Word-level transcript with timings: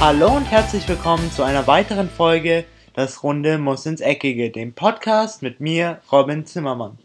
Hallo 0.00 0.36
und 0.36 0.44
herzlich 0.44 0.88
willkommen 0.88 1.28
zu 1.32 1.42
einer 1.42 1.66
weiteren 1.66 2.08
Folge 2.08 2.64
Das 2.94 3.24
Runde 3.24 3.58
muss 3.58 3.84
ins 3.84 4.00
Eckige, 4.00 4.48
dem 4.50 4.72
Podcast 4.72 5.42
mit 5.42 5.58
mir, 5.58 6.00
Robin 6.12 6.46
Zimmermann. 6.46 6.98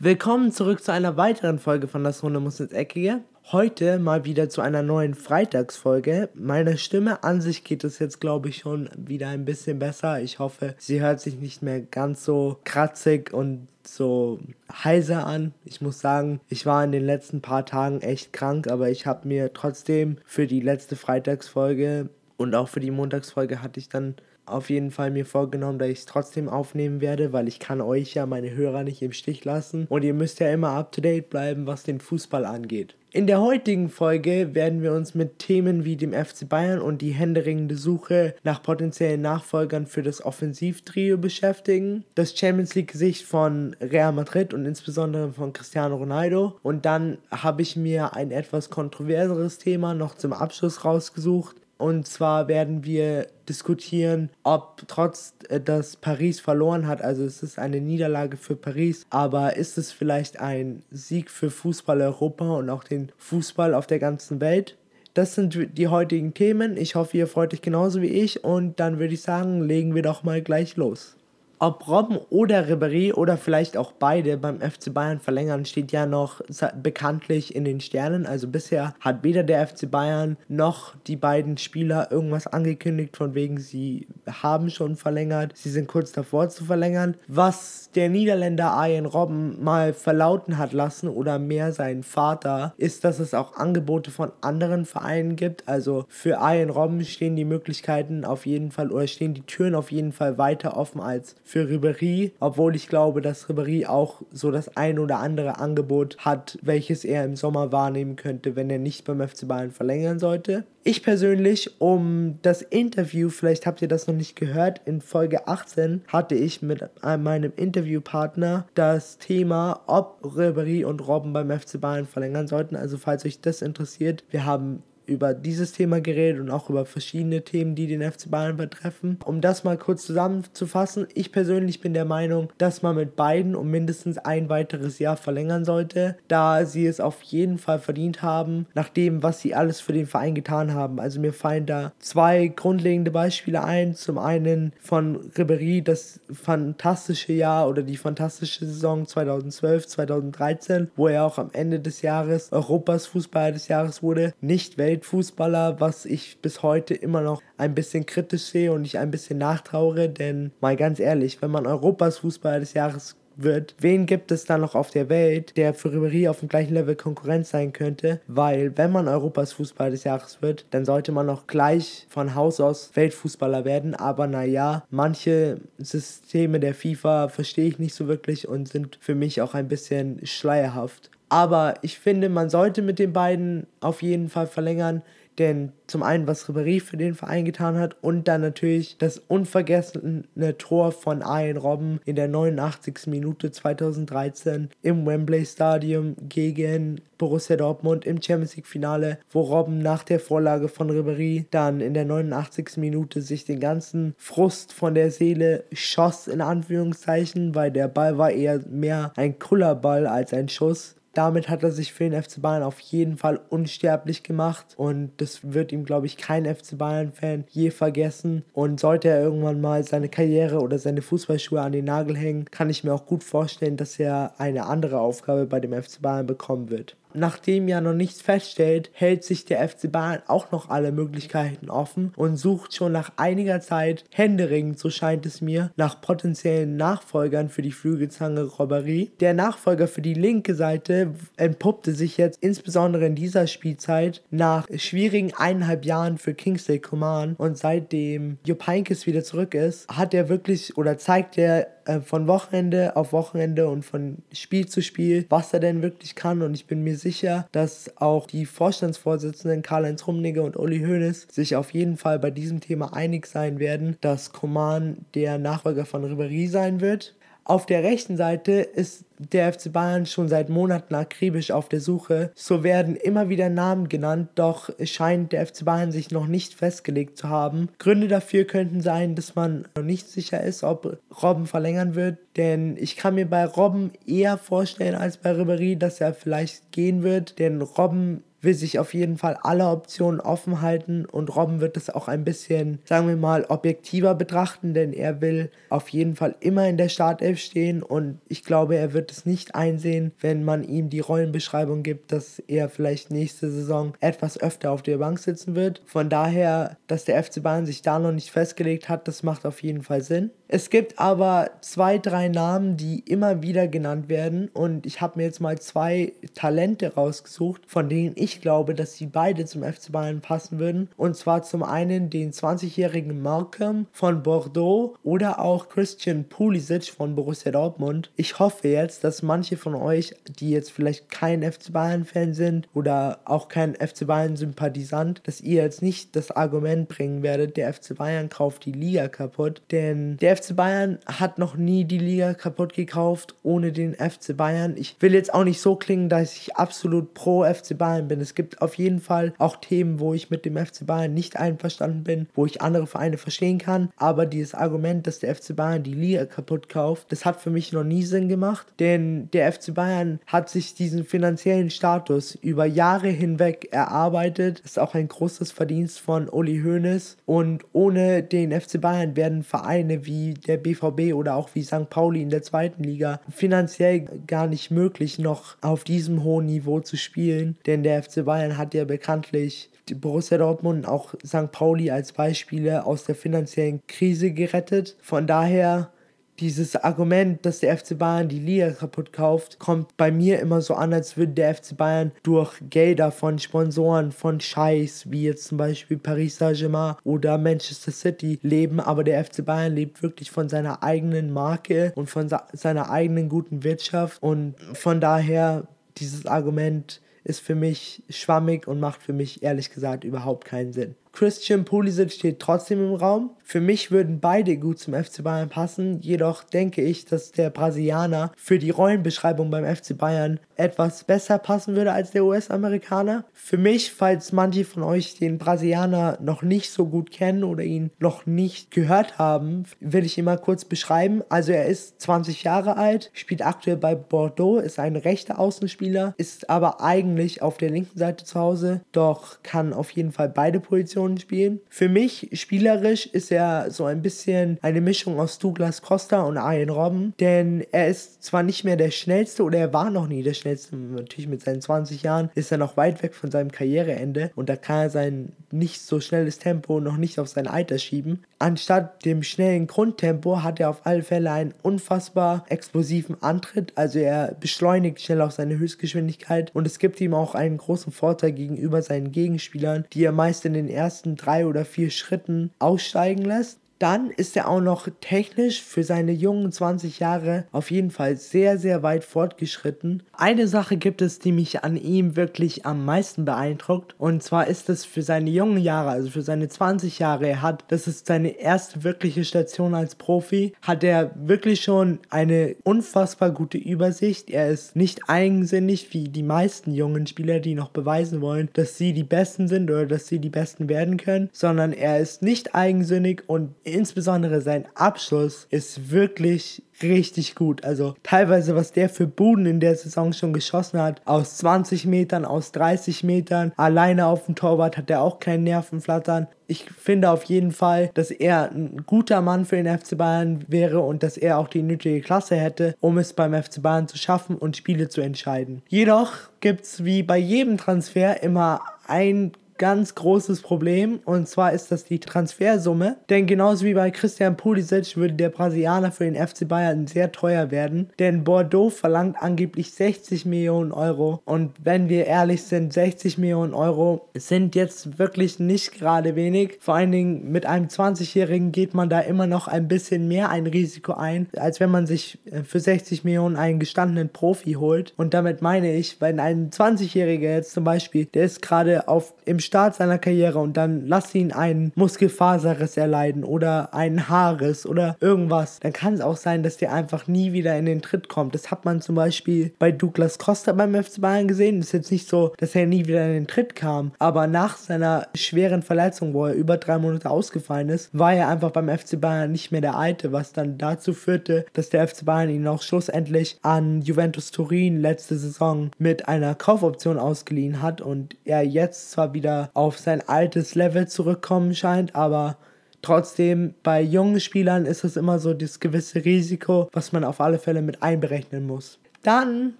Willkommen 0.00 0.50
zurück 0.50 0.82
zu 0.82 0.92
einer 0.92 1.16
weiteren 1.16 1.60
Folge 1.60 1.86
von 1.86 2.02
Das 2.02 2.24
Runde 2.24 2.40
muss 2.40 2.58
ins 2.58 2.72
Eckige. 2.72 3.20
Heute 3.52 4.00
mal 4.00 4.24
wieder 4.24 4.48
zu 4.48 4.62
einer 4.62 4.82
neuen 4.82 5.14
Freitagsfolge. 5.14 6.28
Meine 6.34 6.76
Stimme 6.76 7.22
an 7.22 7.40
sich 7.40 7.62
geht 7.62 7.84
es 7.84 8.00
jetzt, 8.00 8.20
glaube 8.20 8.48
ich, 8.48 8.58
schon 8.58 8.90
wieder 8.96 9.28
ein 9.28 9.44
bisschen 9.44 9.78
besser. 9.78 10.20
Ich 10.20 10.40
hoffe, 10.40 10.74
sie 10.76 11.00
hört 11.00 11.20
sich 11.20 11.36
nicht 11.36 11.62
mehr 11.62 11.80
ganz 11.80 12.24
so 12.24 12.58
kratzig 12.64 13.32
und 13.32 13.68
so 13.84 14.40
heiser 14.72 15.24
an. 15.24 15.54
Ich 15.64 15.80
muss 15.80 16.00
sagen, 16.00 16.40
ich 16.48 16.66
war 16.66 16.82
in 16.82 16.90
den 16.90 17.04
letzten 17.04 17.42
paar 17.42 17.64
Tagen 17.64 18.00
echt 18.00 18.32
krank, 18.32 18.68
aber 18.68 18.90
ich 18.90 19.06
habe 19.06 19.28
mir 19.28 19.52
trotzdem 19.52 20.16
für 20.24 20.48
die 20.48 20.60
letzte 20.60 20.96
Freitagsfolge 20.96 22.08
und 22.40 22.54
auch 22.54 22.68
für 22.68 22.80
die 22.80 22.90
Montagsfolge 22.90 23.60
hatte 23.60 23.78
ich 23.78 23.90
dann 23.90 24.14
auf 24.46 24.70
jeden 24.70 24.90
Fall 24.90 25.10
mir 25.10 25.26
vorgenommen, 25.26 25.78
dass 25.78 25.90
ich 25.90 25.98
es 25.98 26.06
trotzdem 26.06 26.48
aufnehmen 26.48 27.02
werde, 27.02 27.34
weil 27.34 27.46
ich 27.48 27.58
kann 27.58 27.82
euch 27.82 28.14
ja, 28.14 28.24
meine 28.24 28.54
Hörer, 28.54 28.82
nicht 28.82 29.02
im 29.02 29.12
Stich 29.12 29.44
lassen. 29.44 29.86
Und 29.90 30.04
ihr 30.04 30.14
müsst 30.14 30.40
ja 30.40 30.50
immer 30.50 30.70
up-to-date 30.70 31.28
bleiben, 31.28 31.66
was 31.66 31.82
den 31.82 32.00
Fußball 32.00 32.46
angeht. 32.46 32.96
In 33.12 33.26
der 33.26 33.42
heutigen 33.42 33.90
Folge 33.90 34.54
werden 34.54 34.80
wir 34.82 34.94
uns 34.94 35.14
mit 35.14 35.38
Themen 35.38 35.84
wie 35.84 35.96
dem 35.96 36.14
FC 36.14 36.48
Bayern 36.48 36.80
und 36.80 37.02
die 37.02 37.10
händeringende 37.10 37.76
Suche 37.76 38.34
nach 38.42 38.62
potenziellen 38.62 39.20
Nachfolgern 39.20 39.86
für 39.86 40.02
das 40.02 40.24
Offensivtrio 40.24 41.18
beschäftigen, 41.18 42.04
das 42.14 42.38
Champions 42.38 42.74
League 42.74 42.92
Gesicht 42.92 43.26
von 43.26 43.76
Real 43.82 44.12
Madrid 44.12 44.54
und 44.54 44.64
insbesondere 44.64 45.32
von 45.32 45.52
Cristiano 45.52 45.96
Ronaldo 45.96 46.56
und 46.62 46.86
dann 46.86 47.18
habe 47.30 47.60
ich 47.62 47.76
mir 47.76 48.14
ein 48.14 48.30
etwas 48.30 48.70
kontroverseres 48.70 49.58
Thema 49.58 49.92
noch 49.92 50.14
zum 50.14 50.32
Abschluss 50.32 50.84
rausgesucht, 50.84 51.56
und 51.80 52.06
zwar 52.06 52.46
werden 52.46 52.84
wir 52.84 53.26
diskutieren, 53.48 54.30
ob 54.42 54.82
trotz 54.86 55.34
äh, 55.48 55.60
dass 55.60 55.96
Paris 55.96 56.38
verloren 56.38 56.86
hat, 56.86 57.02
also 57.02 57.24
es 57.24 57.42
ist 57.42 57.58
eine 57.58 57.80
Niederlage 57.80 58.36
für 58.36 58.54
Paris, 58.54 59.06
aber 59.10 59.56
ist 59.56 59.78
es 59.78 59.90
vielleicht 59.90 60.40
ein 60.40 60.82
Sieg 60.90 61.30
für 61.30 61.50
Fußball 61.50 62.00
Europa 62.02 62.50
und 62.58 62.70
auch 62.70 62.84
den 62.84 63.10
Fußball 63.16 63.74
auf 63.74 63.86
der 63.86 63.98
ganzen 63.98 64.40
Welt? 64.40 64.76
Das 65.14 65.34
sind 65.34 65.58
die 65.76 65.88
heutigen 65.88 66.34
Themen. 66.34 66.76
Ich 66.76 66.94
hoffe, 66.94 67.16
ihr 67.16 67.26
freut 67.26 67.52
euch 67.52 67.62
genauso 67.62 68.00
wie 68.00 68.08
ich 68.08 68.44
und 68.44 68.78
dann 68.78 68.98
würde 68.98 69.14
ich 69.14 69.22
sagen, 69.22 69.62
legen 69.62 69.94
wir 69.94 70.02
doch 70.02 70.22
mal 70.22 70.40
gleich 70.40 70.76
los. 70.76 71.16
Ob 71.62 71.86
Robben 71.88 72.16
oder 72.30 72.66
Ribéry 72.68 73.12
oder 73.12 73.36
vielleicht 73.36 73.76
auch 73.76 73.92
beide 73.92 74.38
beim 74.38 74.62
FC 74.62 74.94
Bayern 74.94 75.20
verlängern, 75.20 75.66
steht 75.66 75.92
ja 75.92 76.06
noch 76.06 76.40
bekanntlich 76.82 77.54
in 77.54 77.66
den 77.66 77.82
Sternen. 77.82 78.24
Also 78.24 78.48
bisher 78.48 78.94
hat 78.98 79.22
weder 79.24 79.42
der 79.42 79.66
FC 79.66 79.90
Bayern 79.90 80.38
noch 80.48 80.94
die 81.06 81.16
beiden 81.16 81.58
Spieler 81.58 82.10
irgendwas 82.10 82.46
angekündigt, 82.46 83.14
von 83.14 83.34
wegen 83.34 83.58
sie 83.58 84.08
haben 84.26 84.70
schon 84.70 84.96
verlängert, 84.96 85.52
sie 85.54 85.68
sind 85.68 85.86
kurz 85.86 86.12
davor 86.12 86.48
zu 86.48 86.64
verlängern. 86.64 87.14
Was 87.28 87.90
der 87.94 88.08
Niederländer 88.08 88.70
Arjen 88.70 89.04
Robben 89.04 89.62
mal 89.62 89.92
verlauten 89.92 90.56
hat 90.56 90.72
lassen 90.72 91.08
oder 91.10 91.38
mehr 91.38 91.72
sein 91.72 92.04
Vater, 92.04 92.72
ist, 92.78 93.04
dass 93.04 93.18
es 93.18 93.34
auch 93.34 93.56
Angebote 93.56 94.10
von 94.10 94.32
anderen 94.40 94.86
Vereinen 94.86 95.36
gibt. 95.36 95.68
Also 95.68 96.06
für 96.08 96.38
Arjen 96.38 96.70
Robben 96.70 97.04
stehen 97.04 97.36
die 97.36 97.44
Möglichkeiten 97.44 98.24
auf 98.24 98.46
jeden 98.46 98.70
Fall 98.70 98.90
oder 98.90 99.06
stehen 99.06 99.34
die 99.34 99.42
Türen 99.42 99.74
auf 99.74 99.92
jeden 99.92 100.12
Fall 100.12 100.38
weiter 100.38 100.78
offen 100.78 101.02
als 101.02 101.36
für 101.50 101.64
Ribéry, 101.64 102.30
obwohl 102.38 102.76
ich 102.76 102.86
glaube, 102.86 103.20
dass 103.20 103.48
Ribéry 103.48 103.84
auch 103.84 104.22
so 104.30 104.52
das 104.52 104.76
ein 104.76 105.00
oder 105.00 105.18
andere 105.18 105.58
Angebot 105.58 106.16
hat, 106.18 106.56
welches 106.62 107.04
er 107.04 107.24
im 107.24 107.34
Sommer 107.34 107.72
wahrnehmen 107.72 108.14
könnte, 108.14 108.54
wenn 108.54 108.70
er 108.70 108.78
nicht 108.78 109.04
beim 109.04 109.20
FC 109.20 109.48
Bayern 109.48 109.72
verlängern 109.72 110.20
sollte. 110.20 110.64
Ich 110.84 111.02
persönlich, 111.02 111.80
um 111.80 112.38
das 112.42 112.62
Interview, 112.62 113.30
vielleicht 113.30 113.66
habt 113.66 113.82
ihr 113.82 113.88
das 113.88 114.06
noch 114.06 114.14
nicht 114.14 114.36
gehört, 114.36 114.80
in 114.84 115.00
Folge 115.00 115.48
18 115.48 116.02
hatte 116.06 116.36
ich 116.36 116.62
mit 116.62 116.88
meinem 117.02 117.52
Interviewpartner 117.56 118.66
das 118.74 119.18
Thema, 119.18 119.80
ob 119.88 120.20
Ribéry 120.22 120.84
und 120.84 121.06
Robben 121.06 121.32
beim 121.32 121.50
FC 121.50 121.80
Bayern 121.80 122.06
verlängern 122.06 122.46
sollten. 122.46 122.76
Also 122.76 122.96
falls 122.96 123.24
euch 123.26 123.40
das 123.40 123.60
interessiert, 123.60 124.24
wir 124.30 124.46
haben 124.46 124.84
über 125.10 125.34
dieses 125.34 125.72
Thema 125.72 126.00
geredet 126.00 126.40
und 126.40 126.50
auch 126.50 126.70
über 126.70 126.86
verschiedene 126.86 127.42
Themen, 127.42 127.74
die 127.74 127.86
den 127.86 128.02
FC 128.02 128.30
Bayern 128.30 128.56
betreffen. 128.56 129.18
Um 129.24 129.40
das 129.40 129.64
mal 129.64 129.76
kurz 129.76 130.06
zusammenzufassen, 130.06 131.08
ich 131.14 131.32
persönlich 131.32 131.80
bin 131.80 131.92
der 131.92 132.04
Meinung, 132.04 132.50
dass 132.58 132.82
man 132.82 132.96
mit 132.96 133.16
beiden 133.16 133.54
um 133.56 133.70
mindestens 133.70 134.18
ein 134.18 134.48
weiteres 134.48 134.98
Jahr 134.98 135.16
verlängern 135.16 135.64
sollte, 135.64 136.16
da 136.28 136.64
sie 136.64 136.86
es 136.86 137.00
auf 137.00 137.22
jeden 137.22 137.58
Fall 137.58 137.80
verdient 137.80 138.22
haben, 138.22 138.66
nach 138.74 138.88
dem, 138.88 139.22
was 139.22 139.40
sie 139.40 139.54
alles 139.54 139.80
für 139.80 139.92
den 139.92 140.06
Verein 140.06 140.34
getan 140.34 140.72
haben. 140.72 141.00
Also 141.00 141.20
mir 141.20 141.32
fallen 141.32 141.66
da 141.66 141.92
zwei 141.98 142.48
grundlegende 142.48 143.10
Beispiele 143.10 143.64
ein. 143.64 143.94
Zum 143.94 144.18
einen 144.18 144.72
von 144.80 145.30
Ribéry 145.32 145.82
das 145.82 146.20
fantastische 146.32 147.32
Jahr 147.32 147.68
oder 147.68 147.82
die 147.82 147.96
fantastische 147.96 148.64
Saison 148.64 149.06
2012, 149.06 149.86
2013, 149.88 150.90
wo 150.94 151.08
er 151.08 151.24
auch 151.24 151.38
am 151.38 151.50
Ende 151.52 151.80
des 151.80 152.02
Jahres 152.02 152.52
Europas 152.52 153.06
Fußballer 153.06 153.52
des 153.52 153.68
Jahres 153.68 154.02
wurde, 154.02 154.32
nicht 154.40 154.78
Welt 154.78 154.99
Weltfußballer, 155.00 155.80
was 155.80 156.04
ich 156.04 156.38
bis 156.42 156.62
heute 156.62 156.92
immer 156.94 157.22
noch 157.22 157.42
ein 157.56 157.74
bisschen 157.74 158.04
kritisch 158.04 158.42
sehe 158.42 158.70
und 158.72 158.84
ich 158.84 158.98
ein 158.98 159.10
bisschen 159.10 159.38
nachtraure, 159.38 160.10
denn 160.10 160.52
mal 160.60 160.76
ganz 160.76 161.00
ehrlich, 161.00 161.40
wenn 161.40 161.50
man 161.50 161.66
Europas 161.66 162.18
Fußballer 162.18 162.60
des 162.60 162.74
Jahres 162.74 163.16
wird, 163.36 163.74
wen 163.78 164.06
gibt 164.06 164.32
es 164.32 164.44
da 164.44 164.58
noch 164.58 164.74
auf 164.74 164.90
der 164.90 165.08
Welt, 165.08 165.56
der 165.56 165.74
für 165.74 165.88
Ribéry 165.88 166.28
auf 166.28 166.40
dem 166.40 166.48
gleichen 166.48 166.74
Level 166.74 166.96
Konkurrenz 166.96 167.50
sein 167.50 167.72
könnte? 167.72 168.20
Weil, 168.26 168.76
wenn 168.76 168.92
man 168.92 169.08
Europas 169.08 169.52
Fußballer 169.52 169.90
des 169.90 170.04
Jahres 170.04 170.42
wird, 170.42 170.66
dann 170.70 170.84
sollte 170.84 171.12
man 171.12 171.28
auch 171.30 171.46
gleich 171.46 172.06
von 172.08 172.34
Haus 172.34 172.60
aus 172.60 172.90
Weltfußballer 172.94 173.64
werden. 173.64 173.94
Aber 173.94 174.26
naja, 174.26 174.84
manche 174.90 175.60
Systeme 175.78 176.60
der 176.60 176.74
FIFA 176.74 177.28
verstehe 177.28 177.68
ich 177.68 177.78
nicht 177.78 177.94
so 177.94 178.08
wirklich 178.08 178.48
und 178.48 178.68
sind 178.68 178.98
für 179.00 179.14
mich 179.14 179.40
auch 179.40 179.54
ein 179.54 179.68
bisschen 179.68 180.24
schleierhaft. 180.24 181.10
Aber 181.30 181.74
ich 181.82 181.98
finde, 181.98 182.28
man 182.28 182.50
sollte 182.50 182.82
mit 182.82 182.98
den 182.98 183.12
beiden 183.12 183.66
auf 183.80 184.02
jeden 184.02 184.28
Fall 184.28 184.48
verlängern. 184.48 185.02
Denn 185.40 185.72
zum 185.86 186.02
einen, 186.02 186.26
was 186.26 186.50
Ribéry 186.50 186.82
für 186.82 186.98
den 186.98 187.14
Verein 187.14 187.46
getan 187.46 187.78
hat 187.78 187.96
und 188.02 188.28
dann 188.28 188.42
natürlich 188.42 188.98
das 188.98 189.16
unvergessene 189.16 190.58
Tor 190.58 190.92
von 190.92 191.22
Arjen 191.22 191.56
Robben 191.56 191.98
in 192.04 192.14
der 192.14 192.28
89. 192.28 193.06
Minute 193.06 193.50
2013 193.50 194.68
im 194.82 195.06
Wembley 195.06 195.46
Stadium 195.46 196.14
gegen 196.28 197.00
Borussia 197.16 197.56
Dortmund 197.56 198.04
im 198.04 198.20
Champions 198.20 198.54
League 198.54 198.66
Finale, 198.66 199.18
wo 199.30 199.40
Robben 199.40 199.78
nach 199.78 200.02
der 200.02 200.20
Vorlage 200.20 200.68
von 200.68 200.90
Ribéry 200.90 201.46
dann 201.50 201.80
in 201.80 201.94
der 201.94 202.04
89. 202.04 202.76
Minute 202.76 203.22
sich 203.22 203.46
den 203.46 203.60
ganzen 203.60 204.14
Frust 204.18 204.74
von 204.74 204.94
der 204.94 205.10
Seele 205.10 205.64
schoss, 205.72 206.28
in 206.28 206.42
Anführungszeichen, 206.42 207.54
weil 207.54 207.70
der 207.70 207.88
Ball 207.88 208.18
war 208.18 208.30
eher 208.30 208.60
mehr 208.68 209.14
ein 209.16 209.38
Kullerball 209.38 210.06
als 210.06 210.34
ein 210.34 210.50
Schuss. 210.50 210.96
Damit 211.12 211.48
hat 211.48 211.62
er 211.62 211.72
sich 211.72 211.92
für 211.92 212.08
den 212.08 212.20
FC 212.20 212.40
Bayern 212.40 212.62
auf 212.62 212.78
jeden 212.80 213.16
Fall 213.16 213.40
unsterblich 213.48 214.22
gemacht 214.22 214.74
und 214.76 215.10
das 215.16 215.52
wird 215.52 215.72
ihm, 215.72 215.84
glaube 215.84 216.06
ich, 216.06 216.16
kein 216.16 216.44
FC 216.44 216.78
Bayern-Fan 216.78 217.44
je 217.50 217.70
vergessen. 217.70 218.44
Und 218.52 218.78
sollte 218.78 219.08
er 219.08 219.20
irgendwann 219.20 219.60
mal 219.60 219.82
seine 219.82 220.08
Karriere 220.08 220.60
oder 220.60 220.78
seine 220.78 221.02
Fußballschuhe 221.02 221.60
an 221.60 221.72
den 221.72 221.86
Nagel 221.86 222.16
hängen, 222.16 222.44
kann 222.44 222.70
ich 222.70 222.84
mir 222.84 222.94
auch 222.94 223.06
gut 223.06 223.24
vorstellen, 223.24 223.76
dass 223.76 223.98
er 223.98 224.34
eine 224.38 224.66
andere 224.66 225.00
Aufgabe 225.00 225.46
bei 225.46 225.58
dem 225.58 225.72
FC 225.72 226.00
Bayern 226.00 226.26
bekommen 226.26 226.70
wird. 226.70 226.96
Nachdem 227.14 227.68
ja 227.68 227.80
noch 227.80 227.94
nichts 227.94 228.20
feststellt, 228.20 228.90
hält 228.92 229.24
sich 229.24 229.44
der 229.44 229.66
FC 229.68 229.90
Bayern 229.90 230.22
auch 230.26 230.52
noch 230.52 230.70
alle 230.70 230.92
Möglichkeiten 230.92 231.70
offen 231.70 232.12
und 232.16 232.36
sucht 232.36 232.74
schon 232.74 232.92
nach 232.92 233.12
einiger 233.16 233.60
Zeit 233.60 234.04
händeringend, 234.10 234.78
so 234.78 234.90
scheint 234.90 235.26
es 235.26 235.40
mir, 235.40 235.70
nach 235.76 236.00
potenziellen 236.00 236.76
Nachfolgern 236.76 237.48
für 237.48 237.62
die 237.62 237.72
Flügelzange 237.72 238.42
Robbery. 238.42 239.10
Der 239.20 239.34
Nachfolger 239.34 239.88
für 239.88 240.02
die 240.02 240.14
linke 240.14 240.54
Seite 240.54 241.14
entpuppte 241.36 241.94
sich 241.94 242.16
jetzt 242.16 242.38
insbesondere 242.42 243.06
in 243.06 243.14
dieser 243.14 243.46
Spielzeit 243.46 244.22
nach 244.30 244.66
schwierigen 244.76 245.32
eineinhalb 245.36 245.84
Jahren 245.84 246.18
für 246.18 246.34
Kingsley 246.34 246.78
Coman 246.78 247.34
und 247.36 247.58
seitdem 247.58 248.38
Jupp 248.44 248.66
Heynckes 248.66 249.06
wieder 249.06 249.24
zurück 249.24 249.54
ist, 249.54 249.88
hat 249.88 250.14
er 250.14 250.28
wirklich 250.28 250.76
oder 250.76 250.98
zeigt 250.98 251.38
er 251.38 251.66
äh, 251.90 252.00
von 252.00 252.26
Wochenende 252.26 252.96
auf 252.96 253.12
Wochenende 253.12 253.68
und 253.68 253.84
von 253.84 254.18
Spiel 254.32 254.66
zu 254.66 254.82
Spiel, 254.82 255.26
was 255.28 255.52
er 255.52 255.60
denn 255.60 255.82
wirklich 255.82 256.14
kann. 256.14 256.42
Und 256.42 256.54
ich 256.54 256.66
bin 256.66 256.82
mir 256.82 256.96
sicher, 256.96 257.48
dass 257.52 257.96
auch 257.96 258.26
die 258.26 258.46
Vorstandsvorsitzenden 258.46 259.62
Karl-Heinz 259.62 260.06
Rummenigge 260.06 260.42
und 260.42 260.56
Uli 260.56 260.80
Hoeneß 260.80 261.26
sich 261.30 261.56
auf 261.56 261.72
jeden 261.72 261.96
Fall 261.96 262.18
bei 262.18 262.30
diesem 262.30 262.60
Thema 262.60 262.92
einig 262.92 263.26
sein 263.26 263.58
werden, 263.58 263.96
dass 264.00 264.32
Coman 264.32 264.98
der 265.14 265.38
Nachfolger 265.38 265.84
von 265.84 266.04
Ribéry 266.04 266.48
sein 266.48 266.80
wird. 266.80 267.14
Auf 267.44 267.66
der 267.66 267.82
rechten 267.82 268.16
Seite 268.16 268.52
ist 268.52 269.04
der 269.18 269.52
FC 269.52 269.72
Bayern 269.72 270.06
schon 270.06 270.28
seit 270.28 270.48
Monaten 270.48 270.94
akribisch 270.94 271.50
auf 271.50 271.68
der 271.68 271.80
Suche. 271.80 272.30
So 272.34 272.62
werden 272.62 272.96
immer 272.96 273.28
wieder 273.28 273.48
Namen 273.48 273.88
genannt, 273.88 274.30
doch 274.34 274.70
scheint 274.84 275.32
der 275.32 275.46
FC 275.46 275.64
Bayern 275.64 275.92
sich 275.92 276.10
noch 276.10 276.26
nicht 276.26 276.54
festgelegt 276.54 277.18
zu 277.18 277.28
haben. 277.28 277.68
Gründe 277.78 278.08
dafür 278.08 278.44
könnten 278.44 278.80
sein, 278.80 279.14
dass 279.14 279.34
man 279.34 279.66
noch 279.76 279.82
nicht 279.82 280.08
sicher 280.08 280.42
ist, 280.42 280.62
ob 280.64 280.98
Robben 281.22 281.46
verlängern 281.46 281.94
wird, 281.94 282.18
denn 282.36 282.76
ich 282.76 282.96
kann 282.96 283.14
mir 283.14 283.28
bei 283.28 283.44
Robben 283.44 283.92
eher 284.06 284.38
vorstellen 284.38 284.94
als 284.94 285.16
bei 285.16 285.32
Ribéry, 285.32 285.76
dass 285.76 286.00
er 286.00 286.14
vielleicht 286.14 286.72
gehen 286.72 287.02
wird, 287.02 287.38
denn 287.38 287.60
Robben 287.60 288.22
will 288.42 288.54
sich 288.54 288.78
auf 288.78 288.94
jeden 288.94 289.18
Fall 289.18 289.36
alle 289.42 289.66
Optionen 289.66 290.20
offen 290.20 290.60
halten 290.60 291.04
und 291.04 291.34
Robben 291.34 291.60
wird 291.60 291.76
es 291.76 291.90
auch 291.90 292.08
ein 292.08 292.24
bisschen, 292.24 292.80
sagen 292.84 293.08
wir 293.08 293.16
mal, 293.16 293.44
objektiver 293.48 294.14
betrachten, 294.14 294.74
denn 294.74 294.92
er 294.92 295.20
will 295.20 295.50
auf 295.68 295.88
jeden 295.88 296.16
Fall 296.16 296.34
immer 296.40 296.68
in 296.68 296.76
der 296.76 296.88
Startelf 296.88 297.38
stehen 297.38 297.82
und 297.82 298.18
ich 298.28 298.44
glaube, 298.44 298.76
er 298.76 298.92
wird 298.92 299.10
es 299.10 299.26
nicht 299.26 299.54
einsehen, 299.54 300.12
wenn 300.20 300.44
man 300.44 300.64
ihm 300.64 300.90
die 300.90 301.00
Rollenbeschreibung 301.00 301.82
gibt, 301.82 302.12
dass 302.12 302.40
er 302.46 302.68
vielleicht 302.68 303.10
nächste 303.10 303.50
Saison 303.50 303.94
etwas 304.00 304.40
öfter 304.40 304.72
auf 304.72 304.82
der 304.82 304.98
Bank 304.98 305.18
sitzen 305.18 305.54
wird. 305.54 305.82
Von 305.86 306.08
daher, 306.08 306.76
dass 306.86 307.04
der 307.04 307.22
FC 307.22 307.42
Bayern 307.42 307.66
sich 307.66 307.82
da 307.82 307.98
noch 307.98 308.12
nicht 308.12 308.30
festgelegt 308.30 308.88
hat, 308.88 309.08
das 309.08 309.22
macht 309.22 309.46
auf 309.46 309.62
jeden 309.62 309.82
Fall 309.82 310.02
Sinn. 310.02 310.30
Es 310.52 310.68
gibt 310.68 310.98
aber 310.98 311.52
zwei, 311.60 311.98
drei 311.98 312.26
Namen, 312.26 312.76
die 312.76 313.04
immer 313.06 313.40
wieder 313.40 313.68
genannt 313.68 314.08
werden 314.08 314.48
und 314.52 314.84
ich 314.84 315.00
habe 315.00 315.20
mir 315.20 315.22
jetzt 315.22 315.40
mal 315.40 315.60
zwei 315.60 316.12
Talente 316.34 316.94
rausgesucht, 316.94 317.62
von 317.68 317.88
denen 317.88 318.14
ich 318.16 318.40
glaube, 318.40 318.74
dass 318.74 318.94
sie 318.94 319.06
beide 319.06 319.44
zum 319.44 319.62
FC 319.62 319.92
Bayern 319.92 320.20
passen 320.20 320.58
würden. 320.58 320.88
Und 320.96 321.14
zwar 321.14 321.44
zum 321.44 321.62
einen 321.62 322.10
den 322.10 322.32
20-jährigen 322.32 323.22
Malcolm 323.22 323.86
von 323.92 324.24
Bordeaux 324.24 324.96
oder 325.04 325.38
auch 325.38 325.68
Christian 325.68 326.24
Pulisic 326.24 326.86
von 326.86 327.14
Borussia 327.14 327.52
Dortmund. 327.52 328.10
Ich 328.16 328.40
hoffe 328.40 328.66
jetzt, 328.66 329.04
dass 329.04 329.22
manche 329.22 329.56
von 329.56 329.76
euch, 329.76 330.16
die 330.40 330.50
jetzt 330.50 330.72
vielleicht 330.72 331.12
kein 331.12 331.44
FC 331.44 331.72
Bayern-Fan 331.72 332.34
sind 332.34 332.68
oder 332.74 333.20
auch 333.24 333.46
kein 333.46 333.76
FC 333.76 334.04
Bayern-Sympathisant, 334.04 335.22
dass 335.28 335.40
ihr 335.40 335.62
jetzt 335.62 335.80
nicht 335.80 336.16
das 336.16 336.32
Argument 336.32 336.88
bringen 336.88 337.22
werdet, 337.22 337.56
der 337.56 337.72
FC 337.72 337.94
Bayern 337.94 338.28
kauft 338.28 338.64
die 338.64 338.72
Liga 338.72 339.06
kaputt, 339.06 339.62
denn 339.70 340.16
der 340.16 340.39
FC 340.40 340.56
Bayern 340.56 340.98
hat 341.06 341.38
noch 341.38 341.56
nie 341.56 341.84
die 341.84 341.98
Liga 341.98 342.32
kaputt 342.32 342.72
gekauft 342.72 343.34
ohne 343.42 343.72
den 343.72 343.94
FC 343.94 344.34
Bayern. 344.34 344.74
Ich 344.76 344.96
will 345.00 345.12
jetzt 345.12 345.34
auch 345.34 345.44
nicht 345.44 345.60
so 345.60 345.76
klingen, 345.76 346.08
dass 346.08 346.34
ich 346.34 346.56
absolut 346.56 347.12
pro 347.12 347.44
FC 347.44 347.76
Bayern 347.76 348.08
bin. 348.08 348.20
Es 348.20 348.34
gibt 348.34 348.62
auf 348.62 348.74
jeden 348.74 349.00
Fall 349.00 349.34
auch 349.38 349.56
Themen, 349.56 350.00
wo 350.00 350.14
ich 350.14 350.30
mit 350.30 350.46
dem 350.46 350.56
FC 350.56 350.86
Bayern 350.86 351.12
nicht 351.12 351.36
einverstanden 351.36 352.04
bin, 352.04 352.26
wo 352.34 352.46
ich 352.46 352.62
andere 352.62 352.86
Vereine 352.86 353.18
verstehen 353.18 353.58
kann. 353.58 353.90
Aber 353.96 354.24
dieses 354.24 354.54
Argument, 354.54 355.06
dass 355.06 355.18
der 355.18 355.34
FC 355.34 355.54
Bayern 355.54 355.82
die 355.82 355.92
Liga 355.92 356.24
kaputt 356.24 356.70
kauft, 356.70 357.12
das 357.12 357.26
hat 357.26 357.40
für 357.40 357.50
mich 357.50 357.72
noch 357.72 357.84
nie 357.84 358.04
Sinn 358.04 358.28
gemacht. 358.28 358.66
Denn 358.78 359.28
der 359.32 359.52
FC 359.52 359.74
Bayern 359.74 360.20
hat 360.26 360.48
sich 360.48 360.74
diesen 360.74 361.04
finanziellen 361.04 361.68
Status 361.68 362.34
über 362.36 362.64
Jahre 362.64 363.08
hinweg 363.08 363.68
erarbeitet. 363.72 364.60
Das 364.64 364.72
ist 364.72 364.78
auch 364.78 364.94
ein 364.94 365.08
großes 365.08 365.52
Verdienst 365.52 366.00
von 366.00 366.30
Uli 366.30 366.62
Hoeneß. 366.62 367.18
Und 367.26 367.64
ohne 367.74 368.22
den 368.22 368.58
FC 368.58 368.80
Bayern 368.80 369.16
werden 369.16 369.42
Vereine 369.42 370.06
wie 370.06 370.29
der 370.34 370.56
BVB 370.56 371.14
oder 371.14 371.36
auch 371.36 371.50
wie 371.54 371.62
St. 371.62 371.90
Pauli 371.90 372.22
in 372.22 372.30
der 372.30 372.42
zweiten 372.42 372.82
Liga 372.82 373.20
finanziell 373.30 374.06
gar 374.26 374.46
nicht 374.46 374.70
möglich, 374.70 375.18
noch 375.18 375.56
auf 375.60 375.84
diesem 375.84 376.24
hohen 376.24 376.46
Niveau 376.46 376.80
zu 376.80 376.96
spielen. 376.96 377.56
Denn 377.66 377.82
der 377.82 378.02
FC 378.02 378.24
Bayern 378.24 378.58
hat 378.58 378.74
ja 378.74 378.84
bekanntlich 378.84 379.70
Borussia 379.94 380.38
Dortmund 380.38 380.80
und 380.80 380.86
auch 380.86 381.14
St. 381.26 381.50
Pauli 381.52 381.90
als 381.90 382.12
Beispiele 382.12 382.86
aus 382.86 383.04
der 383.04 383.14
finanziellen 383.14 383.80
Krise 383.86 384.30
gerettet. 384.30 384.96
Von 385.00 385.26
daher 385.26 385.90
dieses 386.40 386.76
Argument, 386.76 387.44
dass 387.44 387.60
der 387.60 387.76
FC 387.76 387.98
Bayern 387.98 388.28
die 388.28 388.38
Liga 388.38 388.70
kaputt 388.70 389.12
kauft, 389.12 389.58
kommt 389.58 389.96
bei 389.96 390.10
mir 390.10 390.40
immer 390.40 390.60
so 390.62 390.74
an, 390.74 390.92
als 390.92 391.16
würde 391.16 391.32
der 391.32 391.54
FC 391.54 391.76
Bayern 391.76 392.12
durch 392.22 392.54
Gelder 392.68 393.12
von 393.12 393.38
Sponsoren, 393.38 394.12
von 394.12 394.40
Scheiß, 394.40 395.10
wie 395.10 395.24
jetzt 395.24 395.44
zum 395.44 395.58
Beispiel 395.58 395.98
Paris 395.98 396.38
Saint-Germain 396.38 396.96
oder 397.04 397.38
Manchester 397.38 397.92
City 397.92 398.38
leben, 398.42 398.80
aber 398.80 399.04
der 399.04 399.24
FC 399.24 399.44
Bayern 399.44 399.74
lebt 399.74 400.02
wirklich 400.02 400.30
von 400.30 400.48
seiner 400.48 400.82
eigenen 400.82 401.32
Marke 401.32 401.92
und 401.94 402.08
von 402.08 402.28
seiner 402.52 402.90
eigenen 402.90 403.28
guten 403.28 403.62
Wirtschaft 403.62 404.22
und 404.22 404.54
von 404.72 405.00
daher 405.00 405.66
dieses 405.98 406.26
Argument 406.26 407.00
ist 407.24 407.40
für 407.40 407.54
mich 407.54 408.02
schwammig 408.08 408.66
und 408.66 408.80
macht 408.80 409.02
für 409.02 409.12
mich 409.12 409.42
ehrlich 409.42 409.70
gesagt 409.70 410.04
überhaupt 410.04 410.46
keinen 410.46 410.72
Sinn. 410.72 410.94
Christian 411.12 411.64
Pulisic 411.64 412.12
steht 412.12 412.40
trotzdem 412.40 412.80
im 412.82 412.94
Raum. 412.94 413.30
Für 413.42 413.60
mich 413.60 413.90
würden 413.90 414.20
beide 414.20 414.56
gut 414.56 414.78
zum 414.78 414.94
FC 414.94 415.24
Bayern 415.24 415.48
passen, 415.48 416.00
jedoch 416.02 416.44
denke 416.44 416.82
ich, 416.82 417.04
dass 417.04 417.32
der 417.32 417.50
Brasilianer 417.50 418.30
für 418.36 418.60
die 418.60 418.70
Rollenbeschreibung 418.70 419.50
beim 419.50 419.64
FC 419.64 419.98
Bayern 419.98 420.38
etwas 420.54 421.02
besser 421.02 421.38
passen 421.38 421.74
würde 421.74 421.92
als 421.92 422.12
der 422.12 422.24
US-Amerikaner. 422.24 423.24
Für 423.32 423.58
mich, 423.58 423.92
falls 423.92 424.30
manche 424.30 424.64
von 424.64 424.84
euch 424.84 425.18
den 425.18 425.38
Brasilianer 425.38 426.18
noch 426.20 426.42
nicht 426.42 426.70
so 426.70 426.86
gut 426.86 427.10
kennen 427.10 427.42
oder 427.42 427.64
ihn 427.64 427.90
noch 427.98 428.24
nicht 428.24 428.70
gehört 428.70 429.18
haben, 429.18 429.64
will 429.80 430.04
ich 430.04 430.16
ihn 430.16 430.26
mal 430.26 430.38
kurz 430.38 430.64
beschreiben. 430.64 431.22
Also 431.28 431.50
er 431.50 431.66
ist 431.66 432.00
20 432.02 432.44
Jahre 432.44 432.76
alt, 432.76 433.10
spielt 433.14 433.44
aktuell 433.44 433.78
bei 433.78 433.96
Bordeaux, 433.96 434.58
ist 434.58 434.78
ein 434.78 434.94
rechter 434.94 435.40
Außenspieler, 435.40 436.14
ist 436.18 436.50
aber 436.50 436.82
eigentlich 436.82 437.42
auf 437.42 437.56
der 437.56 437.70
linken 437.70 437.98
Seite 437.98 438.24
zu 438.24 438.38
Hause, 438.38 438.82
doch 438.92 439.42
kann 439.42 439.72
auf 439.72 439.90
jeden 439.90 440.12
Fall 440.12 440.28
beide 440.28 440.60
Positionen 440.60 440.99
Positionen 441.00 441.18
spielen. 441.18 441.60
Für 441.68 441.88
mich 441.88 442.28
spielerisch 442.34 443.06
ist 443.06 443.32
er 443.32 443.70
so 443.70 443.84
ein 443.84 444.02
bisschen 444.02 444.58
eine 444.62 444.80
Mischung 444.80 445.18
aus 445.18 445.38
Douglas 445.38 445.82
Costa 445.82 446.22
und 446.22 446.36
Arjen 446.36 446.70
Robben, 446.70 447.14
denn 447.20 447.64
er 447.72 447.88
ist 447.88 448.22
zwar 448.22 448.42
nicht 448.42 448.64
mehr 448.64 448.76
der 448.76 448.90
schnellste 448.90 449.42
oder 449.42 449.58
er 449.58 449.72
war 449.72 449.90
noch 449.90 450.08
nie 450.08 450.22
der 450.22 450.34
schnellste, 450.34 450.76
natürlich 450.76 451.28
mit 451.28 451.42
seinen 451.42 451.62
20 451.62 452.02
Jahren 452.02 452.30
ist 452.34 452.52
er 452.52 452.58
noch 452.58 452.76
weit 452.76 453.02
weg 453.02 453.14
von 453.14 453.30
seinem 453.30 453.50
Karriereende. 453.50 454.30
Und 454.36 454.48
da 454.48 454.56
kann 454.56 454.80
er 454.80 454.90
sein 454.90 455.32
nicht 455.50 455.80
so 455.80 456.00
schnelles 456.00 456.38
Tempo 456.38 456.80
noch 456.80 456.96
nicht 456.96 457.18
auf 457.18 457.28
sein 457.28 457.46
Alter 457.46 457.78
schieben. 457.78 458.24
Anstatt 458.38 459.04
dem 459.04 459.22
schnellen 459.22 459.66
Grundtempo 459.66 460.42
hat 460.42 460.60
er 460.60 460.70
auf 460.70 460.86
alle 460.86 461.02
Fälle 461.02 461.30
einen 461.30 461.54
unfassbar 461.62 462.44
explosiven 462.48 463.22
Antritt, 463.22 463.72
also 463.76 463.98
er 463.98 464.34
beschleunigt 464.38 465.00
schnell 465.00 465.20
auf 465.20 465.32
seine 465.32 465.58
Höchstgeschwindigkeit. 465.58 466.50
Und 466.54 466.66
es 466.66 466.78
gibt 466.78 467.00
ihm 467.00 467.14
auch 467.14 467.34
einen 467.34 467.58
großen 467.58 467.92
Vorteil 467.92 468.32
gegenüber 468.32 468.82
seinen 468.82 469.12
Gegenspielern, 469.12 469.84
die 469.92 470.04
er 470.04 470.12
meist 470.12 470.44
in 470.44 470.54
den 470.54 470.68
ersten 470.68 470.89
ersten 470.90 471.14
drei 471.14 471.46
oder 471.46 471.64
vier 471.64 471.88
Schritten 471.90 472.50
aussteigen 472.58 473.24
lässt 473.24 473.59
dann 473.80 474.10
ist 474.10 474.36
er 474.36 474.48
auch 474.48 474.60
noch 474.60 474.88
technisch 475.00 475.62
für 475.62 475.82
seine 475.82 476.12
jungen 476.12 476.52
20 476.52 477.00
Jahre 477.00 477.46
auf 477.50 477.70
jeden 477.70 477.90
Fall 477.90 478.16
sehr, 478.16 478.58
sehr 478.58 478.82
weit 478.82 479.04
fortgeschritten. 479.04 480.02
Eine 480.12 480.48
Sache 480.48 480.76
gibt 480.76 481.00
es, 481.00 481.18
die 481.18 481.32
mich 481.32 481.64
an 481.64 481.76
ihm 481.76 482.14
wirklich 482.14 482.66
am 482.66 482.84
meisten 482.84 483.24
beeindruckt. 483.24 483.94
Und 483.98 484.22
zwar 484.22 484.46
ist 484.48 484.68
es 484.68 484.84
für 484.84 485.00
seine 485.00 485.30
jungen 485.30 485.58
Jahre, 485.58 485.90
also 485.90 486.10
für 486.10 486.20
seine 486.20 486.48
20 486.48 486.98
Jahre, 486.98 487.26
er 487.26 487.40
hat, 487.40 487.64
das 487.68 487.86
ist 487.86 488.06
seine 488.06 488.38
erste 488.38 488.84
wirkliche 488.84 489.24
Station 489.24 489.74
als 489.74 489.94
Profi, 489.94 490.52
hat 490.60 490.84
er 490.84 491.12
wirklich 491.16 491.62
schon 491.62 492.00
eine 492.10 492.56
unfassbar 492.64 493.30
gute 493.30 493.56
Übersicht. 493.56 494.28
Er 494.28 494.50
ist 494.50 494.76
nicht 494.76 495.08
eigensinnig 495.08 495.94
wie 495.94 496.04
die 496.04 496.22
meisten 496.22 496.74
jungen 496.74 497.06
Spieler, 497.06 497.40
die 497.40 497.54
noch 497.54 497.70
beweisen 497.70 498.20
wollen, 498.20 498.50
dass 498.52 498.76
sie 498.76 498.92
die 498.92 499.04
Besten 499.04 499.48
sind 499.48 499.70
oder 499.70 499.86
dass 499.86 500.06
sie 500.06 500.18
die 500.18 500.28
Besten 500.28 500.68
werden 500.68 500.98
können, 500.98 501.30
sondern 501.32 501.72
er 501.72 501.98
ist 501.98 502.20
nicht 502.20 502.54
eigensinnig 502.54 503.22
und 503.26 503.54
insbesondere 503.70 504.40
sein 504.40 504.66
Abschluss 504.74 505.46
ist 505.50 505.90
wirklich 505.90 506.62
richtig 506.82 507.34
gut. 507.34 507.64
Also 507.64 507.94
teilweise, 508.02 508.54
was 508.56 508.72
der 508.72 508.88
für 508.88 509.06
Buden 509.06 509.46
in 509.46 509.60
der 509.60 509.76
Saison 509.76 510.12
schon 510.12 510.32
geschossen 510.32 510.80
hat, 510.80 511.02
aus 511.04 511.36
20 511.38 511.86
Metern, 511.86 512.24
aus 512.24 512.52
30 512.52 513.04
Metern, 513.04 513.52
alleine 513.56 514.06
auf 514.06 514.26
dem 514.26 514.34
Torwart 514.34 514.76
hat 514.76 514.90
er 514.90 515.02
auch 515.02 515.20
keinen 515.20 515.44
Nervenflattern. 515.44 516.26
Ich 516.46 516.64
finde 516.70 517.10
auf 517.10 517.24
jeden 517.24 517.52
Fall, 517.52 517.90
dass 517.94 518.10
er 518.10 518.50
ein 518.50 518.82
guter 518.86 519.20
Mann 519.20 519.44
für 519.44 519.56
den 519.56 519.78
FC 519.78 519.96
Bayern 519.96 520.44
wäre 520.48 520.80
und 520.80 521.02
dass 521.02 521.16
er 521.16 521.38
auch 521.38 521.48
die 521.48 521.62
nötige 521.62 522.00
Klasse 522.00 522.36
hätte, 522.36 522.74
um 522.80 522.98
es 522.98 523.12
beim 523.12 523.34
FC 523.34 523.62
Bayern 523.62 523.88
zu 523.88 523.98
schaffen 523.98 524.36
und 524.36 524.56
Spiele 524.56 524.88
zu 524.88 525.00
entscheiden. 525.00 525.62
Jedoch 525.68 526.12
gibt 526.40 526.64
es 526.64 526.84
wie 526.84 527.02
bei 527.02 527.18
jedem 527.18 527.56
Transfer 527.56 528.22
immer 528.22 528.62
ein 528.86 529.32
ganz 529.60 529.94
großes 529.94 530.40
Problem 530.40 531.00
und 531.04 531.28
zwar 531.28 531.52
ist 531.52 531.70
das 531.70 531.84
die 531.84 532.00
Transfersumme. 532.00 532.96
Denn 533.10 533.26
genauso 533.26 533.66
wie 533.66 533.74
bei 533.74 533.90
Christian 533.90 534.38
Pulisic 534.38 534.96
würde 534.96 535.14
der 535.14 535.28
Brasilianer 535.28 535.92
für 535.92 536.04
den 536.04 536.16
FC 536.16 536.48
Bayern 536.48 536.86
sehr 536.86 537.12
teuer 537.12 537.50
werden, 537.50 537.90
denn 537.98 538.24
Bordeaux 538.24 538.70
verlangt 538.70 539.16
angeblich 539.20 539.72
60 539.72 540.24
Millionen 540.24 540.72
Euro 540.72 541.20
und 541.26 541.52
wenn 541.62 541.90
wir 541.90 542.06
ehrlich 542.06 542.42
sind, 542.44 542.72
60 542.72 543.18
Millionen 543.18 543.52
Euro 543.52 544.08
sind 544.14 544.54
jetzt 544.54 544.98
wirklich 544.98 545.38
nicht 545.38 545.72
gerade 545.72 546.16
wenig. 546.16 546.58
Vor 546.60 546.74
allen 546.74 546.92
Dingen 546.92 547.30
mit 547.30 547.44
einem 547.44 547.66
20-Jährigen 547.66 548.52
geht 548.52 548.72
man 548.72 548.88
da 548.88 549.00
immer 549.00 549.26
noch 549.26 549.46
ein 549.46 549.68
bisschen 549.68 550.08
mehr 550.08 550.30
ein 550.30 550.46
Risiko 550.46 550.94
ein, 550.94 551.28
als 551.36 551.60
wenn 551.60 551.70
man 551.70 551.86
sich 551.86 552.18
äh, 552.30 552.42
für 552.44 552.60
60 552.60 553.04
Millionen 553.04 553.36
einen 553.36 553.58
gestandenen 553.58 554.08
Profi 554.08 554.54
holt. 554.54 554.94
Und 554.96 555.12
damit 555.12 555.42
meine 555.42 555.74
ich, 555.74 556.00
wenn 556.00 556.18
ein 556.18 556.50
20-Jähriger 556.50 557.34
jetzt 557.34 557.52
zum 557.52 557.64
Beispiel, 557.64 558.06
der 558.06 558.24
ist 558.24 558.40
gerade 558.40 558.88
auf 558.88 559.12
im 559.26 559.38
Start 559.50 559.74
seiner 559.74 559.98
Karriere 559.98 560.38
und 560.38 560.56
dann 560.56 560.86
lass 560.86 561.12
ihn 561.12 561.32
einen 561.32 561.72
Muskelfaserriss 561.74 562.76
erleiden 562.76 563.24
oder 563.24 563.74
einen 563.74 564.08
Haarriss 564.08 564.64
oder 564.64 564.96
irgendwas, 565.00 565.58
dann 565.58 565.72
kann 565.72 565.94
es 565.94 566.00
auch 566.00 566.16
sein, 566.16 566.44
dass 566.44 566.56
der 566.56 566.72
einfach 566.72 567.08
nie 567.08 567.32
wieder 567.32 567.58
in 567.58 567.66
den 567.66 567.82
Tritt 567.82 568.08
kommt. 568.08 568.32
Das 568.36 568.52
hat 568.52 568.64
man 568.64 568.80
zum 568.80 568.94
Beispiel 568.94 569.52
bei 569.58 569.72
Douglas 569.72 570.20
Costa 570.20 570.52
beim 570.52 570.80
FC 570.80 571.00
Bayern 571.00 571.26
gesehen. 571.26 571.58
Das 571.58 571.66
ist 571.66 571.72
jetzt 571.72 571.90
nicht 571.90 572.08
so, 572.08 572.32
dass 572.36 572.54
er 572.54 572.66
nie 572.66 572.86
wieder 572.86 573.04
in 573.04 573.12
den 573.12 573.26
Tritt 573.26 573.56
kam, 573.56 573.90
aber 573.98 574.28
nach 574.28 574.56
seiner 574.56 575.08
schweren 575.16 575.62
Verletzung, 575.62 576.14
wo 576.14 576.26
er 576.26 576.34
über 576.34 576.56
drei 576.56 576.78
Monate 576.78 577.10
ausgefallen 577.10 577.70
ist, 577.70 577.90
war 577.92 578.14
er 578.14 578.28
einfach 578.28 578.52
beim 578.52 578.68
FC 578.68 579.00
Bayern 579.00 579.32
nicht 579.32 579.50
mehr 579.50 579.62
der 579.62 579.74
Alte, 579.74 580.12
was 580.12 580.32
dann 580.32 580.58
dazu 580.58 580.92
führte, 580.92 581.44
dass 581.54 581.70
der 581.70 581.88
FC 581.88 582.04
Bayern 582.04 582.30
ihn 582.30 582.46
auch 582.46 582.62
schlussendlich 582.62 583.40
an 583.42 583.82
Juventus 583.82 584.30
Turin 584.30 584.80
letzte 584.80 585.16
Saison 585.16 585.72
mit 585.76 586.06
einer 586.06 586.36
Kaufoption 586.36 587.00
ausgeliehen 587.00 587.62
hat 587.62 587.80
und 587.80 588.14
er 588.24 588.44
jetzt 588.44 588.92
zwar 588.92 589.12
wieder 589.12 589.39
auf 589.54 589.78
sein 589.78 590.06
altes 590.06 590.54
Level 590.54 590.88
zurückkommen 590.88 591.54
scheint, 591.54 591.94
aber 591.94 592.36
Trotzdem, 592.82 593.54
bei 593.62 593.82
jungen 593.82 594.20
Spielern 594.20 594.64
ist 594.64 594.84
es 594.84 594.96
immer 594.96 595.18
so 595.18 595.34
das 595.34 595.60
gewisse 595.60 596.02
Risiko, 596.02 596.70
was 596.72 596.92
man 596.92 597.04
auf 597.04 597.20
alle 597.20 597.38
Fälle 597.38 597.60
mit 597.60 597.82
einberechnen 597.82 598.46
muss. 598.46 598.78
Dann 599.02 599.54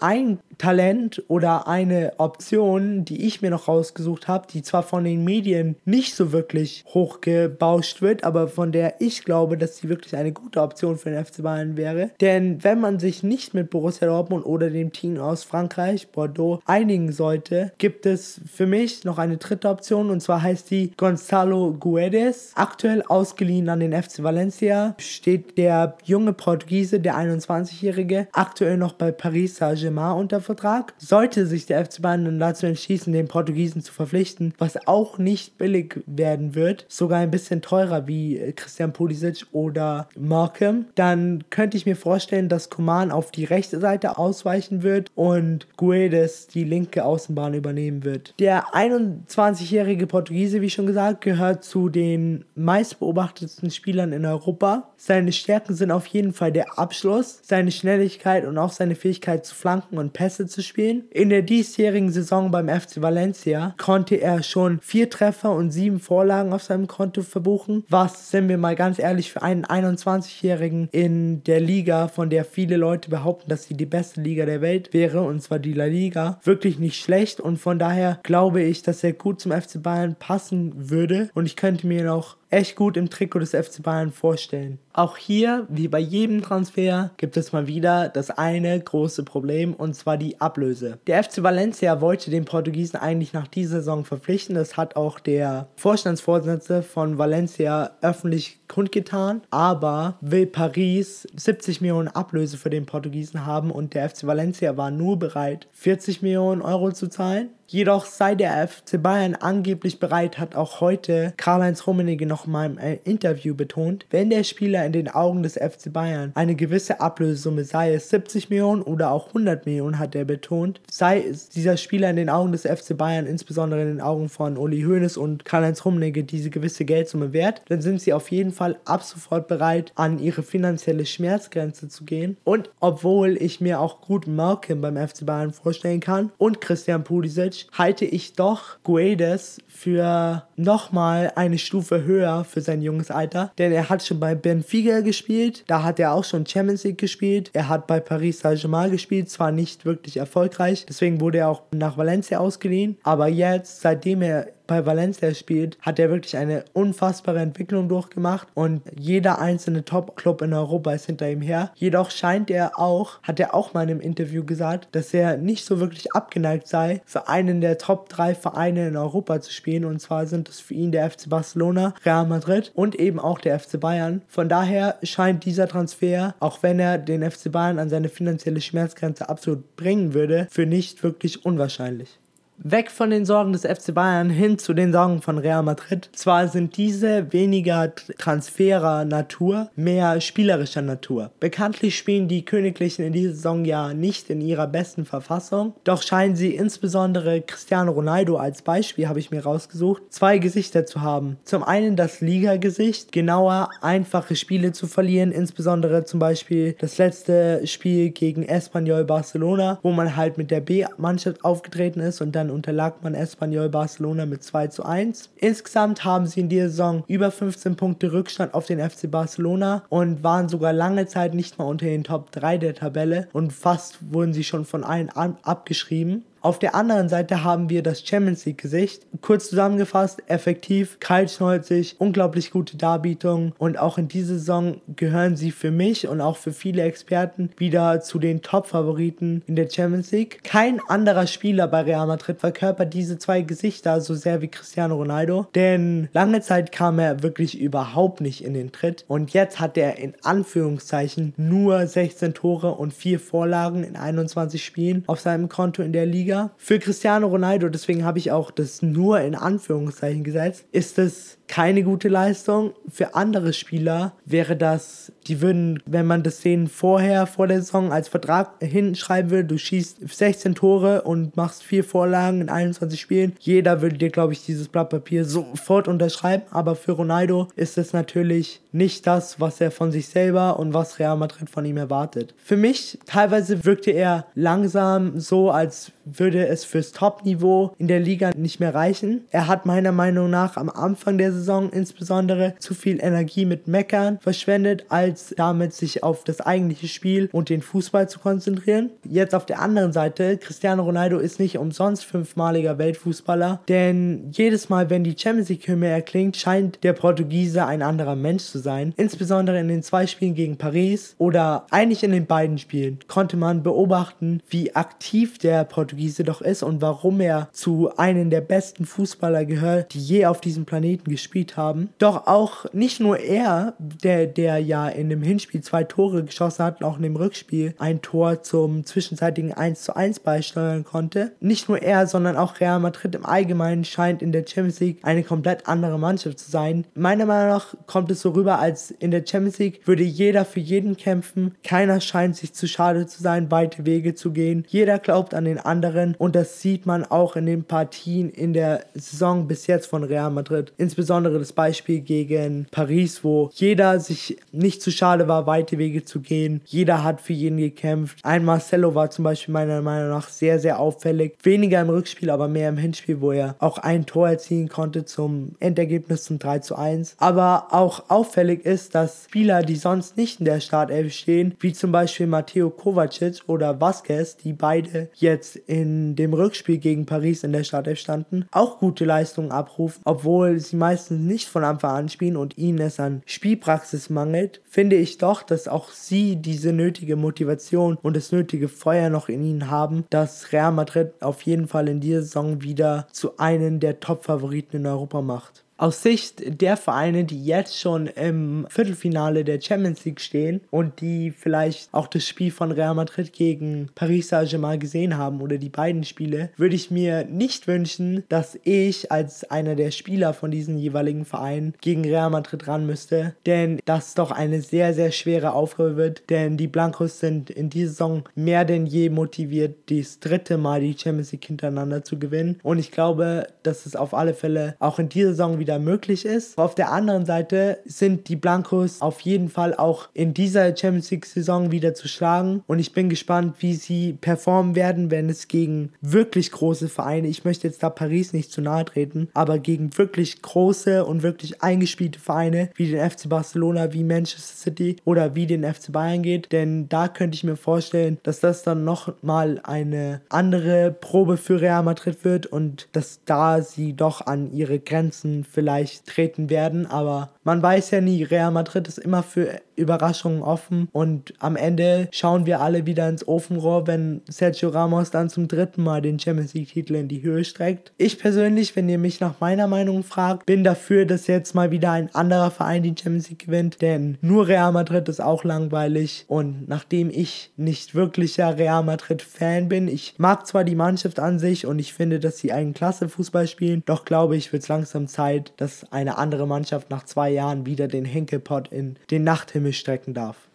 ein 0.00 0.38
Talent 0.56 1.22
oder 1.28 1.68
eine 1.68 2.14
Option, 2.16 3.04
die 3.04 3.26
ich 3.26 3.42
mir 3.42 3.50
noch 3.50 3.68
rausgesucht 3.68 4.28
habe, 4.28 4.46
die 4.50 4.62
zwar 4.62 4.82
von 4.82 5.04
den 5.04 5.24
Medien 5.24 5.76
nicht 5.84 6.14
so 6.14 6.32
wirklich 6.32 6.82
hochgebauscht 6.88 8.00
wird, 8.00 8.24
aber 8.24 8.48
von 8.48 8.72
der 8.72 8.94
ich 9.00 9.24
glaube, 9.24 9.58
dass 9.58 9.76
sie 9.76 9.90
wirklich 9.90 10.16
eine 10.16 10.32
gute 10.32 10.62
Option 10.62 10.96
für 10.96 11.10
den 11.10 11.22
FC 11.22 11.42
Bayern 11.42 11.76
wäre. 11.76 12.10
Denn 12.22 12.64
wenn 12.64 12.80
man 12.80 12.98
sich 12.98 13.22
nicht 13.22 13.52
mit 13.52 13.68
Borussia 13.68 14.08
Dortmund 14.08 14.46
oder 14.46 14.70
dem 14.70 14.92
Team 14.92 15.18
aus 15.18 15.44
Frankreich, 15.44 16.08
Bordeaux, 16.08 16.60
einigen 16.64 17.12
sollte, 17.12 17.72
gibt 17.76 18.06
es 18.06 18.40
für 18.50 18.66
mich 18.66 19.04
noch 19.04 19.18
eine 19.18 19.36
dritte 19.36 19.68
Option 19.68 20.08
und 20.08 20.20
zwar 20.20 20.40
heißt 20.40 20.70
die 20.70 20.92
Gonzalo 20.96 21.74
Guedes. 21.78 22.52
Aktuell 22.54 23.02
ausgeliehen 23.02 23.68
an 23.68 23.80
den 23.80 23.92
FC 23.92 24.22
Valencia 24.22 24.94
steht 24.98 25.58
der 25.58 25.98
junge 26.04 26.32
Portugiese, 26.32 26.98
der 26.98 27.16
21-Jährige, 27.16 28.28
aktuell 28.32 28.78
noch 28.78 28.94
bei 28.94 29.12
Paris 29.12 29.25
Saint-Germain 29.46 30.16
unter 30.16 30.40
Vertrag. 30.40 30.94
Sollte 30.98 31.46
sich 31.46 31.66
der 31.66 31.84
FC 31.84 32.02
Bayern 32.02 32.24
dann 32.24 32.38
dazu 32.38 32.66
entschließen, 32.66 33.12
den 33.12 33.28
Portugiesen 33.28 33.82
zu 33.82 33.92
verpflichten, 33.92 34.54
was 34.58 34.86
auch 34.86 35.18
nicht 35.18 35.58
billig 35.58 36.00
werden 36.06 36.54
wird, 36.54 36.86
sogar 36.88 37.18
ein 37.18 37.30
bisschen 37.30 37.62
teurer 37.62 38.06
wie 38.06 38.52
Christian 38.56 38.92
Pulisic 38.92 39.46
oder 39.52 40.08
Markham, 40.16 40.86
dann 40.94 41.44
könnte 41.50 41.76
ich 41.76 41.86
mir 41.86 41.96
vorstellen, 41.96 42.48
dass 42.48 42.70
Coman 42.70 43.10
auf 43.10 43.30
die 43.30 43.44
rechte 43.44 43.80
Seite 43.80 44.18
ausweichen 44.18 44.82
wird 44.82 45.10
und 45.14 45.66
Guedes 45.76 46.46
die 46.46 46.64
linke 46.64 47.04
Außenbahn 47.04 47.54
übernehmen 47.54 48.04
wird. 48.04 48.34
Der 48.38 48.74
21-jährige 48.74 50.06
Portugiese, 50.06 50.60
wie 50.60 50.70
schon 50.70 50.86
gesagt, 50.86 51.22
gehört 51.22 51.64
zu 51.64 51.88
den 51.88 52.44
meistbeobachtetsten 52.54 53.70
Spielern 53.70 54.12
in 54.12 54.24
Europa. 54.24 54.90
Seine 54.96 55.32
Stärken 55.32 55.74
sind 55.74 55.90
auf 55.90 56.06
jeden 56.06 56.32
Fall 56.32 56.52
der 56.52 56.78
Abschluss, 56.78 57.40
seine 57.42 57.70
Schnelligkeit 57.70 58.46
und 58.46 58.58
auch 58.58 58.72
seine 58.72 58.94
Fähigkeit 58.94 59.15
Möglichkeit 59.16 59.46
zu 59.46 59.54
flanken 59.54 59.96
und 59.96 60.12
Pässe 60.12 60.46
zu 60.46 60.62
spielen. 60.62 61.04
In 61.10 61.30
der 61.30 61.40
diesjährigen 61.40 62.12
Saison 62.12 62.50
beim 62.50 62.68
FC 62.68 63.00
Valencia 63.00 63.74
konnte 63.78 64.16
er 64.16 64.42
schon 64.42 64.78
vier 64.80 65.08
Treffer 65.08 65.52
und 65.52 65.70
sieben 65.70 66.00
Vorlagen 66.00 66.52
auf 66.52 66.62
seinem 66.62 66.86
Konto 66.86 67.22
verbuchen, 67.22 67.84
was, 67.88 68.30
sind 68.30 68.50
wir 68.50 68.58
mal 68.58 68.76
ganz 68.76 68.98
ehrlich, 68.98 69.32
für 69.32 69.40
einen 69.40 69.64
21-Jährigen 69.64 70.90
in 70.92 71.42
der 71.44 71.60
Liga, 71.60 72.08
von 72.08 72.28
der 72.28 72.44
viele 72.44 72.76
Leute 72.76 73.08
behaupten, 73.08 73.48
dass 73.48 73.64
sie 73.64 73.74
die 73.74 73.86
beste 73.86 74.20
Liga 74.20 74.44
der 74.44 74.60
Welt 74.60 74.92
wäre, 74.92 75.22
und 75.22 75.40
zwar 75.40 75.58
die 75.58 75.72
La 75.72 75.86
Liga, 75.86 76.38
wirklich 76.44 76.78
nicht 76.78 77.00
schlecht 77.00 77.40
und 77.40 77.56
von 77.56 77.78
daher 77.78 78.20
glaube 78.22 78.62
ich, 78.62 78.82
dass 78.82 79.02
er 79.02 79.14
gut 79.14 79.40
zum 79.40 79.52
FC 79.52 79.82
Bayern 79.82 80.16
passen 80.18 80.90
würde 80.90 81.30
und 81.32 81.46
ich 81.46 81.56
könnte 81.56 81.86
mir 81.86 82.04
noch 82.04 82.36
echt 82.50 82.76
gut 82.76 82.96
im 82.96 83.10
Trikot 83.10 83.40
des 83.40 83.50
FC 83.50 83.82
Bayern 83.82 84.12
vorstellen. 84.12 84.78
Auch 84.92 85.16
hier, 85.16 85.66
wie 85.68 85.88
bei 85.88 85.98
jedem 85.98 86.42
Transfer, 86.42 87.10
gibt 87.16 87.36
es 87.36 87.52
mal 87.52 87.66
wieder 87.66 88.08
das 88.08 88.30
eine 88.30 88.80
große 88.80 89.24
Problem 89.24 89.74
und 89.74 89.94
zwar 89.94 90.16
die 90.16 90.40
Ablöse. 90.40 90.98
Der 91.06 91.22
FC 91.22 91.42
Valencia 91.42 92.00
wollte 92.00 92.30
den 92.30 92.44
Portugiesen 92.44 92.96
eigentlich 92.96 93.32
nach 93.32 93.46
dieser 93.46 93.78
Saison 93.78 94.04
verpflichten. 94.04 94.54
Das 94.54 94.76
hat 94.76 94.96
auch 94.96 95.20
der 95.20 95.68
Vorstandsvorsitzende 95.76 96.82
von 96.82 97.18
Valencia 97.18 97.90
öffentlich 98.00 98.58
kundgetan. 98.68 99.42
Aber 99.50 100.16
will 100.20 100.46
Paris 100.46 101.26
70 101.36 101.80
Millionen 101.80 102.08
Ablöse 102.08 102.56
für 102.56 102.70
den 102.70 102.86
Portugiesen 102.86 103.44
haben 103.44 103.70
und 103.70 103.94
der 103.94 104.08
FC 104.08 104.26
Valencia 104.26 104.76
war 104.76 104.90
nur 104.90 105.18
bereit, 105.18 105.68
40 105.72 106.22
Millionen 106.22 106.62
Euro 106.62 106.92
zu 106.92 107.08
zahlen. 107.08 107.50
Jedoch 107.68 108.04
sei 108.04 108.36
der 108.36 108.68
FC 108.68 109.02
Bayern 109.02 109.34
angeblich 109.34 109.98
bereit, 109.98 110.38
hat 110.38 110.54
auch 110.54 110.80
heute 110.80 111.34
Karl-Heinz 111.36 111.86
Rummenigge 111.86 112.24
noch 112.24 112.46
mal 112.46 112.66
im 112.66 112.78
äh, 112.78 112.98
Interview 113.02 113.56
betont, 113.56 114.06
wenn 114.10 114.30
der 114.30 114.44
Spieler 114.44 114.86
in 114.86 114.92
den 114.92 115.08
Augen 115.08 115.42
des 115.42 115.54
FC 115.54 115.92
Bayern 115.92 116.30
eine 116.36 116.54
gewisse 116.54 117.00
Ablösesumme, 117.00 117.64
sei 117.64 117.94
es 117.94 118.08
70 118.10 118.50
Millionen 118.50 118.82
oder 118.82 119.10
auch 119.10 119.28
100 119.28 119.66
Millionen, 119.66 119.98
hat 119.98 120.14
er 120.14 120.24
betont, 120.24 120.80
sei 120.88 121.20
es 121.20 121.48
dieser 121.48 121.76
Spieler 121.76 122.08
in 122.10 122.16
den 122.16 122.30
Augen 122.30 122.52
des 122.52 122.62
FC 122.62 122.96
Bayern, 122.96 123.26
insbesondere 123.26 123.82
in 123.82 123.88
den 123.88 124.00
Augen 124.00 124.28
von 124.28 124.56
Uli 124.56 124.82
Hoeneß 124.82 125.16
und 125.16 125.44
Karl-Heinz 125.44 125.84
Rummenigge, 125.84 126.22
diese 126.22 126.50
gewisse 126.50 126.84
Geldsumme 126.84 127.32
wert, 127.32 127.62
dann 127.68 127.80
sind 127.80 128.00
sie 128.00 128.12
auf 128.12 128.30
jeden 128.30 128.52
Fall 128.52 128.78
ab 128.84 129.02
sofort 129.02 129.48
bereit, 129.48 129.90
an 129.96 130.20
ihre 130.20 130.44
finanzielle 130.44 131.04
Schmerzgrenze 131.04 131.88
zu 131.88 132.04
gehen. 132.04 132.36
Und 132.44 132.70
obwohl 132.78 133.36
ich 133.36 133.60
mir 133.60 133.80
auch 133.80 134.02
gut 134.02 134.28
Malcolm 134.28 134.80
beim 134.80 134.96
FC 134.96 135.26
Bayern 135.26 135.52
vorstellen 135.52 136.00
kann 136.00 136.30
und 136.38 136.60
Christian 136.60 137.02
Pulisic, 137.02 137.55
halte 137.72 138.04
ich 138.04 138.34
doch 138.34 138.82
Guedes 138.82 139.58
für 139.68 140.46
nochmal 140.56 141.32
eine 141.36 141.58
Stufe 141.58 142.04
höher 142.04 142.44
für 142.44 142.60
sein 142.60 142.82
junges 142.82 143.10
Alter. 143.10 143.52
Denn 143.58 143.72
er 143.72 143.88
hat 143.88 144.04
schon 144.04 144.20
bei 144.20 144.34
Benfica 144.34 145.00
gespielt, 145.00 145.64
da 145.66 145.82
hat 145.82 146.00
er 146.00 146.12
auch 146.12 146.24
schon 146.24 146.46
Champions 146.46 146.84
League 146.84 146.98
gespielt. 146.98 147.50
Er 147.52 147.68
hat 147.68 147.86
bei 147.86 148.00
Paris 148.00 148.40
Saint-Germain 148.40 148.90
gespielt, 148.90 149.30
zwar 149.30 149.52
nicht 149.52 149.84
wirklich 149.84 150.16
erfolgreich, 150.16 150.86
deswegen 150.88 151.20
wurde 151.20 151.38
er 151.38 151.48
auch 151.48 151.62
nach 151.72 151.96
Valencia 151.96 152.38
ausgeliehen. 152.38 152.96
Aber 153.02 153.28
jetzt, 153.28 153.80
seitdem 153.80 154.22
er 154.22 154.48
bei 154.66 154.84
Valencia 154.86 155.32
spielt, 155.34 155.78
hat 155.80 155.98
er 155.98 156.10
wirklich 156.10 156.36
eine 156.36 156.64
unfassbare 156.72 157.40
Entwicklung 157.40 157.88
durchgemacht 157.88 158.48
und 158.54 158.82
jeder 158.98 159.38
einzelne 159.38 159.84
Top-Club 159.84 160.42
in 160.42 160.52
Europa 160.52 160.92
ist 160.92 161.06
hinter 161.06 161.30
ihm 161.30 161.40
her. 161.40 161.70
Jedoch 161.74 162.10
scheint 162.10 162.50
er 162.50 162.78
auch, 162.78 163.22
hat 163.22 163.40
er 163.40 163.54
auch 163.54 163.74
mal 163.74 163.82
in 163.82 163.90
einem 163.90 164.00
Interview 164.00 164.44
gesagt, 164.44 164.88
dass 164.92 165.14
er 165.14 165.36
nicht 165.36 165.64
so 165.64 165.80
wirklich 165.80 166.12
abgeneigt 166.12 166.68
sei, 166.68 167.00
für 167.04 167.28
einen 167.28 167.60
der 167.60 167.78
Top 167.78 168.08
3 168.08 168.34
Vereine 168.34 168.88
in 168.88 168.96
Europa 168.96 169.40
zu 169.40 169.52
spielen 169.52 169.84
und 169.84 170.00
zwar 170.00 170.26
sind 170.26 170.48
es 170.48 170.60
für 170.60 170.74
ihn 170.74 170.92
der 170.92 171.10
FC 171.10 171.28
Barcelona, 171.28 171.94
Real 172.04 172.26
Madrid 172.26 172.72
und 172.74 172.94
eben 172.94 173.18
auch 173.18 173.38
der 173.40 173.58
FC 173.58 173.78
Bayern. 173.80 174.22
Von 174.28 174.48
daher 174.48 174.96
scheint 175.02 175.44
dieser 175.44 175.68
Transfer, 175.68 176.34
auch 176.40 176.62
wenn 176.62 176.78
er 176.78 176.98
den 176.98 177.28
FC 177.28 177.50
Bayern 177.50 177.78
an 177.78 177.88
seine 177.88 178.08
finanzielle 178.08 178.60
Schmerzgrenze 178.60 179.28
absolut 179.28 179.76
bringen 179.76 180.14
würde, 180.14 180.48
für 180.50 180.66
nicht 180.66 181.02
wirklich 181.02 181.44
unwahrscheinlich. 181.44 182.18
Weg 182.58 182.90
von 182.90 183.10
den 183.10 183.26
Sorgen 183.26 183.52
des 183.52 183.62
FC 183.62 183.92
Bayern 183.92 184.30
hin 184.30 184.58
zu 184.58 184.72
den 184.72 184.90
Sorgen 184.90 185.20
von 185.20 185.36
Real 185.36 185.62
Madrid. 185.62 186.08
Zwar 186.12 186.48
sind 186.48 186.76
diese 186.78 187.32
weniger 187.32 187.94
transferer 188.18 189.04
Natur, 189.04 189.70
mehr 189.76 190.20
spielerischer 190.22 190.80
Natur. 190.80 191.30
Bekanntlich 191.38 191.98
spielen 191.98 192.28
die 192.28 192.46
Königlichen 192.46 193.04
in 193.04 193.12
dieser 193.12 193.34
Saison 193.34 193.64
ja 193.66 193.92
nicht 193.92 194.30
in 194.30 194.40
ihrer 194.40 194.66
besten 194.66 195.04
Verfassung, 195.04 195.74
doch 195.84 196.02
scheinen 196.02 196.34
sie 196.34 196.54
insbesondere 196.54 197.42
Cristiano 197.42 197.92
Ronaldo 197.92 198.36
als 198.36 198.62
Beispiel, 198.62 199.06
habe 199.06 199.20
ich 199.20 199.30
mir 199.30 199.44
rausgesucht, 199.44 200.02
zwei 200.08 200.38
Gesichter 200.38 200.86
zu 200.86 201.02
haben. 201.02 201.36
Zum 201.44 201.62
einen 201.62 201.94
das 201.94 202.22
Liga-Gesicht, 202.22 203.12
genauer 203.12 203.68
einfache 203.82 204.34
Spiele 204.34 204.72
zu 204.72 204.86
verlieren, 204.86 205.30
insbesondere 205.30 206.04
zum 206.04 206.20
Beispiel 206.20 206.74
das 206.80 206.96
letzte 206.96 207.66
Spiel 207.66 208.10
gegen 208.10 208.42
Espanyol 208.44 209.04
Barcelona, 209.04 209.78
wo 209.82 209.92
man 209.92 210.16
halt 210.16 210.38
mit 210.38 210.50
der 210.50 210.60
B-Mannschaft 210.60 211.44
aufgetreten 211.44 212.00
ist 212.00 212.20
und 212.22 212.34
dann 212.34 212.45
dann 212.46 212.54
unterlag 212.54 213.02
man 213.02 213.14
Espanyol 213.14 213.68
Barcelona 213.68 214.26
mit 214.26 214.42
2 214.42 214.68
zu 214.68 214.84
1. 214.84 215.30
Insgesamt 215.36 216.04
haben 216.04 216.26
sie 216.26 216.40
in 216.40 216.48
dieser 216.48 216.68
Saison 216.68 217.04
über 217.08 217.30
15 217.30 217.76
Punkte 217.76 218.12
Rückstand 218.12 218.54
auf 218.54 218.66
den 218.66 218.78
FC 218.78 219.10
Barcelona 219.10 219.82
und 219.88 220.22
waren 220.22 220.48
sogar 220.48 220.72
lange 220.72 221.06
Zeit 221.06 221.34
nicht 221.34 221.58
mal 221.58 221.64
unter 221.64 221.86
den 221.86 222.04
Top 222.04 222.30
3 222.32 222.58
der 222.58 222.74
Tabelle 222.74 223.28
und 223.32 223.52
fast 223.52 223.98
wurden 224.12 224.32
sie 224.32 224.44
schon 224.44 224.64
von 224.64 224.84
allen 224.84 225.10
abgeschrieben. 225.42 226.24
Auf 226.46 226.60
der 226.60 226.76
anderen 226.76 227.08
Seite 227.08 227.42
haben 227.42 227.70
wir 227.70 227.82
das 227.82 228.06
Champions 228.06 228.44
League 228.46 228.58
Gesicht. 228.58 229.04
Kurz 229.20 229.50
zusammengefasst, 229.50 230.22
effektiv, 230.28 231.00
kaltschnäuzig, 231.00 231.96
unglaublich 231.98 232.52
gute 232.52 232.76
Darbietung 232.76 233.52
und 233.58 233.76
auch 233.76 233.98
in 233.98 234.06
dieser 234.06 234.34
Saison 234.34 234.80
gehören 234.94 235.34
sie 235.34 235.50
für 235.50 235.72
mich 235.72 236.06
und 236.06 236.20
auch 236.20 236.36
für 236.36 236.52
viele 236.52 236.82
Experten 236.82 237.50
wieder 237.56 238.00
zu 238.00 238.20
den 238.20 238.42
Top-Favoriten 238.42 239.42
in 239.48 239.56
der 239.56 239.68
Champions 239.68 240.12
League. 240.12 240.44
Kein 240.44 240.78
anderer 240.86 241.26
Spieler 241.26 241.66
bei 241.66 241.80
Real 241.80 242.06
Madrid 242.06 242.38
verkörpert 242.38 242.94
diese 242.94 243.18
zwei 243.18 243.42
Gesichter 243.42 244.00
so 244.00 244.14
sehr 244.14 244.40
wie 244.40 244.46
Cristiano 244.46 244.94
Ronaldo, 244.94 245.48
denn 245.56 246.08
lange 246.12 246.42
Zeit 246.42 246.70
kam 246.70 247.00
er 247.00 247.24
wirklich 247.24 247.60
überhaupt 247.60 248.20
nicht 248.20 248.44
in 248.44 248.54
den 248.54 248.70
Tritt 248.70 249.04
und 249.08 249.32
jetzt 249.32 249.58
hat 249.58 249.76
er 249.76 249.98
in 249.98 250.14
Anführungszeichen 250.22 251.34
nur 251.36 251.88
16 251.88 252.34
Tore 252.34 252.70
und 252.70 252.94
4 252.94 253.18
Vorlagen 253.18 253.82
in 253.82 253.96
21 253.96 254.64
Spielen 254.64 255.02
auf 255.08 255.18
seinem 255.18 255.48
Konto 255.48 255.82
in 255.82 255.92
der 255.92 256.06
Liga 256.06 256.35
Spieler. 256.36 256.50
Für 256.56 256.78
Cristiano 256.78 257.26
Ronaldo, 257.28 257.68
deswegen 257.68 258.04
habe 258.04 258.18
ich 258.18 258.30
auch 258.32 258.50
das 258.50 258.82
nur 258.82 259.20
in 259.20 259.34
Anführungszeichen 259.34 260.24
gesetzt, 260.24 260.66
ist 260.72 260.98
es 260.98 261.35
keine 261.48 261.82
gute 261.82 262.08
Leistung. 262.08 262.72
Für 262.88 263.14
andere 263.14 263.52
Spieler 263.52 264.12
wäre 264.24 264.56
das, 264.56 265.12
die 265.26 265.40
würden, 265.40 265.82
wenn 265.86 266.06
man 266.06 266.22
das 266.22 266.40
sehen 266.40 266.68
vorher, 266.68 267.26
vor 267.26 267.46
der 267.46 267.60
Saison 267.60 267.92
als 267.92 268.08
Vertrag 268.08 268.50
hinschreiben 268.60 269.30
würde, 269.30 269.48
du 269.48 269.58
schießt 269.58 270.08
16 270.08 270.54
Tore 270.54 271.02
und 271.02 271.36
machst 271.36 271.62
vier 271.62 271.84
Vorlagen 271.84 272.40
in 272.40 272.48
21 272.48 273.00
Spielen. 273.00 273.32
Jeder 273.40 273.82
würde 273.82 273.96
dir, 273.96 274.10
glaube 274.10 274.32
ich, 274.32 274.44
dieses 274.44 274.68
Blatt 274.68 274.90
Papier 274.90 275.24
sofort 275.24 275.88
unterschreiben. 275.88 276.44
Aber 276.50 276.76
für 276.76 276.92
Ronaldo 276.92 277.48
ist 277.56 277.78
es 277.78 277.92
natürlich 277.92 278.60
nicht 278.72 279.06
das, 279.06 279.40
was 279.40 279.60
er 279.60 279.70
von 279.70 279.90
sich 279.90 280.08
selber 280.08 280.58
und 280.58 280.74
was 280.74 280.98
Real 280.98 281.16
Madrid 281.16 281.48
von 281.48 281.64
ihm 281.64 281.76
erwartet. 281.76 282.34
Für 282.36 282.56
mich 282.56 282.98
teilweise 283.06 283.64
wirkte 283.64 283.90
er 283.90 284.26
langsam 284.34 285.18
so, 285.18 285.50
als 285.50 285.92
würde 286.04 286.46
es 286.46 286.64
fürs 286.64 286.92
Top-Niveau 286.92 287.72
in 287.78 287.88
der 287.88 288.00
Liga 288.00 288.30
nicht 288.36 288.60
mehr 288.60 288.74
reichen. 288.74 289.24
Er 289.30 289.48
hat 289.48 289.66
meiner 289.66 289.92
Meinung 289.92 290.30
nach 290.30 290.56
am 290.56 290.68
Anfang 290.68 291.18
der 291.18 291.32
Saison 291.36 291.70
insbesondere 291.70 292.54
zu 292.58 292.74
viel 292.74 292.98
Energie 293.00 293.44
mit 293.44 293.68
Meckern 293.68 294.18
verschwendet, 294.20 294.86
als 294.88 295.34
damit 295.36 295.74
sich 295.74 296.02
auf 296.02 296.24
das 296.24 296.40
eigentliche 296.40 296.88
Spiel 296.88 297.28
und 297.32 297.48
den 297.48 297.62
Fußball 297.62 298.08
zu 298.08 298.18
konzentrieren. 298.18 298.90
Jetzt 299.04 299.34
auf 299.34 299.46
der 299.46 299.60
anderen 299.60 299.92
Seite, 299.92 300.38
Cristiano 300.38 300.82
Ronaldo 300.82 301.18
ist 301.18 301.38
nicht 301.38 301.58
umsonst 301.58 302.04
fünfmaliger 302.04 302.78
Weltfußballer, 302.78 303.60
denn 303.68 304.30
jedes 304.32 304.68
Mal, 304.68 304.90
wenn 304.90 305.04
die 305.04 305.16
Champions 305.16 305.48
League 305.48 305.68
Hymne 305.68 305.88
erklingt, 305.88 306.36
scheint 306.36 306.82
der 306.82 306.92
Portugiese 306.92 307.66
ein 307.66 307.82
anderer 307.82 308.16
Mensch 308.16 308.44
zu 308.44 308.58
sein. 308.58 308.94
Insbesondere 308.96 309.60
in 309.60 309.68
den 309.68 309.82
zwei 309.82 310.06
Spielen 310.06 310.34
gegen 310.34 310.56
Paris 310.56 311.14
oder 311.18 311.66
eigentlich 311.70 312.02
in 312.02 312.12
den 312.12 312.26
beiden 312.26 312.58
Spielen 312.58 312.98
konnte 313.08 313.36
man 313.36 313.62
beobachten, 313.62 314.42
wie 314.48 314.74
aktiv 314.74 315.38
der 315.38 315.64
Portugiese 315.64 316.24
doch 316.24 316.40
ist 316.40 316.62
und 316.62 316.80
warum 316.80 317.20
er 317.20 317.48
zu 317.52 317.96
einem 317.96 318.30
der 318.30 318.40
besten 318.40 318.86
Fußballer 318.86 319.44
gehört, 319.44 319.94
die 319.94 320.00
je 320.00 320.26
auf 320.26 320.40
diesem 320.40 320.64
Planeten 320.64 321.10
gespielt 321.10 321.25
gespielt 321.26 321.56
haben. 321.56 321.90
Doch 321.98 322.26
auch 322.28 322.66
nicht 322.72 323.00
nur 323.00 323.18
er, 323.18 323.74
der, 323.78 324.26
der 324.26 324.58
ja 324.58 324.88
in 324.88 325.10
dem 325.10 325.22
Hinspiel 325.22 325.60
zwei 325.60 325.82
Tore 325.82 326.24
geschossen 326.24 326.64
hat 326.64 326.80
und 326.80 326.86
auch 326.86 326.96
in 326.96 327.02
dem 327.02 327.16
Rückspiel 327.16 327.74
ein 327.78 328.00
Tor 328.00 328.42
zum 328.42 328.86
zwischenzeitigen 328.86 329.52
1 329.52 329.82
zu 329.82 329.96
1 329.96 330.20
beisteuern 330.20 330.84
konnte. 330.84 331.32
Nicht 331.40 331.68
nur 331.68 331.82
er, 331.82 332.06
sondern 332.06 332.36
auch 332.36 332.60
Real 332.60 332.78
Madrid 332.78 333.16
im 333.16 333.26
Allgemeinen 333.26 333.84
scheint 333.84 334.22
in 334.22 334.30
der 334.30 334.44
Champions 334.46 334.78
League 334.78 334.98
eine 335.02 335.24
komplett 335.24 335.66
andere 335.66 335.98
Mannschaft 335.98 336.38
zu 336.38 336.50
sein. 336.50 336.84
Meiner 336.94 337.26
Meinung 337.26 337.48
nach 337.48 337.74
kommt 337.86 338.10
es 338.10 338.20
so 338.20 338.30
rüber, 338.30 338.60
als 338.60 338.92
in 338.92 339.10
der 339.10 339.24
Champions 339.26 339.58
League 339.58 339.80
würde 339.86 340.04
jeder 340.04 340.44
für 340.44 340.60
jeden 340.60 340.96
kämpfen. 340.96 341.56
Keiner 341.64 342.00
scheint 342.00 342.36
sich 342.36 342.54
zu 342.54 342.68
schade 342.68 343.06
zu 343.06 343.22
sein, 343.22 343.50
weite 343.50 343.84
Wege 343.84 344.14
zu 344.14 344.30
gehen. 344.30 344.64
Jeder 344.68 345.00
glaubt 345.00 345.34
an 345.34 345.44
den 345.44 345.58
anderen 345.58 346.14
und 346.18 346.36
das 346.36 346.60
sieht 346.60 346.86
man 346.86 347.04
auch 347.04 347.34
in 347.34 347.46
den 347.46 347.64
Partien 347.64 348.30
in 348.30 348.52
der 348.52 348.84
Saison 348.94 349.48
bis 349.48 349.66
jetzt 349.66 349.86
von 349.86 350.04
Real 350.04 350.30
Madrid. 350.30 350.72
Insbesondere 350.76 351.15
insbesondere 351.16 351.38
das 351.38 351.52
Beispiel 351.52 352.00
gegen 352.00 352.66
Paris, 352.70 353.24
wo 353.24 353.50
jeder 353.54 354.00
sich 354.00 354.36
nicht 354.52 354.82
zu 354.82 354.90
schade 354.90 355.28
war, 355.28 355.46
weite 355.46 355.78
Wege 355.78 356.04
zu 356.04 356.20
gehen. 356.20 356.60
Jeder 356.66 357.02
hat 357.02 357.22
für 357.22 357.32
jeden 357.32 357.56
gekämpft. 357.56 358.18
Ein 358.22 358.44
Marcelo 358.44 358.94
war 358.94 359.10
zum 359.10 359.24
Beispiel 359.24 359.52
meiner 359.52 359.80
Meinung 359.80 360.10
nach 360.10 360.28
sehr, 360.28 360.58
sehr 360.58 360.78
auffällig. 360.78 361.36
Weniger 361.42 361.80
im 361.80 361.88
Rückspiel, 361.88 362.28
aber 362.28 362.48
mehr 362.48 362.68
im 362.68 362.76
Hinspiel, 362.76 363.20
wo 363.20 363.32
er 363.32 363.56
auch 363.60 363.78
ein 363.78 364.04
Tor 364.04 364.28
erzielen 364.28 364.68
konnte 364.68 365.06
zum 365.06 365.52
Endergebnis 365.58 366.24
zum 366.24 366.38
3 366.38 366.58
zu 366.58 366.76
1. 366.76 367.16
Aber 367.18 367.68
auch 367.70 368.10
auffällig 368.10 368.66
ist, 368.66 368.94
dass 368.94 369.24
Spieler, 369.24 369.62
die 369.62 369.76
sonst 369.76 370.18
nicht 370.18 370.40
in 370.40 370.44
der 370.44 370.60
Startelf 370.60 371.14
stehen, 371.14 371.54
wie 371.60 371.72
zum 371.72 371.92
Beispiel 371.92 372.26
Matteo 372.26 372.68
Kovacic 372.68 373.42
oder 373.46 373.80
Vasquez, 373.80 374.36
die 374.36 374.52
beide 374.52 375.08
jetzt 375.14 375.56
in 375.56 376.14
dem 376.14 376.34
Rückspiel 376.34 376.76
gegen 376.76 377.06
Paris 377.06 377.42
in 377.42 377.52
der 377.52 377.64
Startelf 377.64 377.98
standen, 377.98 378.46
auch 378.50 378.78
gute 378.80 379.06
Leistungen 379.06 379.50
abrufen, 379.50 380.02
obwohl 380.04 380.58
sie 380.58 380.76
meistens 380.76 381.05
meistens 381.10 381.26
nicht 381.26 381.48
von 381.48 381.64
Anfang 381.64 381.96
an 381.96 382.08
spielen 382.08 382.36
und 382.36 382.58
ihnen 382.58 382.80
es 382.80 383.00
an 383.00 383.22
Spielpraxis 383.26 384.10
mangelt, 384.10 384.60
finde 384.68 384.96
ich 384.96 385.18
doch, 385.18 385.42
dass 385.42 385.68
auch 385.68 385.90
sie 385.90 386.36
diese 386.36 386.72
nötige 386.72 387.16
Motivation 387.16 387.98
und 388.02 388.16
das 388.16 388.32
nötige 388.32 388.68
Feuer 388.68 389.10
noch 389.10 389.28
in 389.28 389.44
ihnen 389.44 389.70
haben, 389.70 390.04
dass 390.10 390.52
Real 390.52 390.72
Madrid 390.72 391.12
auf 391.20 391.42
jeden 391.42 391.68
Fall 391.68 391.88
in 391.88 392.00
dieser 392.00 392.22
Saison 392.22 392.62
wieder 392.62 393.06
zu 393.12 393.38
einem 393.38 393.80
der 393.80 394.00
Top-Favoriten 394.00 394.76
in 394.76 394.86
Europa 394.86 395.22
macht 395.22 395.65
aus 395.76 396.02
Sicht 396.02 396.60
der 396.60 396.76
Vereine, 396.76 397.24
die 397.24 397.44
jetzt 397.44 397.78
schon 397.78 398.06
im 398.06 398.66
Viertelfinale 398.68 399.44
der 399.44 399.60
Champions 399.60 400.04
League 400.04 400.20
stehen 400.20 400.60
und 400.70 401.00
die 401.00 401.30
vielleicht 401.30 401.92
auch 401.92 402.06
das 402.06 402.26
Spiel 402.26 402.50
von 402.50 402.72
Real 402.72 402.94
Madrid 402.94 403.32
gegen 403.32 403.90
Paris 403.94 404.28
Saint-Germain 404.28 404.80
gesehen 404.80 405.16
haben 405.16 405.40
oder 405.40 405.58
die 405.58 405.68
beiden 405.68 406.04
Spiele, 406.04 406.50
würde 406.56 406.76
ich 406.76 406.90
mir 406.90 407.24
nicht 407.24 407.66
wünschen, 407.66 408.24
dass 408.28 408.58
ich 408.64 409.12
als 409.12 409.50
einer 409.50 409.74
der 409.74 409.90
Spieler 409.90 410.32
von 410.34 410.50
diesen 410.50 410.78
jeweiligen 410.78 411.24
Vereinen 411.24 411.74
gegen 411.80 412.04
Real 412.04 412.30
Madrid 412.30 412.66
ran 412.66 412.86
müsste, 412.86 413.34
denn 413.44 413.80
das 413.84 414.14
doch 414.14 414.30
eine 414.30 414.62
sehr, 414.62 414.94
sehr 414.94 415.12
schwere 415.12 415.52
Aufgabe 415.52 415.96
wird, 415.96 416.22
denn 416.30 416.56
die 416.56 416.68
Blancos 416.68 417.20
sind 417.20 417.50
in 417.50 417.70
dieser 417.70 417.90
Saison 417.90 418.24
mehr 418.34 418.64
denn 418.64 418.86
je 418.86 419.10
motiviert, 419.10 419.90
das 419.90 420.20
dritte 420.20 420.58
Mal 420.58 420.80
die 420.80 420.96
Champions 420.96 421.32
League 421.32 421.44
hintereinander 421.44 422.02
zu 422.02 422.18
gewinnen. 422.18 422.58
Und 422.62 422.78
ich 422.78 422.90
glaube, 422.90 423.46
dass 423.62 423.86
es 423.86 423.96
auf 423.96 424.14
alle 424.14 424.34
Fälle 424.34 424.76
auch 424.78 424.98
in 424.98 425.08
dieser 425.08 425.30
Saison 425.30 425.58
wieder 425.58 425.65
wieder 425.66 425.80
möglich 425.80 426.24
ist. 426.24 426.56
Auf 426.58 426.76
der 426.76 426.92
anderen 426.92 427.26
Seite 427.26 427.78
sind 427.86 428.28
die 428.28 428.36
Blancos 428.36 429.02
auf 429.02 429.18
jeden 429.20 429.48
Fall 429.48 429.74
auch 429.74 430.08
in 430.14 430.32
dieser 430.32 430.76
Champions 430.76 431.10
League 431.10 431.26
Saison 431.26 431.72
wieder 431.72 431.92
zu 431.92 432.06
schlagen 432.06 432.62
und 432.68 432.78
ich 432.78 432.92
bin 432.92 433.08
gespannt, 433.08 433.56
wie 433.58 433.74
sie 433.74 434.12
performen 434.12 434.76
werden, 434.76 435.10
wenn 435.10 435.28
es 435.28 435.48
gegen 435.48 435.92
wirklich 436.00 436.52
große 436.52 436.88
Vereine, 436.88 437.26
ich 437.26 437.44
möchte 437.44 437.66
jetzt 437.66 437.82
da 437.82 437.90
Paris 437.90 438.32
nicht 438.32 438.52
zu 438.52 438.60
nahe 438.60 438.84
treten, 438.84 439.28
aber 439.34 439.58
gegen 439.58 439.98
wirklich 439.98 440.40
große 440.40 441.04
und 441.04 441.24
wirklich 441.24 441.62
eingespielte 441.62 442.20
Vereine 442.20 442.70
wie 442.76 442.88
den 442.88 443.10
FC 443.10 443.28
Barcelona, 443.28 443.92
wie 443.92 444.04
Manchester 444.04 444.56
City 444.56 444.96
oder 445.04 445.34
wie 445.34 445.46
den 445.46 445.64
FC 445.64 445.90
Bayern 445.90 446.22
geht, 446.22 446.52
denn 446.52 446.88
da 446.88 447.08
könnte 447.08 447.34
ich 447.34 447.42
mir 447.42 447.56
vorstellen, 447.56 448.18
dass 448.22 448.38
das 448.38 448.62
dann 448.62 448.84
noch 448.84 449.12
mal 449.22 449.60
eine 449.64 450.20
andere 450.28 450.92
Probe 450.92 451.36
für 451.36 451.60
Real 451.60 451.82
Madrid 451.82 452.24
wird 452.24 452.46
und 452.46 452.88
dass 452.92 453.18
da 453.24 453.62
sie 453.62 453.94
doch 453.94 454.20
an 454.20 454.52
ihre 454.52 454.78
Grenzen 454.78 455.44
vielleicht 455.56 456.06
treten 456.06 456.50
werden, 456.50 456.84
aber 456.84 457.30
man 457.44 457.62
weiß 457.62 457.92
ja 457.92 458.02
nie. 458.02 458.24
Real 458.24 458.50
Madrid 458.50 458.86
ist 458.88 458.98
immer 458.98 459.22
für 459.22 459.62
Überraschungen 459.74 460.42
offen 460.42 460.88
und 460.92 461.32
am 461.38 461.56
Ende 461.56 462.08
schauen 462.12 462.44
wir 462.44 462.60
alle 462.60 462.84
wieder 462.84 463.08
ins 463.08 463.26
Ofenrohr, 463.26 463.86
wenn 463.86 464.20
Sergio 464.28 464.68
Ramos 464.68 465.10
dann 465.10 465.30
zum 465.30 465.48
dritten 465.48 465.82
Mal 465.82 466.02
den 466.02 466.18
Champions 466.18 466.52
League 466.52 466.68
Titel 466.68 466.94
in 466.94 467.08
die 467.08 467.22
Höhe 467.22 467.42
streckt. 467.44 467.92
Ich 467.96 468.18
persönlich, 468.18 468.76
wenn 468.76 468.88
ihr 468.88 468.98
mich 468.98 469.20
nach 469.20 469.40
meiner 469.40 469.66
Meinung 469.66 470.02
fragt, 470.02 470.44
bin 470.44 470.62
dafür, 470.62 471.06
dass 471.06 471.26
jetzt 471.26 471.54
mal 471.54 471.70
wieder 471.70 471.92
ein 471.92 472.14
anderer 472.14 472.50
Verein 472.50 472.82
die 472.82 472.94
Champions 472.96 473.30
League 473.30 473.46
gewinnt, 473.46 473.80
denn 473.80 474.18
nur 474.20 474.48
Real 474.48 474.72
Madrid 474.72 475.08
ist 475.08 475.20
auch 475.20 475.42
langweilig 475.42 476.26
und 476.28 476.68
nachdem 476.68 477.08
ich 477.08 477.50
nicht 477.56 477.94
wirklicher 477.94 478.58
Real 478.58 478.82
Madrid 478.82 479.22
Fan 479.22 479.70
bin, 479.70 479.88
ich 479.88 480.16
mag 480.18 480.46
zwar 480.46 480.64
die 480.64 480.74
Mannschaft 480.74 481.18
an 481.18 481.38
sich 481.38 481.66
und 481.66 481.78
ich 481.78 481.94
finde, 481.94 482.20
dass 482.20 482.38
sie 482.38 482.52
einen 482.52 482.74
klasse 482.74 483.08
Fußball 483.08 483.46
spielen, 483.46 483.82
doch 483.86 484.04
glaube 484.04 484.36
ich, 484.36 484.52
wird 484.52 484.62
es 484.62 484.68
langsam 484.68 485.06
Zeit, 485.06 485.45
dass 485.56 485.90
eine 485.92 486.18
andere 486.18 486.46
Mannschaft 486.46 486.90
nach 486.90 487.04
zwei 487.04 487.30
Jahren 487.30 487.66
wieder 487.66 487.88
den 487.88 488.04
Henkelpott 488.04 488.68
in 488.68 488.96
den 489.10 489.24
Nachthimmel 489.24 489.72
strecken 489.72 490.14
darf. 490.14 490.45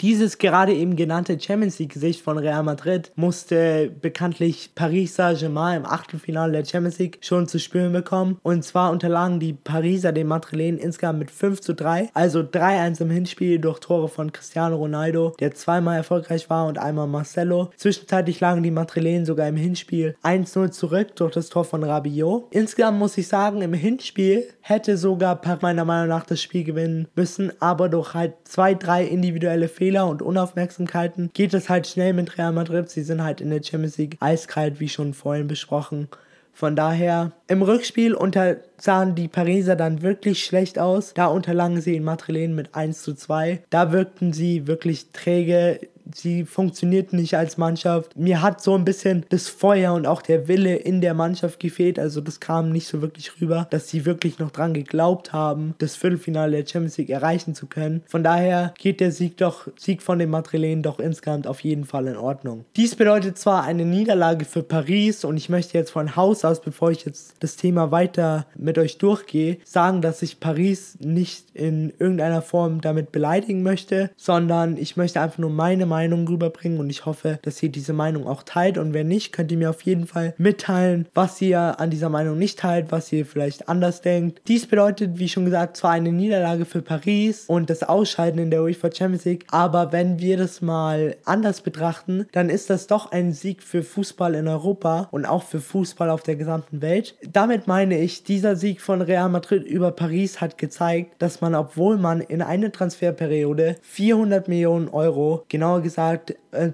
Dieses 0.00 0.38
gerade 0.38 0.72
eben 0.72 0.94
genannte 0.94 1.40
Champions 1.40 1.80
League-Gesicht 1.80 2.22
von 2.22 2.38
Real 2.38 2.62
Madrid 2.62 3.10
musste 3.16 3.90
bekanntlich 4.00 4.70
Paris 4.76 5.16
Saint-Germain 5.16 5.78
im 5.78 5.86
Achtelfinale 5.86 6.52
der 6.52 6.64
Champions 6.64 7.00
League 7.00 7.18
schon 7.20 7.48
zu 7.48 7.58
spüren 7.58 7.92
bekommen. 7.92 8.38
Und 8.44 8.62
zwar 8.62 8.92
unterlagen 8.92 9.40
die 9.40 9.54
Pariser 9.54 10.12
den 10.12 10.28
Madrilenen 10.28 10.78
insgesamt 10.78 11.18
mit 11.18 11.32
5 11.32 11.60
zu 11.60 11.74
3, 11.74 12.10
also 12.14 12.42
3-1 12.42 13.00
im 13.00 13.10
Hinspiel 13.10 13.58
durch 13.58 13.80
Tore 13.80 14.08
von 14.08 14.32
Cristiano 14.32 14.76
Ronaldo, 14.76 15.34
der 15.40 15.54
zweimal 15.54 15.96
erfolgreich 15.96 16.48
war 16.48 16.66
und 16.66 16.78
einmal 16.78 17.08
Marcelo. 17.08 17.72
Zwischenzeitlich 17.76 18.38
lagen 18.38 18.62
die 18.62 18.70
Madrilenen 18.70 19.26
sogar 19.26 19.48
im 19.48 19.56
Hinspiel 19.56 20.14
1-0 20.22 20.70
zurück 20.70 21.16
durch 21.16 21.32
das 21.32 21.48
Tor 21.48 21.64
von 21.64 21.82
Rabiot. 21.82 22.46
Insgesamt 22.52 23.00
muss 23.00 23.18
ich 23.18 23.26
sagen, 23.26 23.62
im 23.62 23.74
Hinspiel 23.74 24.44
hätte 24.60 24.96
sogar 24.96 25.40
meiner 25.60 25.84
Meinung 25.84 26.08
nach 26.08 26.24
das 26.24 26.40
Spiel 26.40 26.62
gewinnen 26.62 27.08
müssen, 27.16 27.50
aber 27.58 27.88
durch 27.88 28.14
halt 28.14 28.34
zwei, 28.44 28.74
drei 28.74 29.04
individuelle 29.04 29.66
Fehler 29.66 29.87
Fehler 29.88 30.06
und 30.06 30.20
Unaufmerksamkeiten 30.20 31.30
geht 31.32 31.54
es 31.54 31.70
halt 31.70 31.86
schnell 31.86 32.12
mit 32.12 32.36
Real 32.36 32.52
Madrid. 32.52 32.90
Sie 32.90 33.02
sind 33.02 33.22
halt 33.22 33.40
in 33.40 33.48
der 33.48 33.62
Champions 33.62 33.96
League 33.96 34.18
eiskalt, 34.20 34.80
wie 34.80 34.88
schon 34.90 35.14
vorhin 35.14 35.48
besprochen. 35.48 36.08
Von 36.52 36.76
daher, 36.76 37.32
im 37.46 37.62
Rückspiel 37.62 38.12
unter 38.12 38.58
sahen 38.76 39.14
die 39.14 39.28
Pariser 39.28 39.76
dann 39.76 40.02
wirklich 40.02 40.44
schlecht 40.44 40.78
aus. 40.78 41.14
Da 41.14 41.28
unterlagen 41.28 41.80
sie 41.80 41.96
in 41.96 42.04
Madrilen 42.04 42.54
mit 42.54 42.74
1 42.74 43.02
zu 43.02 43.14
2. 43.14 43.62
Da 43.70 43.90
wirkten 43.90 44.34
sie 44.34 44.66
wirklich 44.66 45.10
träge 45.12 45.80
sie 46.14 46.44
funktioniert 46.44 47.12
nicht 47.12 47.36
als 47.36 47.58
Mannschaft. 47.58 48.16
Mir 48.16 48.42
hat 48.42 48.62
so 48.62 48.74
ein 48.74 48.84
bisschen 48.84 49.24
das 49.28 49.48
Feuer 49.48 49.94
und 49.94 50.06
auch 50.06 50.22
der 50.22 50.48
Wille 50.48 50.76
in 50.76 51.00
der 51.00 51.14
Mannschaft 51.14 51.60
gefehlt. 51.60 51.98
Also 51.98 52.20
das 52.20 52.40
kam 52.40 52.70
nicht 52.70 52.86
so 52.86 53.02
wirklich 53.02 53.40
rüber, 53.40 53.66
dass 53.70 53.88
sie 53.88 54.04
wirklich 54.04 54.38
noch 54.38 54.50
dran 54.50 54.74
geglaubt 54.74 55.32
haben, 55.32 55.74
das 55.78 55.96
Viertelfinale 55.96 56.56
der 56.62 56.66
Champions 56.66 56.96
League 56.98 57.10
erreichen 57.10 57.54
zu 57.54 57.66
können. 57.66 58.02
Von 58.06 58.24
daher 58.24 58.74
geht 58.78 59.00
der 59.00 59.12
Sieg 59.12 59.36
doch, 59.36 59.68
Sieg 59.76 60.02
von 60.02 60.18
den 60.18 60.30
Madrilenen 60.30 60.82
doch 60.82 60.98
insgesamt 60.98 61.46
auf 61.46 61.60
jeden 61.60 61.84
Fall 61.84 62.06
in 62.06 62.16
Ordnung. 62.16 62.64
Dies 62.76 62.94
bedeutet 62.94 63.38
zwar 63.38 63.64
eine 63.64 63.84
Niederlage 63.84 64.44
für 64.44 64.62
Paris 64.62 65.24
und 65.24 65.36
ich 65.36 65.48
möchte 65.48 65.76
jetzt 65.76 65.90
von 65.90 66.16
Haus 66.16 66.44
aus, 66.44 66.60
bevor 66.60 66.90
ich 66.90 67.04
jetzt 67.04 67.34
das 67.40 67.56
Thema 67.56 67.90
weiter 67.90 68.46
mit 68.56 68.78
euch 68.78 68.98
durchgehe, 68.98 69.58
sagen, 69.64 70.02
dass 70.02 70.22
ich 70.22 70.40
Paris 70.40 70.96
nicht 71.00 71.46
in 71.54 71.92
irgendeiner 71.98 72.42
Form 72.42 72.80
damit 72.80 73.12
beleidigen 73.12 73.62
möchte, 73.62 74.10
sondern 74.16 74.76
ich 74.76 74.96
möchte 74.96 75.20
einfach 75.20 75.38
nur 75.38 75.50
meine 75.50 75.86
Meinung 75.86 75.97
rüberbringen 76.06 76.78
und 76.78 76.90
ich 76.90 77.06
hoffe, 77.06 77.38
dass 77.42 77.62
ihr 77.62 77.68
diese 77.68 77.92
Meinung 77.92 78.26
auch 78.26 78.42
teilt 78.42 78.78
und 78.78 78.94
wenn 78.94 79.08
nicht, 79.08 79.32
könnt 79.32 79.50
ihr 79.52 79.58
mir 79.58 79.70
auf 79.70 79.82
jeden 79.82 80.06
Fall 80.06 80.34
mitteilen, 80.38 81.06
was 81.14 81.40
ihr 81.40 81.80
an 81.80 81.90
dieser 81.90 82.08
Meinung 82.08 82.38
nicht 82.38 82.58
teilt, 82.58 82.90
was 82.90 83.12
ihr 83.12 83.26
vielleicht 83.26 83.68
anders 83.68 84.00
denkt. 84.00 84.40
Dies 84.48 84.66
bedeutet, 84.66 85.18
wie 85.18 85.28
schon 85.28 85.44
gesagt, 85.44 85.76
zwar 85.76 85.92
eine 85.92 86.12
Niederlage 86.12 86.64
für 86.64 86.82
Paris 86.82 87.44
und 87.46 87.70
das 87.70 87.82
Ausscheiden 87.82 88.40
in 88.40 88.50
der 88.50 88.62
UEFA 88.62 88.90
Champions 88.92 89.24
League, 89.24 89.46
aber 89.50 89.92
wenn 89.92 90.18
wir 90.18 90.36
das 90.36 90.60
mal 90.60 91.16
anders 91.24 91.60
betrachten, 91.60 92.26
dann 92.32 92.48
ist 92.50 92.70
das 92.70 92.86
doch 92.86 93.10
ein 93.10 93.32
Sieg 93.32 93.62
für 93.62 93.82
Fußball 93.82 94.34
in 94.34 94.48
Europa 94.48 95.08
und 95.10 95.26
auch 95.26 95.42
für 95.42 95.60
Fußball 95.60 96.10
auf 96.10 96.22
der 96.22 96.36
gesamten 96.36 96.80
Welt. 96.82 97.16
Damit 97.32 97.66
meine 97.66 97.98
ich, 97.98 98.24
dieser 98.24 98.56
Sieg 98.56 98.80
von 98.80 99.02
Real 99.02 99.28
Madrid 99.28 99.64
über 99.64 99.90
Paris 99.90 100.40
hat 100.40 100.58
gezeigt, 100.58 101.14
dass 101.18 101.40
man, 101.40 101.54
obwohl 101.54 101.98
man 101.98 102.20
in 102.20 102.42
einer 102.42 102.70
Transferperiode 102.70 103.76
400 103.82 104.48
Millionen 104.48 104.88
Euro, 104.88 105.44
genauer 105.48 105.82
gesagt 105.82 105.87
222 105.88 106.36
äh, 106.52 106.72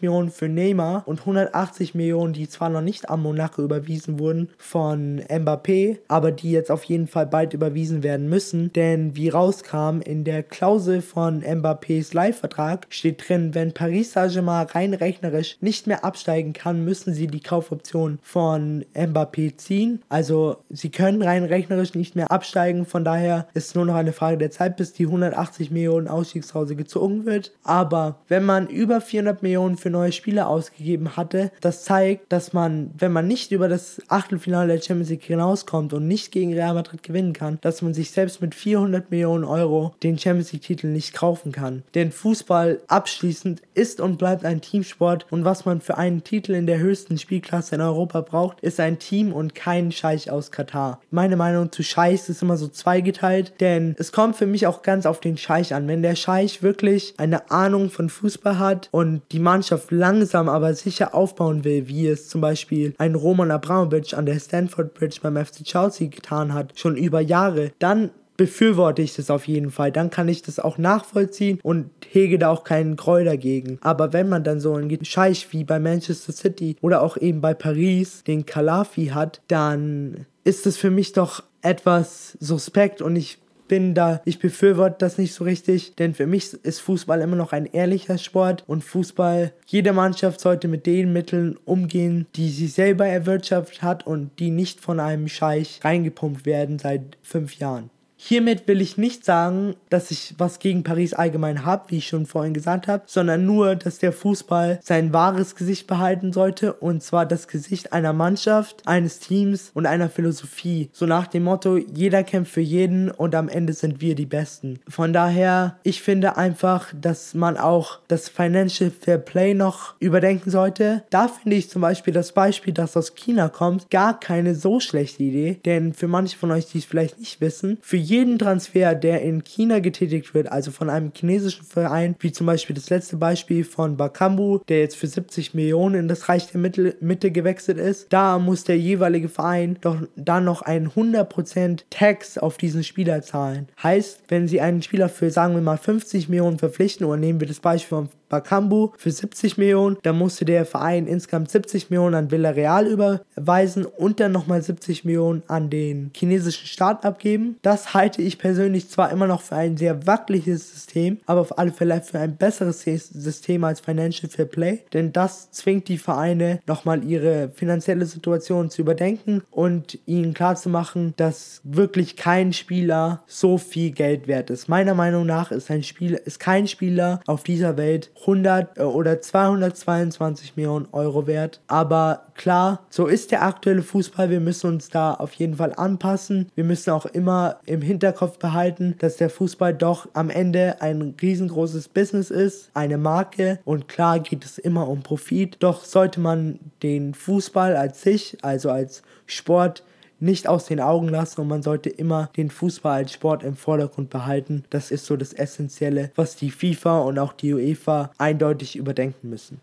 Millionen 0.00 0.30
für 0.30 0.48
Neymar 0.48 1.02
und 1.06 1.20
180 1.20 1.94
Millionen, 1.94 2.32
die 2.32 2.48
zwar 2.48 2.70
noch 2.70 2.80
nicht 2.80 3.08
an 3.08 3.20
Monaco 3.20 3.62
überwiesen 3.62 4.18
wurden 4.18 4.50
von 4.58 5.20
Mbappé, 5.20 5.98
aber 6.08 6.32
die 6.32 6.50
jetzt 6.50 6.70
auf 6.70 6.84
jeden 6.84 7.06
Fall 7.06 7.26
bald 7.26 7.54
überwiesen 7.54 8.02
werden 8.02 8.28
müssen, 8.28 8.72
denn 8.72 9.16
wie 9.16 9.28
rauskam 9.28 10.00
in 10.00 10.24
der 10.24 10.42
Klausel 10.42 11.02
von 11.02 11.42
Mbappés 11.42 12.14
Leihvertrag 12.14 12.86
steht 12.90 13.28
drin, 13.28 13.54
wenn 13.54 13.72
Paris 13.72 14.12
Saint-Germain 14.12 14.66
rein 14.66 14.94
rechnerisch 14.94 15.56
nicht 15.60 15.86
mehr 15.86 16.04
absteigen 16.04 16.52
kann, 16.52 16.84
müssen 16.84 17.14
sie 17.14 17.26
die 17.26 17.40
Kaufoption 17.40 18.18
von 18.22 18.84
Mbappé 18.94 19.56
ziehen. 19.56 20.02
Also 20.08 20.58
sie 20.70 20.90
können 20.90 21.22
rein 21.22 21.44
rechnerisch 21.44 21.94
nicht 21.94 22.16
mehr 22.16 22.30
absteigen, 22.30 22.86
von 22.86 23.04
daher 23.04 23.46
ist 23.54 23.68
es 23.68 23.74
nur 23.74 23.84
noch 23.84 23.94
eine 23.94 24.12
Frage 24.12 24.38
der 24.38 24.50
Zeit, 24.50 24.76
bis 24.76 24.92
die 24.92 25.06
180 25.06 25.70
Millionen 25.70 26.08
Ausstiegsklausel 26.08 26.76
gezogen 26.76 27.24
wird. 27.24 27.52
Aber 27.62 28.16
wenn 28.28 28.44
man 28.44 28.61
über 28.68 29.00
400 29.00 29.42
Millionen 29.42 29.76
für 29.76 29.90
neue 29.90 30.12
Spieler 30.12 30.48
ausgegeben 30.48 31.16
hatte, 31.16 31.50
das 31.60 31.84
zeigt, 31.84 32.32
dass 32.32 32.52
man, 32.52 32.90
wenn 32.96 33.12
man 33.12 33.26
nicht 33.26 33.52
über 33.52 33.68
das 33.68 34.00
Achtelfinale 34.08 34.74
der 34.74 34.82
Champions 34.82 35.10
League 35.10 35.24
hinauskommt 35.24 35.92
und 35.92 36.06
nicht 36.06 36.32
gegen 36.32 36.52
Real 36.52 36.74
Madrid 36.74 37.02
gewinnen 37.02 37.32
kann, 37.32 37.58
dass 37.60 37.82
man 37.82 37.94
sich 37.94 38.10
selbst 38.10 38.40
mit 38.40 38.54
400 38.54 39.10
Millionen 39.10 39.44
Euro 39.44 39.94
den 40.02 40.18
Champions 40.18 40.52
League 40.52 40.62
Titel 40.62 40.88
nicht 40.88 41.14
kaufen 41.14 41.52
kann. 41.52 41.82
Denn 41.94 42.12
Fußball 42.12 42.80
abschließend 42.88 43.62
ist 43.74 44.00
und 44.00 44.18
bleibt 44.18 44.44
ein 44.44 44.60
Teamsport 44.60 45.26
und 45.30 45.44
was 45.44 45.64
man 45.64 45.80
für 45.80 45.98
einen 45.98 46.24
Titel 46.24 46.52
in 46.52 46.66
der 46.66 46.78
höchsten 46.78 47.18
Spielklasse 47.18 47.74
in 47.74 47.80
Europa 47.80 48.20
braucht, 48.20 48.60
ist 48.60 48.80
ein 48.80 48.98
Team 48.98 49.32
und 49.32 49.54
kein 49.54 49.92
Scheich 49.92 50.30
aus 50.30 50.50
Katar. 50.50 51.00
Meine 51.10 51.36
Meinung 51.36 51.72
zu 51.72 51.82
Scheichs 51.82 52.28
ist 52.28 52.42
immer 52.42 52.56
so 52.56 52.68
zweigeteilt, 52.68 53.54
denn 53.60 53.94
es 53.98 54.12
kommt 54.12 54.36
für 54.36 54.46
mich 54.46 54.66
auch 54.66 54.82
ganz 54.82 55.06
auf 55.06 55.20
den 55.20 55.36
Scheich 55.36 55.74
an. 55.74 55.88
Wenn 55.88 56.02
der 56.02 56.16
Scheich 56.16 56.62
wirklich 56.62 57.14
eine 57.16 57.50
Ahnung 57.50 57.90
von 57.90 58.08
Fußball 58.08 58.51
hat 58.58 58.88
und 58.90 59.22
die 59.32 59.38
Mannschaft 59.38 59.90
langsam 59.90 60.48
aber 60.48 60.74
sicher 60.74 61.14
aufbauen 61.14 61.64
will, 61.64 61.88
wie 61.88 62.06
es 62.06 62.28
zum 62.28 62.40
Beispiel 62.40 62.94
ein 62.98 63.14
Roman 63.14 63.50
Abramovic 63.50 64.14
an 64.14 64.26
der 64.26 64.38
Stanford 64.38 64.94
Bridge 64.94 65.18
beim 65.22 65.36
FC 65.36 65.64
Chelsea 65.64 66.08
getan 66.08 66.54
hat, 66.54 66.78
schon 66.78 66.96
über 66.96 67.20
Jahre, 67.20 67.72
dann 67.78 68.10
befürworte 68.36 69.02
ich 69.02 69.14
das 69.14 69.30
auf 69.30 69.46
jeden 69.46 69.70
Fall. 69.70 69.92
Dann 69.92 70.10
kann 70.10 70.28
ich 70.28 70.42
das 70.42 70.58
auch 70.58 70.78
nachvollziehen 70.78 71.60
und 71.62 71.90
hege 72.10 72.38
da 72.38 72.50
auch 72.50 72.64
keinen 72.64 72.96
Groll 72.96 73.24
dagegen. 73.24 73.78
Aber 73.82 74.12
wenn 74.12 74.28
man 74.28 74.44
dann 74.44 74.60
so 74.60 74.74
einen 74.74 75.04
Scheich 75.04 75.52
wie 75.52 75.64
bei 75.64 75.78
Manchester 75.78 76.32
City 76.32 76.76
oder 76.80 77.02
auch 77.02 77.16
eben 77.16 77.40
bei 77.40 77.54
Paris 77.54 78.24
den 78.24 78.46
Kalafi 78.46 79.08
hat, 79.08 79.42
dann 79.48 80.26
ist 80.44 80.66
es 80.66 80.76
für 80.76 80.90
mich 80.90 81.12
doch 81.12 81.42
etwas 81.62 82.36
suspekt 82.40 83.00
und 83.00 83.16
ich 83.16 83.38
bin 83.72 83.94
da, 83.94 84.20
ich 84.26 84.38
befürworte 84.38 84.96
das 84.98 85.16
nicht 85.16 85.32
so 85.32 85.44
richtig, 85.44 85.96
denn 85.96 86.12
für 86.12 86.26
mich 86.26 86.52
ist 86.62 86.80
Fußball 86.80 87.22
immer 87.22 87.36
noch 87.36 87.52
ein 87.52 87.64
ehrlicher 87.64 88.18
Sport 88.18 88.64
und 88.66 88.84
Fußball, 88.84 89.54
jede 89.64 89.94
Mannschaft 89.94 90.42
sollte 90.42 90.68
mit 90.68 90.84
den 90.84 91.10
Mitteln 91.14 91.56
umgehen, 91.64 92.26
die 92.36 92.50
sie 92.50 92.66
selber 92.66 93.06
erwirtschaftet 93.06 93.80
hat 93.80 94.06
und 94.06 94.38
die 94.38 94.50
nicht 94.50 94.82
von 94.82 95.00
einem 95.00 95.26
Scheich 95.26 95.80
reingepumpt 95.82 96.44
werden 96.44 96.78
seit 96.78 97.16
fünf 97.22 97.54
Jahren. 97.54 97.88
Hiermit 98.24 98.68
will 98.68 98.80
ich 98.80 98.96
nicht 98.96 99.24
sagen, 99.24 99.74
dass 99.90 100.12
ich 100.12 100.36
was 100.38 100.60
gegen 100.60 100.84
Paris 100.84 101.12
allgemein 101.12 101.64
habe, 101.64 101.86
wie 101.88 101.96
ich 101.96 102.06
schon 102.06 102.26
vorhin 102.26 102.54
gesagt 102.54 102.86
habe, 102.86 103.02
sondern 103.06 103.44
nur, 103.46 103.74
dass 103.74 103.98
der 103.98 104.12
Fußball 104.12 104.78
sein 104.80 105.12
wahres 105.12 105.56
Gesicht 105.56 105.88
behalten 105.88 106.32
sollte 106.32 106.72
und 106.72 107.02
zwar 107.02 107.26
das 107.26 107.48
Gesicht 107.48 107.92
einer 107.92 108.12
Mannschaft, 108.12 108.86
eines 108.86 109.18
Teams 109.18 109.72
und 109.74 109.86
einer 109.86 110.08
Philosophie. 110.08 110.88
So 110.92 111.04
nach 111.04 111.26
dem 111.26 111.42
Motto, 111.42 111.76
jeder 111.76 112.22
kämpft 112.22 112.52
für 112.52 112.60
jeden 112.60 113.10
und 113.10 113.34
am 113.34 113.48
Ende 113.48 113.72
sind 113.72 114.00
wir 114.00 114.14
die 114.14 114.26
Besten. 114.26 114.78
Von 114.86 115.12
daher, 115.12 115.78
ich 115.82 116.00
finde 116.00 116.36
einfach, 116.36 116.92
dass 116.94 117.34
man 117.34 117.56
auch 117.56 117.98
das 118.06 118.28
Financial 118.28 118.92
Fair 118.92 119.18
Play 119.18 119.52
noch 119.52 119.94
überdenken 119.98 120.50
sollte. 120.50 121.02
Da 121.10 121.26
finde 121.26 121.56
ich 121.56 121.70
zum 121.70 121.82
Beispiel 121.82 122.14
das 122.14 122.30
Beispiel, 122.30 122.72
das 122.72 122.96
aus 122.96 123.16
China 123.16 123.48
kommt, 123.48 123.90
gar 123.90 124.20
keine 124.20 124.54
so 124.54 124.78
schlechte 124.78 125.24
Idee, 125.24 125.58
denn 125.64 125.92
für 125.92 126.06
manche 126.06 126.38
von 126.38 126.52
euch, 126.52 126.66
die 126.66 126.78
es 126.78 126.84
vielleicht 126.84 127.18
nicht 127.18 127.40
wissen, 127.40 127.78
für 127.82 127.96
Transfer, 128.38 128.94
der 128.94 129.22
in 129.22 129.42
China 129.42 129.78
getätigt 129.78 130.34
wird, 130.34 130.52
also 130.52 130.70
von 130.70 130.90
einem 130.90 131.12
chinesischen 131.14 131.64
Verein, 131.64 132.14
wie 132.20 132.30
zum 132.30 132.46
Beispiel 132.46 132.76
das 132.76 132.90
letzte 132.90 133.16
Beispiel 133.16 133.64
von 133.64 133.96
Bakambu, 133.96 134.58
der 134.68 134.80
jetzt 134.80 134.96
für 134.96 135.06
70 135.06 135.54
Millionen 135.54 135.94
in 135.94 136.08
das 136.08 136.28
Reich 136.28 136.48
der 136.48 136.60
Mitte, 136.60 136.96
Mitte 137.00 137.30
gewechselt 137.30 137.78
ist, 137.78 138.12
da 138.12 138.38
muss 138.38 138.64
der 138.64 138.78
jeweilige 138.78 139.30
Verein 139.30 139.78
doch 139.80 139.96
dann 140.14 140.44
noch 140.44 140.60
einen 140.60 140.90
100% 140.90 141.84
Tax 141.88 142.36
auf 142.36 142.58
diesen 142.58 142.84
Spieler 142.84 143.22
zahlen. 143.22 143.68
Heißt, 143.82 144.24
wenn 144.28 144.46
sie 144.46 144.60
einen 144.60 144.82
Spieler 144.82 145.08
für, 145.08 145.30
sagen 145.30 145.54
wir 145.54 145.62
mal, 145.62 145.78
50 145.78 146.28
Millionen 146.28 146.58
verpflichten, 146.58 147.06
oder 147.06 147.16
nehmen 147.16 147.40
wir 147.40 147.48
das 147.48 147.60
Beispiel 147.60 147.96
von 147.96 148.08
Bakambu 148.32 148.92
für 148.96 149.10
70 149.10 149.58
Millionen. 149.58 149.98
Da 150.02 150.14
musste 150.14 150.46
der 150.46 150.64
Verein 150.64 151.06
insgesamt 151.06 151.50
70 151.50 151.90
Millionen 151.90 152.14
an 152.14 152.30
Villarreal 152.30 152.86
überweisen 152.86 153.84
und 153.84 154.20
dann 154.20 154.32
nochmal 154.32 154.62
70 154.62 155.04
Millionen 155.04 155.42
an 155.48 155.68
den 155.68 156.10
chinesischen 156.16 156.66
Staat 156.66 157.04
abgeben. 157.04 157.58
Das 157.60 157.92
halte 157.92 158.22
ich 158.22 158.38
persönlich 158.38 158.88
zwar 158.88 159.12
immer 159.12 159.26
noch 159.26 159.42
für 159.42 159.56
ein 159.56 159.76
sehr 159.76 160.06
wackeliges 160.06 160.72
System, 160.72 161.18
aber 161.26 161.42
auf 161.42 161.58
alle 161.58 161.72
Fälle 161.72 162.00
für 162.00 162.20
ein 162.20 162.36
besseres 162.36 162.82
System 162.82 163.64
als 163.64 163.80
Financial 163.80 164.30
Fair 164.30 164.46
Play, 164.46 164.80
denn 164.94 165.12
das 165.12 165.50
zwingt 165.50 165.88
die 165.88 165.98
Vereine 165.98 166.60
nochmal 166.66 167.04
ihre 167.04 167.50
finanzielle 167.50 168.06
Situation 168.06 168.70
zu 168.70 168.80
überdenken 168.80 169.42
und 169.50 169.98
ihnen 170.06 170.32
klarzumachen, 170.32 171.12
dass 171.18 171.60
wirklich 171.64 172.16
kein 172.16 172.54
Spieler 172.54 173.22
so 173.26 173.58
viel 173.58 173.90
Geld 173.90 174.26
wert 174.26 174.48
ist. 174.48 174.70
Meiner 174.70 174.94
Meinung 174.94 175.26
nach 175.26 175.50
ist 175.50 175.70
ein 175.70 175.82
Spieler, 175.82 176.26
ist 176.26 176.40
kein 176.40 176.66
Spieler 176.66 177.20
auf 177.26 177.42
dieser 177.42 177.76
Welt 177.76 178.10
100 178.22 178.78
äh, 178.78 178.82
oder 178.82 179.20
222 179.20 180.56
Millionen 180.56 180.88
Euro 180.92 181.26
wert. 181.26 181.60
Aber 181.66 182.26
klar, 182.34 182.80
so 182.90 183.06
ist 183.06 183.30
der 183.30 183.42
aktuelle 183.42 183.82
Fußball. 183.82 184.30
Wir 184.30 184.40
müssen 184.40 184.68
uns 184.68 184.88
da 184.88 185.14
auf 185.14 185.32
jeden 185.34 185.56
Fall 185.56 185.72
anpassen. 185.76 186.50
Wir 186.54 186.64
müssen 186.64 186.90
auch 186.90 187.06
immer 187.06 187.58
im 187.66 187.82
Hinterkopf 187.82 188.38
behalten, 188.38 188.96
dass 188.98 189.16
der 189.16 189.30
Fußball 189.30 189.74
doch 189.74 190.08
am 190.14 190.30
Ende 190.30 190.80
ein 190.80 191.14
riesengroßes 191.20 191.88
Business 191.88 192.30
ist, 192.30 192.70
eine 192.74 192.98
Marke. 192.98 193.58
Und 193.64 193.88
klar 193.88 194.20
geht 194.20 194.44
es 194.44 194.58
immer 194.58 194.88
um 194.88 195.02
Profit. 195.02 195.56
Doch 195.60 195.84
sollte 195.84 196.20
man 196.20 196.58
den 196.82 197.14
Fußball 197.14 197.76
als 197.76 198.02
sich, 198.02 198.38
also 198.42 198.70
als 198.70 199.02
Sport, 199.26 199.84
nicht 200.22 200.48
aus 200.48 200.66
den 200.66 200.80
Augen 200.80 201.08
lassen 201.08 201.40
und 201.40 201.48
man 201.48 201.62
sollte 201.62 201.90
immer 201.90 202.30
den 202.36 202.48
Fußball 202.48 202.98
als 202.98 203.12
Sport 203.12 203.42
im 203.42 203.56
Vordergrund 203.56 204.08
behalten. 204.08 204.64
Das 204.70 204.90
ist 204.90 205.04
so 205.04 205.16
das 205.16 205.32
Essentielle, 205.32 206.12
was 206.14 206.36
die 206.36 206.50
FIFA 206.50 207.00
und 207.00 207.18
auch 207.18 207.32
die 207.32 207.52
UEFA 207.52 208.12
eindeutig 208.18 208.76
überdenken 208.76 209.28
müssen. 209.28 209.60